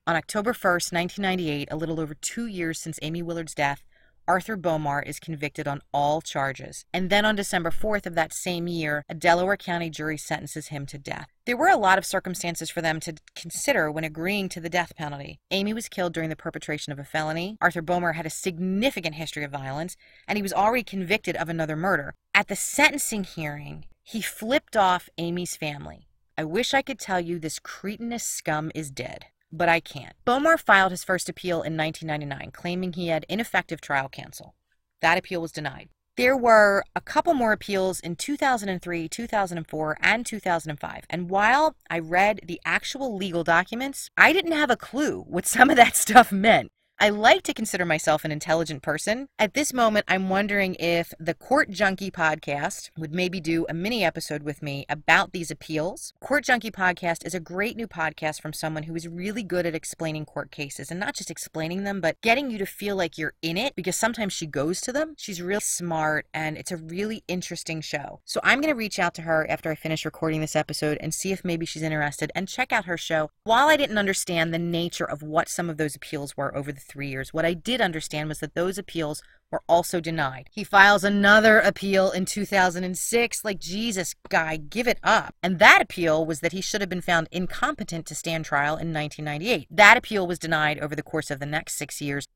On 0.08 0.16
October 0.16 0.54
1st, 0.54 0.90
1998, 0.94 1.68
a 1.70 1.76
little 1.76 2.00
over 2.00 2.14
two 2.14 2.46
years 2.46 2.80
since 2.80 2.98
Aimee 3.02 3.20
Willard's 3.20 3.54
death, 3.54 3.84
Arthur 4.26 4.56
Bomar 4.56 5.02
is 5.06 5.20
convicted 5.20 5.68
on 5.68 5.82
all 5.92 6.22
charges. 6.22 6.86
And 6.94 7.10
then 7.10 7.26
on 7.26 7.36
December 7.36 7.70
4th 7.70 8.06
of 8.06 8.14
that 8.14 8.32
same 8.32 8.66
year, 8.68 9.04
a 9.10 9.14
Delaware 9.14 9.58
County 9.58 9.90
jury 9.90 10.16
sentences 10.16 10.68
him 10.68 10.86
to 10.86 10.96
death. 10.96 11.26
There 11.44 11.58
were 11.58 11.68
a 11.68 11.76
lot 11.76 11.98
of 11.98 12.06
circumstances 12.06 12.70
for 12.70 12.80
them 12.80 13.00
to 13.00 13.16
consider 13.34 13.92
when 13.92 14.02
agreeing 14.02 14.48
to 14.48 14.60
the 14.60 14.70
death 14.70 14.96
penalty. 14.96 15.40
Aimee 15.50 15.74
was 15.74 15.90
killed 15.90 16.14
during 16.14 16.30
the 16.30 16.36
perpetration 16.36 16.90
of 16.90 16.98
a 16.98 17.04
felony. 17.04 17.58
Arthur 17.60 17.82
Bomar 17.82 18.14
had 18.14 18.24
a 18.24 18.30
significant 18.30 19.16
history 19.16 19.44
of 19.44 19.50
violence, 19.50 19.94
and 20.26 20.38
he 20.38 20.42
was 20.42 20.54
already 20.54 20.84
convicted 20.84 21.36
of 21.36 21.50
another 21.50 21.76
murder. 21.76 22.14
At 22.32 22.48
the 22.48 22.56
sentencing 22.56 23.24
hearing, 23.24 23.84
he 24.02 24.22
flipped 24.22 24.74
off 24.74 25.10
Aimee's 25.18 25.54
family. 25.54 26.08
I 26.38 26.44
wish 26.44 26.72
I 26.72 26.80
could 26.80 26.98
tell 26.98 27.20
you 27.20 27.38
this 27.38 27.58
cretinous 27.58 28.24
scum 28.24 28.72
is 28.74 28.90
dead 28.90 29.26
but 29.52 29.68
I 29.68 29.80
can't. 29.80 30.14
Bomar 30.26 30.58
filed 30.58 30.90
his 30.90 31.04
first 31.04 31.28
appeal 31.28 31.62
in 31.62 31.76
1999, 31.76 32.50
claiming 32.52 32.92
he 32.92 33.08
had 33.08 33.26
ineffective 33.28 33.80
trial 33.80 34.08
counsel. 34.08 34.54
That 35.00 35.18
appeal 35.18 35.40
was 35.40 35.52
denied. 35.52 35.88
There 36.16 36.36
were 36.36 36.82
a 36.96 37.00
couple 37.00 37.32
more 37.32 37.52
appeals 37.52 38.00
in 38.00 38.16
2003, 38.16 39.08
2004, 39.08 39.98
and 40.00 40.26
2005. 40.26 41.04
And 41.08 41.30
while 41.30 41.76
I 41.88 42.00
read 42.00 42.40
the 42.44 42.60
actual 42.64 43.16
legal 43.16 43.44
documents, 43.44 44.10
I 44.16 44.32
didn't 44.32 44.50
have 44.52 44.70
a 44.70 44.76
clue 44.76 45.22
what 45.28 45.46
some 45.46 45.70
of 45.70 45.76
that 45.76 45.94
stuff 46.04 46.32
meant. 46.32 46.72
I 47.00 47.10
like 47.10 47.44
to 47.44 47.54
consider 47.54 47.84
myself 47.84 48.24
an 48.24 48.32
intelligent 48.32 48.82
person. 48.82 49.28
At 49.38 49.54
this 49.54 49.72
moment, 49.72 50.04
I'm 50.08 50.28
wondering 50.28 50.74
if 50.80 51.14
the 51.20 51.32
Court 51.32 51.70
Junkie 51.70 52.10
podcast 52.10 52.90
would 52.98 53.14
maybe 53.14 53.40
do 53.40 53.66
a 53.68 53.74
mini 53.74 54.04
episode 54.04 54.42
with 54.42 54.62
me 54.62 54.84
about 54.88 55.32
these 55.32 55.48
appeals. 55.48 56.12
Court 56.18 56.42
Junkie 56.42 56.72
podcast 56.72 57.24
is 57.24 57.36
a 57.36 57.40
great 57.40 57.76
new 57.76 57.86
podcast 57.86 58.42
from 58.42 58.52
someone 58.52 58.82
who 58.82 58.96
is 58.96 59.06
really 59.06 59.44
good 59.44 59.64
at 59.64 59.76
explaining 59.76 60.24
court 60.24 60.50
cases 60.50 60.90
and 60.90 60.98
not 60.98 61.14
just 61.14 61.30
explaining 61.30 61.84
them, 61.84 62.00
but 62.00 62.20
getting 62.20 62.50
you 62.50 62.58
to 62.58 62.66
feel 62.66 62.96
like 62.96 63.16
you're 63.16 63.34
in 63.42 63.56
it 63.56 63.76
because 63.76 63.94
sometimes 63.94 64.32
she 64.32 64.46
goes 64.46 64.80
to 64.80 64.90
them. 64.90 65.14
She's 65.16 65.40
really 65.40 65.60
smart 65.60 66.26
and 66.34 66.58
it's 66.58 66.72
a 66.72 66.76
really 66.76 67.22
interesting 67.28 67.80
show. 67.80 68.22
So 68.24 68.40
I'm 68.42 68.60
going 68.60 68.74
to 68.74 68.78
reach 68.78 68.98
out 68.98 69.14
to 69.14 69.22
her 69.22 69.48
after 69.48 69.70
I 69.70 69.76
finish 69.76 70.04
recording 70.04 70.40
this 70.40 70.56
episode 70.56 70.98
and 71.00 71.14
see 71.14 71.30
if 71.30 71.44
maybe 71.44 71.64
she's 71.64 71.82
interested 71.82 72.32
and 72.34 72.48
check 72.48 72.72
out 72.72 72.86
her 72.86 72.98
show. 72.98 73.30
While 73.44 73.68
I 73.68 73.76
didn't 73.76 73.98
understand 73.98 74.52
the 74.52 74.58
nature 74.58 75.08
of 75.08 75.22
what 75.22 75.48
some 75.48 75.70
of 75.70 75.76
those 75.76 75.94
appeals 75.94 76.36
were 76.36 76.56
over 76.56 76.72
the 76.72 76.87
three 76.88 77.08
years. 77.08 77.32
What 77.32 77.44
I 77.44 77.54
did 77.54 77.80
understand 77.80 78.28
was 78.28 78.40
that 78.40 78.54
those 78.54 78.78
appeals 78.78 79.22
were 79.50 79.62
also 79.68 80.00
denied. 80.00 80.48
He 80.50 80.64
files 80.64 81.04
another 81.04 81.58
appeal 81.58 82.10
in 82.10 82.24
2006. 82.24 83.44
Like, 83.44 83.58
Jesus, 83.58 84.14
guy, 84.28 84.56
give 84.56 84.88
it 84.88 84.98
up. 85.02 85.34
And 85.42 85.58
that 85.58 85.80
appeal 85.80 86.26
was 86.26 86.40
that 86.40 86.52
he 86.52 86.60
should 86.60 86.80
have 86.80 86.90
been 86.90 87.00
found 87.00 87.28
incompetent 87.30 88.06
to 88.06 88.14
stand 88.14 88.44
trial 88.44 88.76
in 88.76 88.92
1998. 88.92 89.68
That 89.70 89.96
appeal 89.96 90.26
was 90.26 90.38
denied 90.38 90.78
over 90.80 90.94
the 90.94 91.02
course 91.02 91.30
of 91.30 91.40
the 91.40 91.46
next 91.46 91.76
six 91.76 92.00
years. 92.00 92.26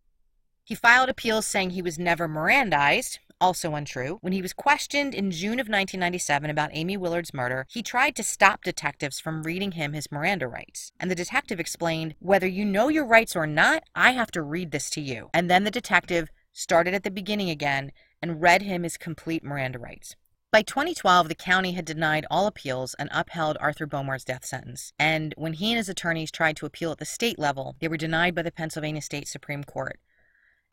He 0.65 0.75
filed 0.75 1.09
appeals 1.09 1.47
saying 1.47 1.71
he 1.71 1.83
was 1.83 1.99
never 1.99 2.29
Mirandized, 2.29 3.19
also 3.43 3.75
untrue. 3.75 4.19
When 4.21 4.33
he 4.33 4.41
was 4.41 4.53
questioned 4.53 5.15
in 5.15 5.33
June 5.33 5.59
of 5.59 5.67
1997 5.67 6.49
about 6.49 6.71
Aimee 6.73 6.97
Willard's 6.97 7.35
murder, 7.35 7.67
he 7.69 7.83
tried 7.83 8.15
to 8.17 8.23
stop 8.23 8.63
detectives 8.63 9.19
from 9.19 9.43
reading 9.43 9.73
him 9.73 9.93
his 9.93 10.13
Miranda 10.13 10.47
rights. 10.47 10.93
And 11.01 11.11
the 11.11 11.17
detective 11.17 11.59
explained, 11.59 12.15
Whether 12.21 12.47
you 12.47 12.65
know 12.65 12.89
your 12.89 13.05
rights 13.05 13.35
or 13.35 13.47
not, 13.47 13.83
I 13.97 14.13
have 14.13 14.31
to 14.31 14.43
read 14.43 14.71
this 14.71 14.89
to 14.91 15.01
you. 15.01 15.29
And 15.35 15.51
then 15.51 15.65
the 15.65 15.73
detective 15.73 16.31
started 16.53 16.95
at 16.95 17.03
the 17.03 17.11
beginning 17.11 17.51
again 17.51 17.91
and 18.23 18.41
read 18.41 18.63
him 18.63 18.85
his 18.85 18.97
complete 18.97 19.43
Miranda 19.43 19.81
rights. 19.81 20.15
By 20.53 20.63
2012, 20.63 21.29
the 21.29 21.35
county 21.35 21.73
had 21.73 21.87
denied 21.87 22.27
all 22.31 22.47
appeals 22.47 22.95
and 22.99 23.09
upheld 23.11 23.57
Arthur 23.59 23.87
Bomar's 23.87 24.23
death 24.23 24.45
sentence. 24.45 24.93
And 24.99 25.35
when 25.37 25.55
he 25.55 25.73
and 25.73 25.79
his 25.79 25.89
attorneys 25.89 26.31
tried 26.31 26.57
to 26.59 26.67
appeal 26.67 26.93
at 26.93 26.99
the 26.99 27.07
state 27.07 27.39
level, 27.39 27.75
they 27.81 27.89
were 27.89 27.97
denied 27.97 28.35
by 28.35 28.43
the 28.43 28.53
Pennsylvania 28.53 29.01
State 29.01 29.27
Supreme 29.27 29.65
Court. 29.65 29.99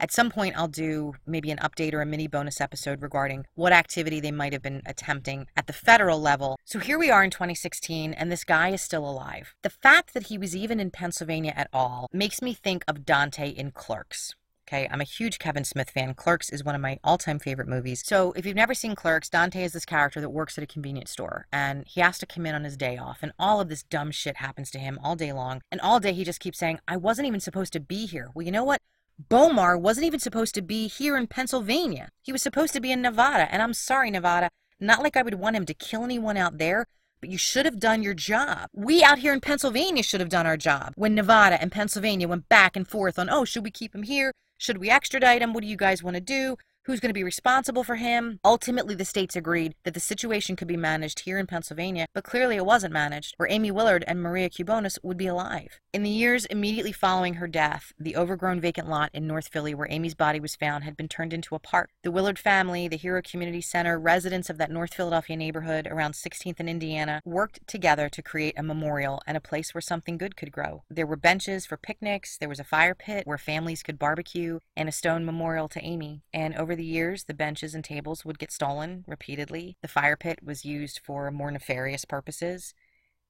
At 0.01 0.13
some 0.13 0.29
point, 0.29 0.57
I'll 0.57 0.69
do 0.69 1.13
maybe 1.25 1.51
an 1.51 1.57
update 1.57 1.93
or 1.93 2.01
a 2.01 2.05
mini 2.05 2.27
bonus 2.27 2.61
episode 2.61 3.01
regarding 3.01 3.45
what 3.55 3.73
activity 3.73 4.21
they 4.21 4.31
might 4.31 4.53
have 4.53 4.61
been 4.61 4.81
attempting 4.85 5.47
at 5.57 5.67
the 5.67 5.73
federal 5.73 6.21
level. 6.21 6.57
So 6.63 6.79
here 6.79 6.97
we 6.97 7.11
are 7.11 7.23
in 7.23 7.31
2016, 7.31 8.13
and 8.13 8.31
this 8.31 8.45
guy 8.45 8.69
is 8.69 8.81
still 8.81 9.07
alive. 9.07 9.55
The 9.61 9.69
fact 9.69 10.13
that 10.13 10.27
he 10.27 10.37
was 10.37 10.55
even 10.55 10.79
in 10.79 10.89
Pennsylvania 10.91 11.51
at 11.53 11.69
all 11.73 12.07
makes 12.13 12.41
me 12.41 12.53
think 12.53 12.85
of 12.87 13.05
Dante 13.05 13.49
in 13.49 13.71
Clerks. 13.71 14.35
Okay, 14.69 14.87
I'm 14.91 15.01
a 15.01 15.03
huge 15.03 15.39
Kevin 15.39 15.63
Smith 15.65 15.89
fan. 15.89 16.13
Clerks 16.13 16.51
is 16.51 16.63
one 16.63 16.75
of 16.75 16.81
my 16.81 16.99
all 17.03 17.17
time 17.17 17.39
favorite 17.39 17.67
movies. 17.67 18.03
So, 18.05 18.33
if 18.33 18.45
you've 18.45 18.55
never 18.55 18.75
seen 18.75 18.95
Clerks, 18.95 19.27
Dante 19.27 19.63
is 19.63 19.73
this 19.73 19.83
character 19.83 20.21
that 20.21 20.29
works 20.29 20.59
at 20.59 20.63
a 20.63 20.67
convenience 20.67 21.09
store 21.09 21.47
and 21.51 21.85
he 21.87 22.01
has 22.01 22.19
to 22.19 22.27
come 22.27 22.45
in 22.45 22.53
on 22.53 22.63
his 22.63 22.77
day 22.77 22.95
off. 22.95 23.19
And 23.23 23.31
all 23.39 23.59
of 23.59 23.67
this 23.67 23.81
dumb 23.81 24.11
shit 24.11 24.37
happens 24.37 24.69
to 24.71 24.79
him 24.79 24.99
all 25.03 25.15
day 25.15 25.33
long. 25.33 25.61
And 25.71 25.81
all 25.81 25.99
day 25.99 26.13
he 26.13 26.23
just 26.23 26.39
keeps 26.39 26.59
saying, 26.59 26.79
I 26.87 26.97
wasn't 26.97 27.27
even 27.27 27.39
supposed 27.39 27.73
to 27.73 27.79
be 27.79 28.05
here. 28.05 28.29
Well, 28.35 28.45
you 28.45 28.51
know 28.51 28.63
what? 28.63 28.79
Bomar 29.27 29.79
wasn't 29.79 30.05
even 30.05 30.19
supposed 30.19 30.55
to 30.55 30.61
be 30.61 30.87
here 30.87 31.17
in 31.17 31.27
Pennsylvania. 31.27 32.09
He 32.21 32.31
was 32.31 32.41
supposed 32.41 32.73
to 32.73 32.79
be 32.79 32.91
in 32.91 33.01
Nevada. 33.01 33.51
And 33.51 33.61
I'm 33.61 33.73
sorry, 33.73 34.09
Nevada, 34.09 34.49
not 34.79 35.03
like 35.03 35.17
I 35.17 35.21
would 35.21 35.35
want 35.35 35.57
him 35.57 35.65
to 35.65 35.73
kill 35.73 36.03
anyone 36.03 36.37
out 36.37 36.57
there, 36.57 36.85
but 37.19 37.29
you 37.29 37.37
should 37.37 37.65
have 37.65 37.79
done 37.79 38.01
your 38.01 38.13
job. 38.13 38.69
We 38.73 39.03
out 39.03 39.19
here 39.19 39.33
in 39.33 39.41
Pennsylvania 39.41 40.03
should 40.03 40.21
have 40.21 40.29
done 40.29 40.45
our 40.45 40.55
job. 40.55 40.93
When 40.95 41.15
Nevada 41.15 41.61
and 41.61 41.71
Pennsylvania 41.71 42.29
went 42.29 42.47
back 42.47 42.77
and 42.77 42.87
forth 42.87 43.19
on, 43.19 43.29
oh, 43.29 43.43
should 43.43 43.63
we 43.63 43.71
keep 43.71 43.93
him 43.93 44.03
here? 44.03 44.31
Should 44.57 44.77
we 44.77 44.89
extradite 44.89 45.41
him? 45.41 45.53
What 45.53 45.63
do 45.63 45.67
you 45.67 45.75
guys 45.75 46.01
want 46.01 46.15
to 46.15 46.21
do? 46.21 46.55
Who's 46.89 46.99
going 46.99 47.11
to 47.11 47.13
be 47.13 47.23
responsible 47.23 47.83
for 47.83 47.97
him. 47.97 48.39
Ultimately, 48.43 48.95
the 48.95 49.05
states 49.05 49.35
agreed 49.35 49.75
that 49.83 49.93
the 49.93 49.99
situation 49.99 50.55
could 50.55 50.67
be 50.67 50.75
managed 50.75 51.19
here 51.19 51.37
in 51.37 51.45
Pennsylvania, 51.45 52.07
but 52.15 52.23
clearly 52.23 52.55
it 52.55 52.65
wasn't 52.65 52.93
managed, 52.93 53.35
where 53.37 53.47
Aimee 53.47 53.69
Willard 53.69 54.03
and 54.07 54.19
Maria 54.19 54.49
Kubonis 54.49 54.97
would 55.03 55.15
be 55.15 55.27
alive. 55.27 55.79
In 55.93 56.01
the 56.01 56.09
years 56.09 56.45
immediately 56.45 56.91
following 56.91 57.35
her 57.35 57.47
death, 57.47 57.93
the 57.99 58.17
overgrown 58.17 58.59
vacant 58.59 58.89
lot 58.89 59.11
in 59.13 59.27
North 59.27 59.49
Philly 59.49 59.75
where 59.75 59.87
Aimee's 59.87 60.15
body 60.15 60.39
was 60.39 60.55
found 60.55 60.83
had 60.83 60.97
been 60.97 61.07
turned 61.07 61.31
into 61.31 61.53
a 61.53 61.59
park. 61.59 61.91
The 62.01 62.09
Willard 62.09 62.39
family, 62.39 62.87
the 62.87 62.97
Hero 62.97 63.21
Community 63.21 63.61
Center, 63.61 63.99
residents 63.99 64.49
of 64.49 64.57
that 64.57 64.71
North 64.71 64.95
Philadelphia 64.95 65.37
neighborhood 65.37 65.87
around 65.91 66.13
16th 66.13 66.59
and 66.59 66.67
Indiana 66.67 67.21
worked 67.23 67.67
together 67.67 68.09
to 68.09 68.23
create 68.23 68.57
a 68.57 68.63
memorial 68.63 69.21
and 69.27 69.37
a 69.37 69.41
place 69.41 69.75
where 69.75 69.81
something 69.81 70.17
good 70.17 70.35
could 70.35 70.51
grow. 70.51 70.81
There 70.89 71.05
were 71.05 71.15
benches 71.15 71.67
for 71.67 71.77
picnics, 71.77 72.35
there 72.39 72.49
was 72.49 72.59
a 72.59 72.63
fire 72.63 72.95
pit 72.95 73.27
where 73.27 73.37
families 73.37 73.83
could 73.83 73.99
barbecue, 73.99 74.57
and 74.75 74.89
a 74.89 74.91
stone 74.91 75.23
memorial 75.23 75.67
to 75.67 75.85
Aimee. 75.85 76.23
And 76.33 76.55
over 76.55 76.78
the 76.79 76.85
years, 76.85 77.25
the 77.25 77.33
benches 77.33 77.75
and 77.75 77.83
tables 77.83 78.23
would 78.23 78.39
get 78.39 78.53
stolen 78.53 79.03
repeatedly. 79.05 79.75
The 79.81 79.89
fire 79.89 80.15
pit 80.15 80.39
was 80.41 80.63
used 80.63 81.01
for 81.03 81.29
more 81.29 81.51
nefarious 81.51 82.05
purposes. 82.05 82.73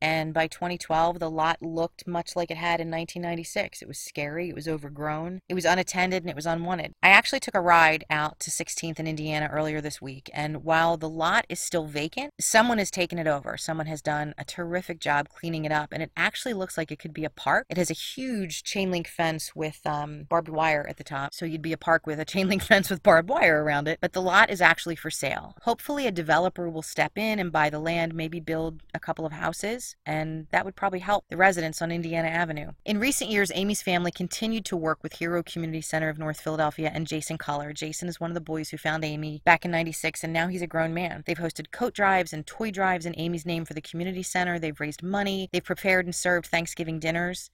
And 0.01 0.33
by 0.33 0.47
2012, 0.47 1.19
the 1.19 1.29
lot 1.29 1.61
looked 1.61 2.07
much 2.07 2.35
like 2.35 2.51
it 2.51 2.57
had 2.57 2.79
in 2.79 2.89
1996. 2.89 3.81
It 3.81 3.87
was 3.87 3.99
scary, 3.99 4.49
it 4.49 4.55
was 4.55 4.67
overgrown, 4.67 5.41
it 5.49 5.53
was 5.53 5.65
unattended, 5.65 6.23
and 6.23 6.29
it 6.29 6.35
was 6.35 6.45
unwanted. 6.45 6.93
I 7.03 7.09
actually 7.09 7.41
took 7.41 7.55
a 7.55 7.61
ride 7.61 8.05
out 8.09 8.39
to 8.41 8.51
16th 8.51 8.99
in 8.99 9.07
Indiana 9.07 9.49
earlier 9.51 9.81
this 9.81 10.01
week, 10.01 10.29
and 10.33 10.63
while 10.63 10.95
the 10.95 11.09
lot 11.09 11.45
is 11.49 11.59
still 11.59 11.85
vacant, 11.85 12.33
someone 12.39 12.77
has 12.77 12.91
taken 12.91 13.19
it 13.19 13.27
over. 13.27 13.57
Someone 13.57 13.87
has 13.87 14.01
done 14.01 14.33
a 14.37 14.45
terrific 14.45 14.99
job 14.99 15.27
cleaning 15.29 15.65
it 15.65 15.71
up, 15.71 15.89
and 15.91 16.01
it 16.01 16.11
actually 16.15 16.53
looks 16.53 16.77
like 16.77 16.91
it 16.91 16.99
could 16.99 17.13
be 17.13 17.25
a 17.25 17.29
park. 17.29 17.65
It 17.69 17.77
has 17.77 17.89
a 17.89 17.93
huge 17.93 18.63
chain 18.63 18.91
link 18.91 19.07
fence 19.07 19.55
with 19.55 19.85
um, 19.85 20.23
barbed 20.29 20.49
wire 20.49 20.85
at 20.87 20.97
the 20.97 21.03
top, 21.03 21.33
so 21.33 21.45
you'd 21.45 21.61
be 21.61 21.73
a 21.73 21.77
park 21.77 22.07
with 22.07 22.19
a 22.19 22.25
chain 22.29 22.47
link 22.47 22.63
fence 22.63 22.89
with 22.89 23.03
barbed 23.03 23.29
wire 23.29 23.63
around 23.63 23.87
it, 23.87 23.99
but 24.01 24.13
the 24.13 24.21
lot 24.21 24.49
is 24.49 24.61
actually 24.61 24.95
for 24.95 25.11
sale. 25.11 25.55
Hopefully, 25.63 26.07
a 26.07 26.11
developer 26.11 26.69
will 26.69 26.81
step 26.81 27.17
in 27.17 27.39
and 27.39 27.51
buy 27.51 27.69
the 27.69 27.79
land, 27.79 28.13
maybe 28.13 28.39
build 28.39 28.81
a 28.93 28.99
couple 28.99 29.25
of 29.25 29.33
houses 29.33 29.88
and 30.05 30.47
that 30.51 30.65
would 30.65 30.75
probably 30.75 30.99
help 30.99 31.25
the 31.29 31.37
residents 31.37 31.81
on 31.81 31.91
Indiana 31.91 32.27
Avenue. 32.27 32.71
In 32.85 32.99
recent 32.99 33.29
years, 33.29 33.51
Aimee's 33.51 33.81
family 33.81 34.11
continued 34.11 34.65
to 34.65 34.77
work 34.77 34.99
with 35.03 35.13
Hero 35.13 35.43
Community 35.43 35.81
Center 35.81 36.09
of 36.09 36.17
North 36.17 36.41
Philadelphia 36.41 36.91
and 36.93 37.07
Jason 37.07 37.37
Culler. 37.37 37.73
Jason 37.73 38.07
is 38.07 38.19
one 38.19 38.29
of 38.31 38.35
the 38.35 38.41
boys 38.41 38.69
who 38.69 38.77
found 38.77 39.03
Aimee 39.03 39.41
back 39.45 39.65
in 39.65 39.71
96, 39.71 40.23
and 40.23 40.33
now 40.33 40.47
he's 40.47 40.61
a 40.61 40.67
grown 40.67 40.93
man. 40.93 41.23
They've 41.25 41.37
hosted 41.37 41.71
coat 41.71 41.93
drives 41.93 42.33
and 42.33 42.45
toy 42.45 42.71
drives 42.71 43.05
in 43.05 43.13
Aimee's 43.13 43.45
name 43.45 43.65
for 43.65 43.73
the 43.73 43.81
community 43.81 44.23
center. 44.23 44.59
They've 44.59 44.79
raised 44.79 45.03
money, 45.03 45.49
they've 45.51 45.63
prepared 45.63 46.05
and 46.05 46.15
served 46.15 46.47
Thanksgiving 46.47 46.99
dinners. 46.99 47.49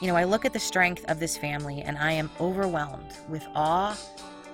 You 0.00 0.08
know, 0.08 0.16
I 0.16 0.24
look 0.24 0.44
at 0.44 0.52
the 0.52 0.58
strength 0.58 1.04
of 1.08 1.20
this 1.20 1.38
family 1.38 1.80
and 1.80 1.96
I 1.96 2.12
am 2.12 2.30
overwhelmed 2.38 3.14
with 3.30 3.46
awe 3.54 3.96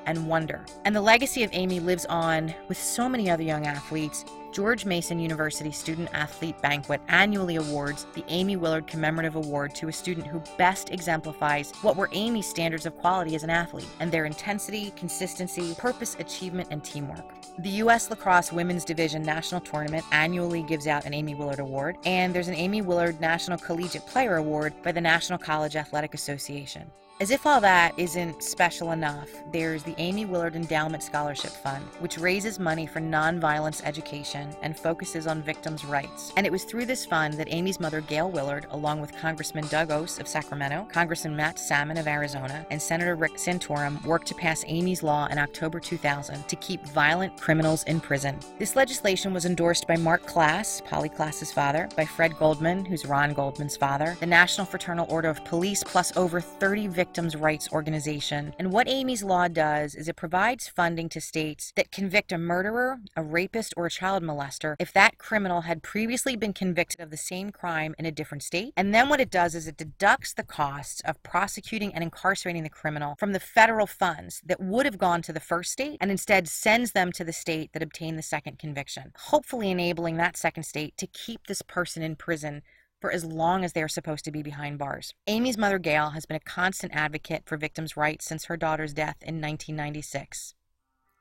and 0.07 0.27
wonder. 0.27 0.65
And 0.85 0.95
the 0.95 1.01
legacy 1.01 1.43
of 1.43 1.51
Aimee 1.53 1.81
lives 1.81 2.07
on 2.07 2.55
with 2.69 2.79
so 2.79 3.09
many 3.09 3.31
other 3.31 3.43
young 3.43 3.67
athletes 3.67 4.25
George 4.53 4.85
Mason 4.85 5.19
University 5.19 5.71
Student 5.73 6.11
Athlete 6.13 6.61
Banquet 6.61 7.01
annually 7.09 7.57
awards 7.57 8.07
the 8.15 8.25
Aimee 8.29 8.57
Willard 8.57 8.87
Commemorative 8.87 9.35
Award 9.35 9.75
to 9.77 9.89
a 9.89 9.93
student 9.93 10.27
who 10.27 10.43
best 10.59 10.91
exemplifies 10.91 11.73
what 11.81 11.97
were 11.97 12.09
Aimee's 12.13 12.47
standards 12.47 12.85
of 12.85 12.95
quality 12.99 13.35
as 13.35 13.45
an 13.45 13.51
athlete 13.51 13.89
and 14.01 14.13
their 14.13 14.27
intensity, 14.27 14.93
consistency, 14.95 15.75
purpose, 15.79 16.17
achievement, 16.19 16.69
and 16.71 16.85
teamwork. 16.85 17.25
The 17.61 17.71
U.S. 17.71 18.11
Lacrosse 18.11 18.53
Women's 18.53 18.85
Division 18.85 19.23
National 19.23 19.61
Tournament 19.61 20.05
annually 20.13 20.63
gives 20.63 20.87
out 20.87 21.07
an 21.07 21.15
Aimee 21.15 21.35
Willard 21.35 21.61
Award, 21.61 21.97
and 22.05 22.35
there's 22.35 22.49
an 22.49 22.55
Aimee 22.55 22.83
Willard 22.83 23.21
National 23.23 23.57
Collegiate 23.57 24.07
Player 24.07 24.37
Award 24.37 24.75
by 24.83 24.93
the 24.93 25.01
National 25.01 25.39
College 25.39 25.77
Athletic 25.77 26.13
Association. 26.13 26.91
As 27.21 27.31
if 27.31 27.47
all 27.47 27.61
that 27.61 27.97
isn't 27.99 28.43
special 28.43 28.91
enough, 28.91 29.29
there's 29.53 29.85
the 29.85 29.95
Aimee 29.97 30.25
Willard 30.25 30.57
Endowment 30.57 31.05
Scholarship 31.05 31.53
Fund, 31.53 31.85
which 32.01 32.19
raises 32.19 32.59
money 32.59 32.85
for 32.85 33.01
nonviolence 33.01 33.81
education 33.85 34.49
and 34.63 34.77
focuses 34.77 35.29
on 35.29 35.41
victims' 35.41 35.85
rights. 35.85 36.33
And 36.37 36.47
it 36.47 36.51
was 36.51 36.65
through 36.65 36.87
this 36.87 37.07
fund 37.07 37.35
that 37.35 37.49
Aimee's 37.49 37.79
mother, 37.79 38.01
Gail 38.01 38.29
Willard, 38.29 38.67
along 38.71 39.01
with 39.01 39.17
Congressman 39.17 39.69
Doug 39.69 39.93
Ose 39.93 40.19
of 40.19 40.27
Sacramento, 40.27 40.89
Congressman 40.91 41.37
Matt 41.37 41.61
Salmon 41.61 41.97
of 41.97 42.09
Arizona, 42.09 42.67
and 42.71 42.83
Senator 42.83 43.15
Rick 43.15 43.35
Santorum, 43.35 44.05
worked 44.05 44.27
to 44.29 44.35
pass 44.35 44.65
Aimee's 44.65 45.05
Law 45.05 45.27
in 45.27 45.39
October 45.39 45.79
2000 45.79 46.49
to 46.49 46.57
keep 46.57 46.85
violent 46.89 47.37
criminals 47.41 47.85
in 47.85 48.01
prison. 48.01 48.37
This 48.59 48.75
legislation 48.75 49.33
was 49.33 49.45
endorsed 49.45 49.87
by 49.87 49.97
Marc 49.97 50.27
Klaas, 50.27 50.83
Polly 50.87 51.09
Klaas's 51.09 51.53
father, 51.53 51.89
by 51.95 52.05
Fred 52.05 52.37
Goldman, 52.39 52.85
who's 52.85 53.07
Ron 53.07 53.33
Goldman's 53.33 53.77
father, 53.77 54.17
the 54.19 54.27
National 54.27 54.67
Fraternal 54.67 55.07
Order 55.09 55.29
of 55.29 55.45
Police, 55.45 55.85
plus 55.85 56.17
over 56.17 56.41
30 56.41 56.89
victims 56.89 57.02
victims' 57.03 57.35
rights 57.35 57.69
organization. 57.73 58.55
And 58.61 58.73
what 58.73 58.87
Aimee's 58.87 59.25
Law 59.25 59.49
does 59.49 59.97
is 59.97 60.07
it 60.09 60.15
provides 60.15 60.69
funding 60.69 61.09
to 61.09 61.21
states 61.21 61.73
that 61.75 61.91
convict 61.91 62.31
a 62.31 62.39
murderer, 62.39 63.01
a 63.17 63.25
rapist, 63.25 63.75
or 63.77 63.87
a 63.87 63.91
child 63.91 64.23
molester 64.23 64.77
if 64.79 64.93
that 64.93 65.19
criminal 65.19 65.63
had 65.63 65.83
previously 65.83 66.37
been 66.37 66.53
convicted 66.53 67.01
of 67.01 67.11
the 67.11 67.17
same 67.17 67.51
crime 67.51 67.97
in 67.99 68.07
a 68.07 68.13
different 68.13 68.45
state. 68.45 68.73
And 68.77 68.95
then 68.95 69.09
what 69.09 69.19
it 69.19 69.33
does 69.33 69.57
is 69.57 69.67
it 69.67 69.77
deducts 69.77 70.33
the 70.33 70.45
costs 70.45 71.01
of 71.05 71.21
prosecuting 71.25 71.93
and 71.93 72.05
incarcerating 72.05 72.63
the 72.63 72.79
criminal 72.81 73.17
from 73.19 73.33
the 73.33 73.41
federal 73.41 73.89
funds 73.89 74.41
that 74.47 74.61
would 74.61 74.87
have 74.87 74.97
gone 74.97 75.23
to 75.23 75.33
the 75.33 75.41
first 75.41 75.73
state 75.73 75.97
and 76.01 76.09
instead 76.09 76.47
sends 76.47 76.93
them 76.93 77.11
to 77.11 77.25
the 77.25 77.33
state 77.33 77.73
that 77.73 77.83
obtained 77.83 78.17
the 78.17 78.23
second 78.23 78.61
conviction, 78.61 79.11
hopefully 79.33 79.73
enabling 79.73 80.19
that 80.19 80.37
second 80.37 80.63
state 80.63 80.97
to 80.99 81.09
keep 81.09 81.49
this 81.49 81.63
person 81.63 82.01
in 82.01 82.15
prison 82.15 82.63
for 83.03 83.13
as 83.13 83.25
long 83.25 83.65
as 83.65 83.73
they 83.73 83.83
are 83.83 83.89
supposed 83.89 84.25
to 84.25 84.31
be 84.31 84.45
behind 84.45 84.79
bars. 84.79 85.13
Aimee's 85.29 85.59
mother, 85.59 85.81
Gail, 85.81 86.11
has 86.11 86.25
been 86.25 86.37
a 86.37 86.41
constant 86.41 86.95
advocate 86.95 87.43
for 87.45 87.57
victims' 87.57 87.97
rights 87.97 88.25
since 88.25 88.45
her 88.45 88.57
daughter's 88.57 88.95
death 88.95 89.17
in 89.21 89.41
1996. 89.41 90.55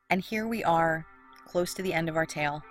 And 0.08 0.22
here 0.22 0.48
we 0.48 0.64
are, 0.64 1.08
close 1.48 1.74
to 1.74 1.82
the 1.82 1.94
end 1.94 2.08
of 2.08 2.16
our 2.16 2.28
tale. 2.28 2.62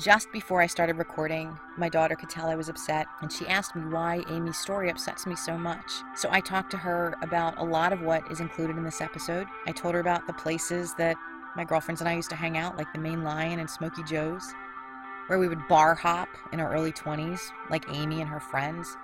Just 0.00 0.32
before 0.32 0.62
I 0.62 0.66
started 0.66 0.96
recording, 0.96 1.54
my 1.76 1.90
daughter 1.90 2.16
could 2.16 2.30
tell 2.30 2.48
I 2.48 2.54
was 2.54 2.70
upset, 2.70 3.06
and 3.20 3.30
she 3.30 3.46
asked 3.46 3.76
me 3.76 3.82
why 3.82 4.20
Aimee's 4.28 4.56
story 4.56 4.88
upsets 4.88 5.26
me 5.26 5.36
so 5.36 5.58
much. 5.58 5.90
So 6.16 6.30
I 6.32 6.40
talked 6.40 6.70
to 6.70 6.78
her 6.78 7.14
about 7.20 7.58
a 7.58 7.64
lot 7.64 7.92
of 7.92 8.00
what 8.00 8.30
is 8.32 8.40
included 8.40 8.78
in 8.78 8.84
this 8.84 9.02
episode. 9.02 9.46
I 9.66 9.72
told 9.72 9.92
her 9.92 10.00
about 10.00 10.26
the 10.26 10.32
places 10.32 10.94
that 10.96 11.16
my 11.56 11.64
girlfriends 11.64 12.00
and 12.00 12.08
I 12.08 12.14
used 12.14 12.30
to 12.30 12.36
hang 12.36 12.56
out, 12.56 12.78
like 12.78 12.90
the 12.94 13.00
Main 13.00 13.22
Lion 13.22 13.58
and 13.58 13.68
Smoky 13.68 14.02
Joe's, 14.04 14.54
where 15.28 15.38
we 15.38 15.48
would 15.48 15.68
bar 15.68 15.94
hop 15.94 16.28
in 16.52 16.60
our 16.60 16.72
early 16.72 16.92
20s, 16.92 17.40
like 17.70 17.88
Aimee 17.88 18.20
and 18.20 18.28
her 18.28 18.40
friends. 18.40 18.96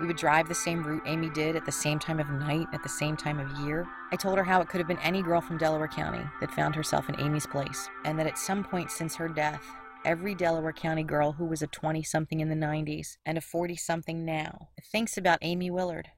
We 0.00 0.06
would 0.06 0.16
drive 0.16 0.48
the 0.48 0.54
same 0.54 0.82
route 0.82 1.02
Aimee 1.06 1.30
did 1.30 1.56
at 1.56 1.64
the 1.64 1.72
same 1.72 1.98
time 1.98 2.20
of 2.20 2.28
night, 2.30 2.66
at 2.72 2.82
the 2.82 2.88
same 2.88 3.16
time 3.16 3.38
of 3.38 3.66
year. 3.66 3.86
I 4.10 4.16
told 4.16 4.36
her 4.36 4.44
how 4.44 4.60
it 4.60 4.68
could 4.68 4.78
have 4.78 4.88
been 4.88 4.98
any 4.98 5.22
girl 5.22 5.40
from 5.40 5.58
Delaware 5.58 5.88
County 5.88 6.24
that 6.40 6.52
found 6.52 6.74
herself 6.74 7.08
in 7.08 7.14
Aimee's 7.16 7.46
place, 7.46 7.88
and 8.04 8.18
that 8.18 8.26
at 8.26 8.38
some 8.38 8.64
point 8.64 8.90
since 8.90 9.14
her 9.16 9.28
death, 9.28 9.64
every 10.04 10.34
Delaware 10.34 10.72
County 10.72 11.04
girl 11.04 11.32
who 11.32 11.44
was 11.44 11.62
a 11.62 11.68
20 11.68 12.02
something 12.02 12.40
in 12.40 12.48
the 12.48 12.56
90s 12.56 13.16
and 13.24 13.38
a 13.38 13.40
40 13.40 13.76
something 13.76 14.24
now 14.24 14.68
thinks 14.90 15.16
about 15.16 15.38
Aimee 15.42 15.70
Willard. 15.70 16.08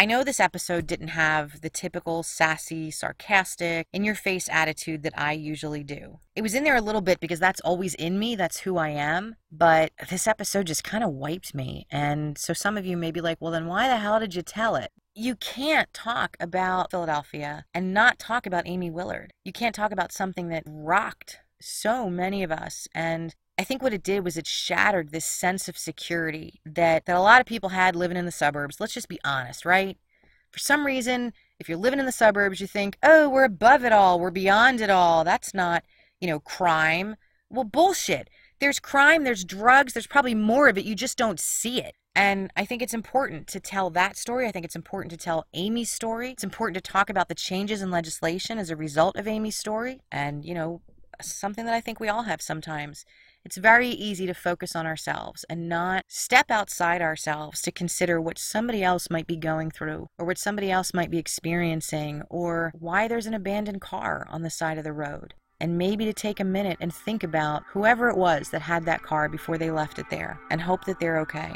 I 0.00 0.04
know 0.04 0.22
this 0.22 0.38
episode 0.38 0.86
didn't 0.86 1.08
have 1.08 1.60
the 1.60 1.68
typical 1.68 2.22
sassy, 2.22 2.88
sarcastic, 2.92 3.88
in 3.92 4.04
your 4.04 4.14
face 4.14 4.48
attitude 4.48 5.02
that 5.02 5.18
I 5.18 5.32
usually 5.32 5.82
do. 5.82 6.20
It 6.36 6.42
was 6.42 6.54
in 6.54 6.62
there 6.62 6.76
a 6.76 6.80
little 6.80 7.00
bit 7.00 7.18
because 7.18 7.40
that's 7.40 7.60
always 7.62 7.94
in 7.94 8.16
me, 8.16 8.36
that's 8.36 8.60
who 8.60 8.76
I 8.76 8.90
am. 8.90 9.34
But 9.50 9.90
this 10.08 10.28
episode 10.28 10.68
just 10.68 10.84
kind 10.84 11.02
of 11.02 11.10
wiped 11.10 11.52
me. 11.52 11.88
And 11.90 12.38
so 12.38 12.52
some 12.52 12.78
of 12.78 12.86
you 12.86 12.96
may 12.96 13.10
be 13.10 13.20
like, 13.20 13.38
well, 13.40 13.50
then 13.50 13.66
why 13.66 13.88
the 13.88 13.96
hell 13.96 14.20
did 14.20 14.36
you 14.36 14.42
tell 14.42 14.76
it? 14.76 14.92
You 15.16 15.34
can't 15.34 15.92
talk 15.92 16.36
about 16.38 16.92
Philadelphia 16.92 17.64
and 17.74 17.92
not 17.92 18.20
talk 18.20 18.46
about 18.46 18.68
Aimee 18.68 18.92
Willard. 18.92 19.32
You 19.44 19.50
can't 19.50 19.74
talk 19.74 19.90
about 19.90 20.12
something 20.12 20.46
that 20.50 20.62
rocked 20.64 21.40
so 21.60 22.08
many 22.08 22.44
of 22.44 22.52
us 22.52 22.86
and 22.94 23.34
I 23.58 23.64
think 23.64 23.82
what 23.82 23.92
it 23.92 24.04
did 24.04 24.24
was 24.24 24.36
it 24.36 24.46
shattered 24.46 25.10
this 25.10 25.24
sense 25.24 25.68
of 25.68 25.76
security 25.76 26.60
that, 26.64 27.06
that 27.06 27.16
a 27.16 27.20
lot 27.20 27.40
of 27.40 27.46
people 27.46 27.70
had 27.70 27.96
living 27.96 28.16
in 28.16 28.24
the 28.24 28.30
suburbs. 28.30 28.78
Let's 28.78 28.94
just 28.94 29.08
be 29.08 29.18
honest, 29.24 29.64
right? 29.64 29.98
For 30.52 30.60
some 30.60 30.86
reason, 30.86 31.32
if 31.58 31.68
you're 31.68 31.76
living 31.76 31.98
in 31.98 32.06
the 32.06 32.12
suburbs, 32.12 32.60
you 32.60 32.68
think, 32.68 32.96
oh, 33.02 33.28
we're 33.28 33.44
above 33.44 33.84
it 33.84 33.92
all, 33.92 34.20
we're 34.20 34.30
beyond 34.30 34.80
it 34.80 34.90
all. 34.90 35.24
That's 35.24 35.52
not, 35.52 35.84
you 36.20 36.28
know, 36.28 36.38
crime. 36.38 37.16
Well, 37.50 37.64
bullshit. 37.64 38.30
There's 38.60 38.78
crime, 38.78 39.24
there's 39.24 39.44
drugs, 39.44 39.92
there's 39.92 40.06
probably 40.06 40.34
more 40.34 40.68
of 40.68 40.78
it. 40.78 40.84
You 40.84 40.94
just 40.94 41.18
don't 41.18 41.40
see 41.40 41.80
it. 41.80 41.94
And 42.14 42.50
I 42.56 42.64
think 42.64 42.82
it's 42.82 42.94
important 42.94 43.46
to 43.48 43.60
tell 43.60 43.90
that 43.90 44.16
story. 44.16 44.46
I 44.46 44.50
think 44.50 44.64
it's 44.64 44.74
important 44.74 45.10
to 45.12 45.16
tell 45.16 45.46
Aimee's 45.54 45.90
story. 45.90 46.32
It's 46.32 46.42
important 46.42 46.82
to 46.82 46.92
talk 46.92 47.10
about 47.10 47.28
the 47.28 47.34
changes 47.34 47.82
in 47.82 47.90
legislation 47.90 48.58
as 48.58 48.70
a 48.70 48.76
result 48.76 49.16
of 49.16 49.26
Aimee's 49.26 49.56
story. 49.56 50.00
And, 50.10 50.44
you 50.44 50.54
know, 50.54 50.80
something 51.20 51.64
that 51.64 51.74
I 51.74 51.80
think 51.80 52.00
we 52.00 52.08
all 52.08 52.24
have 52.24 52.42
sometimes 52.42 53.04
it's 53.44 53.56
very 53.56 53.88
easy 53.88 54.26
to 54.26 54.34
focus 54.34 54.76
on 54.76 54.86
ourselves 54.86 55.44
and 55.48 55.68
not 55.68 56.04
step 56.08 56.50
outside 56.50 57.00
ourselves 57.00 57.62
to 57.62 57.72
consider 57.72 58.20
what 58.20 58.38
somebody 58.38 58.82
else 58.82 59.08
might 59.10 59.26
be 59.26 59.36
going 59.36 59.70
through 59.70 60.08
or 60.18 60.26
what 60.26 60.38
somebody 60.38 60.70
else 60.70 60.92
might 60.92 61.10
be 61.10 61.18
experiencing 61.18 62.22
or 62.28 62.72
why 62.78 63.08
there's 63.08 63.26
an 63.26 63.34
abandoned 63.34 63.80
car 63.80 64.26
on 64.30 64.42
the 64.42 64.50
side 64.50 64.78
of 64.78 64.84
the 64.84 64.92
road. 64.92 65.34
And 65.60 65.78
maybe 65.78 66.04
to 66.04 66.12
take 66.12 66.40
a 66.40 66.44
minute 66.44 66.78
and 66.80 66.94
think 66.94 67.24
about 67.24 67.64
whoever 67.72 68.08
it 68.08 68.16
was 68.16 68.50
that 68.50 68.62
had 68.62 68.84
that 68.84 69.02
car 69.02 69.28
before 69.28 69.58
they 69.58 69.70
left 69.70 69.98
it 69.98 70.10
there 70.10 70.38
and 70.50 70.60
hope 70.60 70.84
that 70.84 71.00
they're 71.00 71.18
okay. 71.20 71.54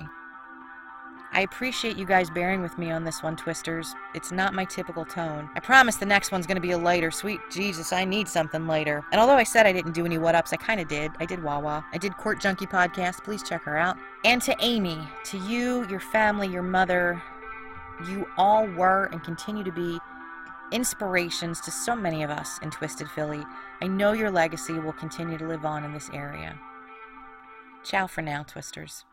I 1.34 1.40
appreciate 1.40 1.96
you 1.96 2.04
guys 2.04 2.28
bearing 2.28 2.60
with 2.60 2.76
me 2.76 2.90
on 2.90 3.04
this 3.04 3.22
one, 3.22 3.36
Twisters. 3.36 3.94
It's 4.14 4.32
not 4.32 4.52
my 4.52 4.66
typical 4.66 5.06
tone. 5.06 5.48
I 5.54 5.60
promise 5.60 5.96
the 5.96 6.04
next 6.04 6.30
one's 6.30 6.46
gonna 6.46 6.60
be 6.60 6.72
a 6.72 6.78
lighter. 6.78 7.10
Sweet 7.10 7.40
Jesus, 7.50 7.90
I 7.90 8.04
need 8.04 8.28
something 8.28 8.66
lighter. 8.66 9.02
And 9.12 9.20
although 9.20 9.36
I 9.36 9.42
said 9.42 9.66
I 9.66 9.72
didn't 9.72 9.92
do 9.92 10.04
any 10.04 10.18
what 10.18 10.34
ups, 10.34 10.52
I 10.52 10.56
kinda 10.56 10.84
did. 10.84 11.10
I 11.20 11.24
did 11.24 11.42
Wawa. 11.42 11.86
I 11.90 11.96
did 11.96 12.18
Court 12.18 12.38
Junkie 12.38 12.66
podcast. 12.66 13.24
Please 13.24 13.42
check 13.42 13.62
her 13.62 13.78
out. 13.78 13.96
And 14.26 14.42
to 14.42 14.54
Aimee, 14.60 15.08
to 15.24 15.38
you, 15.38 15.86
your 15.88 16.00
family, 16.00 16.48
your 16.48 16.62
mother, 16.62 17.22
you 18.06 18.26
all 18.36 18.66
were 18.66 19.06
and 19.06 19.24
continue 19.24 19.64
to 19.64 19.72
be 19.72 19.98
inspirations 20.70 21.60
to 21.62 21.70
so 21.70 21.96
many 21.96 22.22
of 22.22 22.30
us 22.30 22.58
in 22.58 22.70
Twisted 22.70 23.08
Philly. 23.10 23.42
I 23.80 23.86
know 23.86 24.12
your 24.12 24.30
legacy 24.30 24.74
will 24.74 24.92
continue 24.92 25.38
to 25.38 25.46
live 25.46 25.64
on 25.64 25.84
in 25.84 25.92
this 25.92 26.10
area. 26.12 26.58
Ciao 27.84 28.06
for 28.06 28.22
now, 28.22 28.42
Twisters. 28.42 29.04